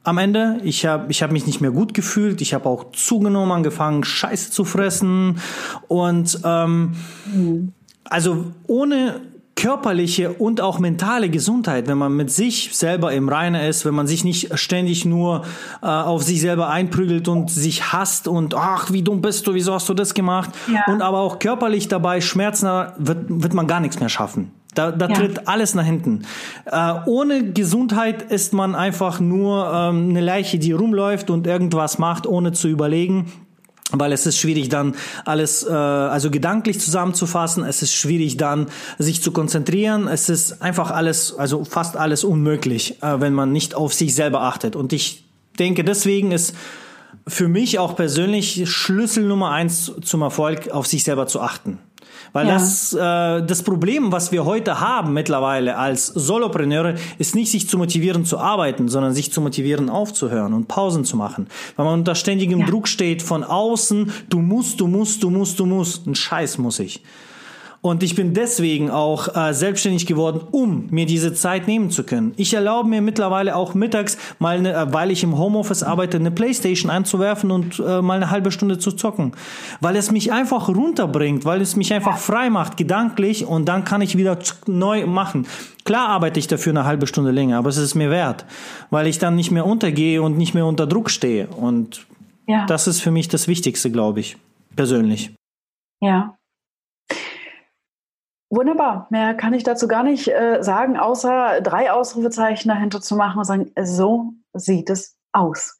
am 0.03 0.17
Ende. 0.19 0.59
Ich 0.63 0.85
habe 0.85 1.11
ich 1.11 1.23
hab 1.23 1.31
mich 1.31 1.47
nicht 1.47 1.61
mehr 1.61 1.71
gut 1.71 1.93
gefühlt. 1.93 2.41
Ich 2.41 2.53
habe 2.53 2.69
auch 2.69 2.91
zugenommen, 2.91 3.51
angefangen, 3.51 4.03
Scheiße 4.03 4.51
zu 4.51 4.63
fressen. 4.63 5.39
Und 5.87 6.39
ähm, 6.43 6.93
mhm. 7.33 7.73
also 8.03 8.51
ohne 8.67 9.21
körperliche 9.55 10.33
und 10.33 10.59
auch 10.59 10.79
mentale 10.79 11.29
Gesundheit, 11.29 11.87
wenn 11.87 11.97
man 11.97 12.13
mit 12.13 12.29
sich 12.29 12.75
selber 12.75 13.13
im 13.13 13.29
Reinen 13.29 13.61
ist, 13.61 13.85
wenn 13.85 13.95
man 13.95 14.05
sich 14.05 14.25
nicht 14.25 14.57
ständig 14.59 15.05
nur 15.05 15.43
äh, 15.81 15.87
auf 15.87 16.23
sich 16.23 16.41
selber 16.41 16.69
einprügelt 16.69 17.27
und 17.27 17.49
sich 17.49 17.93
hasst 17.93 18.27
und 18.27 18.53
ach, 18.53 18.91
wie 18.91 19.01
dumm 19.01 19.21
bist 19.21 19.47
du, 19.47 19.53
wieso 19.53 19.73
hast 19.73 19.87
du 19.87 19.93
das 19.93 20.13
gemacht? 20.13 20.49
Ja. 20.71 20.83
Und 20.91 21.01
aber 21.01 21.19
auch 21.19 21.39
körperlich 21.39 21.87
dabei 21.87 22.19
Schmerzen 22.19 22.67
wird, 22.97 23.25
wird 23.29 23.53
man 23.53 23.67
gar 23.67 23.79
nichts 23.79 23.99
mehr 23.99 24.09
schaffen. 24.09 24.51
Da, 24.73 24.91
da 24.91 25.07
ja. 25.07 25.15
tritt 25.15 25.47
alles 25.47 25.73
nach 25.73 25.85
hinten. 25.85 26.23
Äh, 26.65 26.93
ohne 27.05 27.53
Gesundheit 27.53 28.23
ist 28.23 28.51
man 28.51 28.75
einfach 28.75 29.21
nur 29.21 29.71
ähm, 29.73 30.09
eine 30.09 30.19
Leiche, 30.19 30.59
die 30.59 30.73
rumläuft 30.73 31.29
und 31.29 31.47
irgendwas 31.47 31.97
macht, 31.97 32.27
ohne 32.27 32.51
zu 32.51 32.67
überlegen 32.67 33.31
weil 33.91 34.11
es 34.11 34.25
ist 34.25 34.37
schwierig 34.37 34.69
dann 34.69 34.95
alles 35.25 35.63
äh, 35.63 35.71
also 35.71 36.31
gedanklich 36.31 36.79
zusammenzufassen. 36.79 37.63
Es 37.63 37.81
ist 37.81 37.93
schwierig 37.93 38.37
dann 38.37 38.67
sich 38.97 39.21
zu 39.21 39.31
konzentrieren. 39.31 40.07
Es 40.07 40.29
ist 40.29 40.61
einfach 40.61 40.91
alles 40.91 41.35
also 41.37 41.65
fast 41.65 41.95
alles 41.95 42.23
unmöglich 42.23 43.01
äh, 43.03 43.21
wenn 43.21 43.33
man 43.33 43.51
nicht 43.51 43.75
auf 43.75 43.93
sich 43.93 44.15
selber 44.15 44.41
achtet. 44.41 44.75
Und 44.75 44.93
ich 44.93 45.25
denke 45.59 45.83
deswegen 45.83 46.31
ist 46.31 46.55
für 47.27 47.47
mich 47.47 47.79
auch 47.79 47.95
persönlich 47.95 48.69
Schlüssel 48.69 49.25
Nummer 49.25 49.51
eins 49.51 49.91
zum 50.01 50.21
Erfolg 50.21 50.69
auf 50.69 50.87
sich 50.87 51.03
selber 51.03 51.27
zu 51.27 51.41
achten 51.41 51.79
weil 52.35 52.47
ja. 52.47 52.55
das, 52.55 52.91
äh, 52.91 52.97
das 53.47 53.63
Problem, 53.63 54.11
was 54.11 54.33
wir 54.33 54.43
heute 54.43 54.81
haben 54.81 55.13
mittlerweile 55.13 55.77
als 55.77 56.07
Solopreneure, 56.07 56.95
ist 57.17 57.33
nicht 57.33 57.49
sich 57.49 57.69
zu 57.69 57.77
motivieren 57.77 58.25
zu 58.25 58.37
arbeiten, 58.39 58.89
sondern 58.89 59.13
sich 59.13 59.31
zu 59.31 59.39
motivieren 59.39 59.89
aufzuhören 59.89 60.53
und 60.53 60.67
Pausen 60.67 61.05
zu 61.05 61.15
machen. 61.15 61.47
Weil 61.77 61.85
man 61.85 61.99
unter 61.99 62.13
ständigem 62.13 62.59
ja. 62.59 62.65
Druck 62.65 62.89
steht 62.89 63.21
von 63.21 63.45
außen, 63.45 64.11
du 64.27 64.39
musst, 64.39 64.81
du 64.81 64.87
musst, 64.87 65.23
du 65.23 65.29
musst, 65.29 65.61
du 65.61 65.65
musst. 65.65 66.07
Ein 66.07 66.15
Scheiß 66.15 66.57
muss 66.57 66.79
ich. 66.79 67.01
Und 67.85 68.01
ich 68.01 68.15
bin 68.15 68.33
deswegen 68.33 68.89
auch 68.89 69.35
äh, 69.35 69.53
selbstständig 69.53 70.07
geworden, 70.07 70.41
um 70.49 70.87
mir 70.89 71.05
diese 71.05 71.35
Zeit 71.35 71.67
nehmen 71.67 71.91
zu 71.91 72.03
können. 72.03 72.33
Ich 72.35 72.51
erlaube 72.55 72.89
mir 72.89 72.99
mittlerweile 72.99 73.55
auch 73.55 73.75
mittags 73.75 74.17
mal, 74.39 74.57
eine, 74.57 74.73
äh, 74.73 74.91
weil 74.91 75.11
ich 75.11 75.21
im 75.21 75.37
Homeoffice 75.37 75.83
arbeite, 75.83 76.17
eine 76.17 76.31
Playstation 76.31 76.89
einzuwerfen 76.89 77.51
und 77.51 77.77
äh, 77.77 78.01
mal 78.01 78.15
eine 78.15 78.31
halbe 78.31 78.51
Stunde 78.51 78.79
zu 78.79 78.93
zocken. 78.93 79.33
Weil 79.81 79.97
es 79.97 80.09
mich 80.09 80.33
einfach 80.33 80.67
runterbringt, 80.67 81.45
weil 81.45 81.61
es 81.61 81.75
mich 81.75 81.93
einfach 81.93 82.17
frei 82.17 82.49
macht, 82.49 82.75
gedanklich, 82.75 83.45
und 83.45 83.65
dann 83.65 83.83
kann 83.83 84.01
ich 84.01 84.17
wieder 84.17 84.39
neu 84.65 85.05
machen. 85.05 85.45
Klar 85.83 86.09
arbeite 86.09 86.39
ich 86.39 86.47
dafür 86.47 86.71
eine 86.71 86.85
halbe 86.85 87.05
Stunde 87.05 87.29
länger, 87.29 87.59
aber 87.59 87.69
es 87.69 87.77
ist 87.77 87.93
mir 87.93 88.09
wert, 88.09 88.45
weil 88.89 89.05
ich 89.05 89.19
dann 89.19 89.35
nicht 89.35 89.51
mehr 89.51 89.67
untergehe 89.67 90.23
und 90.23 90.39
nicht 90.39 90.55
mehr 90.55 90.65
unter 90.65 90.87
Druck 90.87 91.11
stehe. 91.11 91.45
Und 91.49 92.07
ja. 92.47 92.65
das 92.65 92.87
ist 92.87 93.01
für 93.01 93.11
mich 93.11 93.27
das 93.27 93.47
Wichtigste, 93.47 93.91
glaube 93.91 94.21
ich, 94.21 94.37
persönlich. 94.75 95.35
Ja, 96.01 96.35
Wunderbar. 98.49 99.07
Mehr 99.09 99.33
kann 99.33 99.53
ich 99.53 99.63
dazu 99.63 99.87
gar 99.87 100.03
nicht 100.03 100.27
äh, 100.27 100.61
sagen, 100.61 100.97
außer 100.97 101.61
drei 101.61 101.91
Ausrufezeichen 101.91 102.69
dahinter 102.69 103.01
zu 103.01 103.15
machen 103.15 103.39
und 103.39 103.45
sagen, 103.45 103.71
so 103.81 104.33
sieht 104.53 104.89
es 104.89 105.17
aus. 105.31 105.77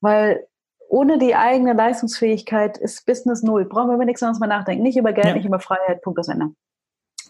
Weil 0.00 0.46
ohne 0.88 1.18
die 1.18 1.34
eigene 1.34 1.74
Leistungsfähigkeit 1.74 2.78
ist 2.78 3.06
Business 3.06 3.42
null. 3.42 3.66
Brauchen 3.66 3.88
wir 3.88 3.94
über 3.94 4.04
nichts 4.04 4.22
anderes 4.22 4.40
mehr 4.40 4.48
nachdenken. 4.48 4.82
Nicht 4.82 4.96
über 4.96 5.12
Geld, 5.12 5.26
ja. 5.26 5.34
nicht 5.34 5.46
über 5.46 5.60
Freiheit. 5.60 6.02
Punkt 6.02 6.18
das 6.18 6.28
Ende. 6.28 6.48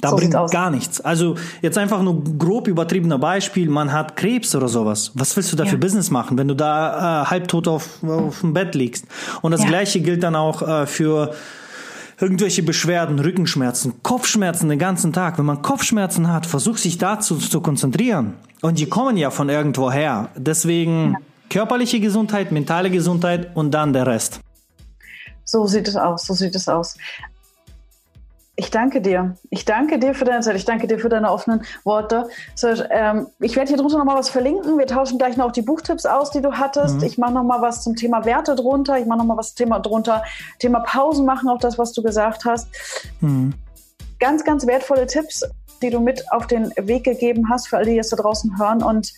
Da 0.01 0.11
so 0.11 0.17
bringt 0.17 0.33
gar 0.53 0.71
nichts. 0.71 1.01
Also 1.01 1.35
jetzt 1.61 1.77
einfach 1.77 2.01
nur 2.03 2.23
grob 2.39 2.69
übertriebener 2.69 3.19
Beispiel, 3.19 3.69
man 3.69 3.93
hat 3.93 4.15
Krebs 4.15 4.55
oder 4.55 4.69
sowas. 4.69 5.11
Was 5.15 5.37
willst 5.37 5.53
du 5.53 5.57
da 5.57 5.65
ja. 5.65 5.71
für 5.71 5.79
Business 5.79 6.11
machen, 6.11 6.39
wenn 6.39 6.47
du 6.47 6.55
da 6.55 7.23
äh, 7.23 7.27
halbtot 7.27 7.67
auf, 7.67 8.03
auf 8.05 8.41
dem 8.41 8.55
Bett 8.55 8.77
liegst? 8.77 9.07
Und 9.43 9.51
das 9.51 9.63
ja. 9.63 9.69
gleiche 9.69 10.01
gilt 10.01 10.23
dann 10.23 10.37
auch 10.37 10.63
äh, 10.63 10.87
für 10.87 11.35
irgendwelche 12.21 12.63
Beschwerden, 12.63 13.19
Rückenschmerzen, 13.19 14.03
Kopfschmerzen 14.03 14.69
den 14.69 14.79
ganzen 14.79 15.13
Tag. 15.13 15.39
Wenn 15.39 15.47
man 15.47 15.63
Kopfschmerzen 15.63 16.33
hat, 16.33 16.47
versuch 16.47 16.77
sich 16.77 16.99
dazu 16.99 17.37
zu 17.37 17.61
konzentrieren. 17.61 18.35
Und 18.61 18.79
die 18.79 18.89
kommen 18.89 19.17
ja 19.17 19.31
von 19.31 19.49
irgendwo 19.49 19.91
her. 19.91 20.29
Deswegen 20.37 21.17
körperliche 21.49 22.01
Gesundheit, 22.01 22.53
mentale 22.53 22.91
Gesundheit 22.91 23.55
und 23.55 23.71
dann 23.73 23.93
der 23.93 24.07
Rest. 24.07 24.41
So 25.45 25.67
sieht 25.67 25.89
es 25.89 25.97
aus, 25.97 26.27
so 26.27 26.35
sieht 26.35 26.55
es 26.55 26.69
aus. 26.69 26.97
Ich 28.61 28.73
danke 28.73 29.01
dir. 29.01 29.37
Ich 29.51 29.65
danke 29.65 30.01
dir 30.01 30.15
für 30.15 30.25
deine 30.25 30.41
Zeit. 30.41 30.57
Ich 30.57 30.65
danke 30.65 30.89
dir 30.89 30.99
für 30.99 31.09
deine 31.09 31.31
offenen 31.31 31.63
Worte. 31.85 32.29
So, 32.57 32.67
ähm, 32.91 33.29
ich 33.39 33.55
werde 33.55 33.69
hier 33.69 33.77
drunter 33.77 33.99
nochmal 33.99 34.19
was 34.19 34.31
verlinken. 34.31 34.79
Wir 34.79 34.89
tauschen 34.89 35.17
gleich 35.17 35.37
noch 35.37 35.53
die 35.53 35.63
Buchtipps 35.63 36.05
aus, 36.07 36.33
die 36.33 36.41
du 36.41 36.55
hattest. 36.55 36.97
Mhm. 36.97 37.05
Ich 37.05 37.19
mache 37.19 37.33
nochmal 37.35 37.63
was 37.63 37.85
zum 37.85 37.95
Thema 37.95 38.25
Werte 38.25 38.57
drunter. 38.57 38.99
Ich 38.99 39.07
mache 39.07 39.21
nochmal 39.21 39.37
was 39.37 39.55
zum 39.55 39.65
Thema 39.65 39.79
drunter. 39.79 40.25
Thema 40.59 40.81
Pausen 40.81 41.25
machen, 41.25 41.49
auch 41.49 41.61
das, 41.61 41.79
was 41.79 41.93
du 41.93 42.03
gesagt 42.03 42.47
hast. 42.47 42.67
Mhm. 43.21 43.55
Ganz, 44.19 44.43
ganz 44.43 44.67
wertvolle 44.67 45.07
Tipps, 45.07 45.45
die 45.81 45.91
du 45.91 46.01
mit 46.01 46.25
auf 46.33 46.49
den 46.49 46.73
Weg 46.75 47.05
gegeben 47.05 47.49
hast 47.49 47.69
für 47.69 47.77
alle, 47.77 47.87
die 47.87 47.93
jetzt 47.93 48.13
da 48.13 48.17
draußen 48.17 48.59
hören. 48.59 48.83
Und 48.83 49.13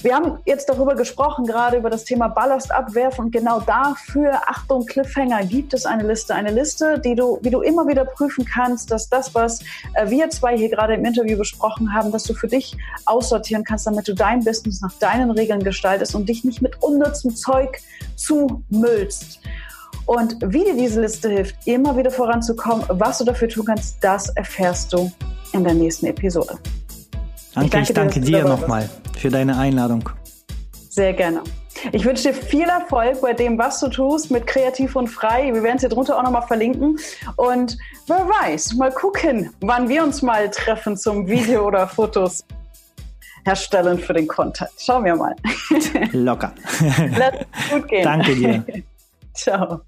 wir 0.00 0.14
haben 0.14 0.38
jetzt 0.44 0.68
darüber 0.68 0.94
gesprochen, 0.94 1.44
gerade 1.44 1.76
über 1.76 1.90
das 1.90 2.04
Thema 2.04 2.28
Ballast 2.28 2.70
abwerfen 2.70 3.26
und 3.26 3.30
genau 3.32 3.60
dafür, 3.60 4.40
Achtung, 4.46 4.86
Cliffhanger, 4.86 5.44
gibt 5.44 5.74
es 5.74 5.86
eine 5.86 6.06
Liste. 6.06 6.34
Eine 6.34 6.52
Liste, 6.52 7.00
die 7.00 7.16
du, 7.16 7.38
wie 7.42 7.50
du 7.50 7.62
immer 7.62 7.88
wieder 7.88 8.04
prüfen 8.04 8.44
kannst, 8.44 8.92
dass 8.92 9.08
das, 9.08 9.34
was 9.34 9.60
äh, 9.94 10.08
wir 10.08 10.30
zwei 10.30 10.56
hier 10.56 10.68
gerade 10.68 10.94
im 10.94 11.04
Interview 11.04 11.36
besprochen 11.36 11.92
haben, 11.92 12.12
dass 12.12 12.22
du 12.22 12.34
für 12.34 12.46
dich 12.46 12.76
aussortieren 13.06 13.64
kannst, 13.64 13.88
damit 13.88 14.06
du 14.06 14.14
dein 14.14 14.44
Business 14.44 14.80
nach 14.80 14.92
deinen 14.94 15.32
Regeln 15.32 15.64
gestaltest 15.64 16.14
und 16.14 16.28
dich 16.28 16.44
nicht 16.44 16.62
mit 16.62 16.80
unnützem 16.80 17.34
Zeug 17.34 17.80
zumüllst. 18.14 19.40
Und 20.06 20.36
wie 20.40 20.64
dir 20.64 20.76
diese 20.76 21.00
Liste 21.00 21.28
hilft, 21.28 21.66
immer 21.66 21.96
wieder 21.96 22.10
voranzukommen, 22.10 22.84
was 22.88 23.18
du 23.18 23.24
dafür 23.24 23.48
tun 23.48 23.66
kannst, 23.66 23.96
das 24.00 24.28
erfährst 24.30 24.92
du 24.92 25.10
in 25.52 25.64
der 25.64 25.74
nächsten 25.74 26.06
Episode. 26.06 26.56
Ich 27.50 27.70
danke, 27.70 27.78
ich 27.80 27.92
danke 27.92 28.20
dir, 28.20 28.38
dir 28.38 28.44
nochmal 28.44 28.88
für 29.18 29.30
deine 29.30 29.56
Einladung. 29.56 30.08
Sehr 30.90 31.12
gerne. 31.12 31.42
Ich 31.92 32.04
wünsche 32.04 32.32
dir 32.32 32.34
viel 32.34 32.68
Erfolg 32.68 33.20
bei 33.20 33.32
dem, 33.32 33.56
was 33.58 33.80
du 33.80 33.88
tust 33.88 34.30
mit 34.30 34.46
Kreativ 34.46 34.96
und 34.96 35.08
Frei. 35.08 35.52
Wir 35.52 35.62
werden 35.62 35.76
es 35.76 35.82
hier 35.82 35.88
drunter 35.88 36.18
auch 36.18 36.22
nochmal 36.22 36.46
verlinken. 36.46 36.98
Und 37.36 37.78
wer 38.06 38.28
weiß, 38.28 38.74
mal 38.74 38.90
gucken, 38.90 39.50
wann 39.60 39.88
wir 39.88 40.02
uns 40.02 40.22
mal 40.22 40.50
treffen 40.50 40.96
zum 40.96 41.28
Video 41.28 41.66
oder 41.66 41.86
Fotos 41.86 42.44
herstellen 43.44 43.98
für 43.98 44.12
den 44.12 44.26
Content. 44.26 44.70
Schauen 44.78 45.04
wir 45.04 45.14
mal. 45.14 45.34
Locker. 46.12 46.52
Lass 47.16 47.34
es 47.34 47.70
gut 47.70 47.88
gehen. 47.88 48.04
Danke 48.04 48.34
dir. 48.34 48.64
Ciao. 49.34 49.80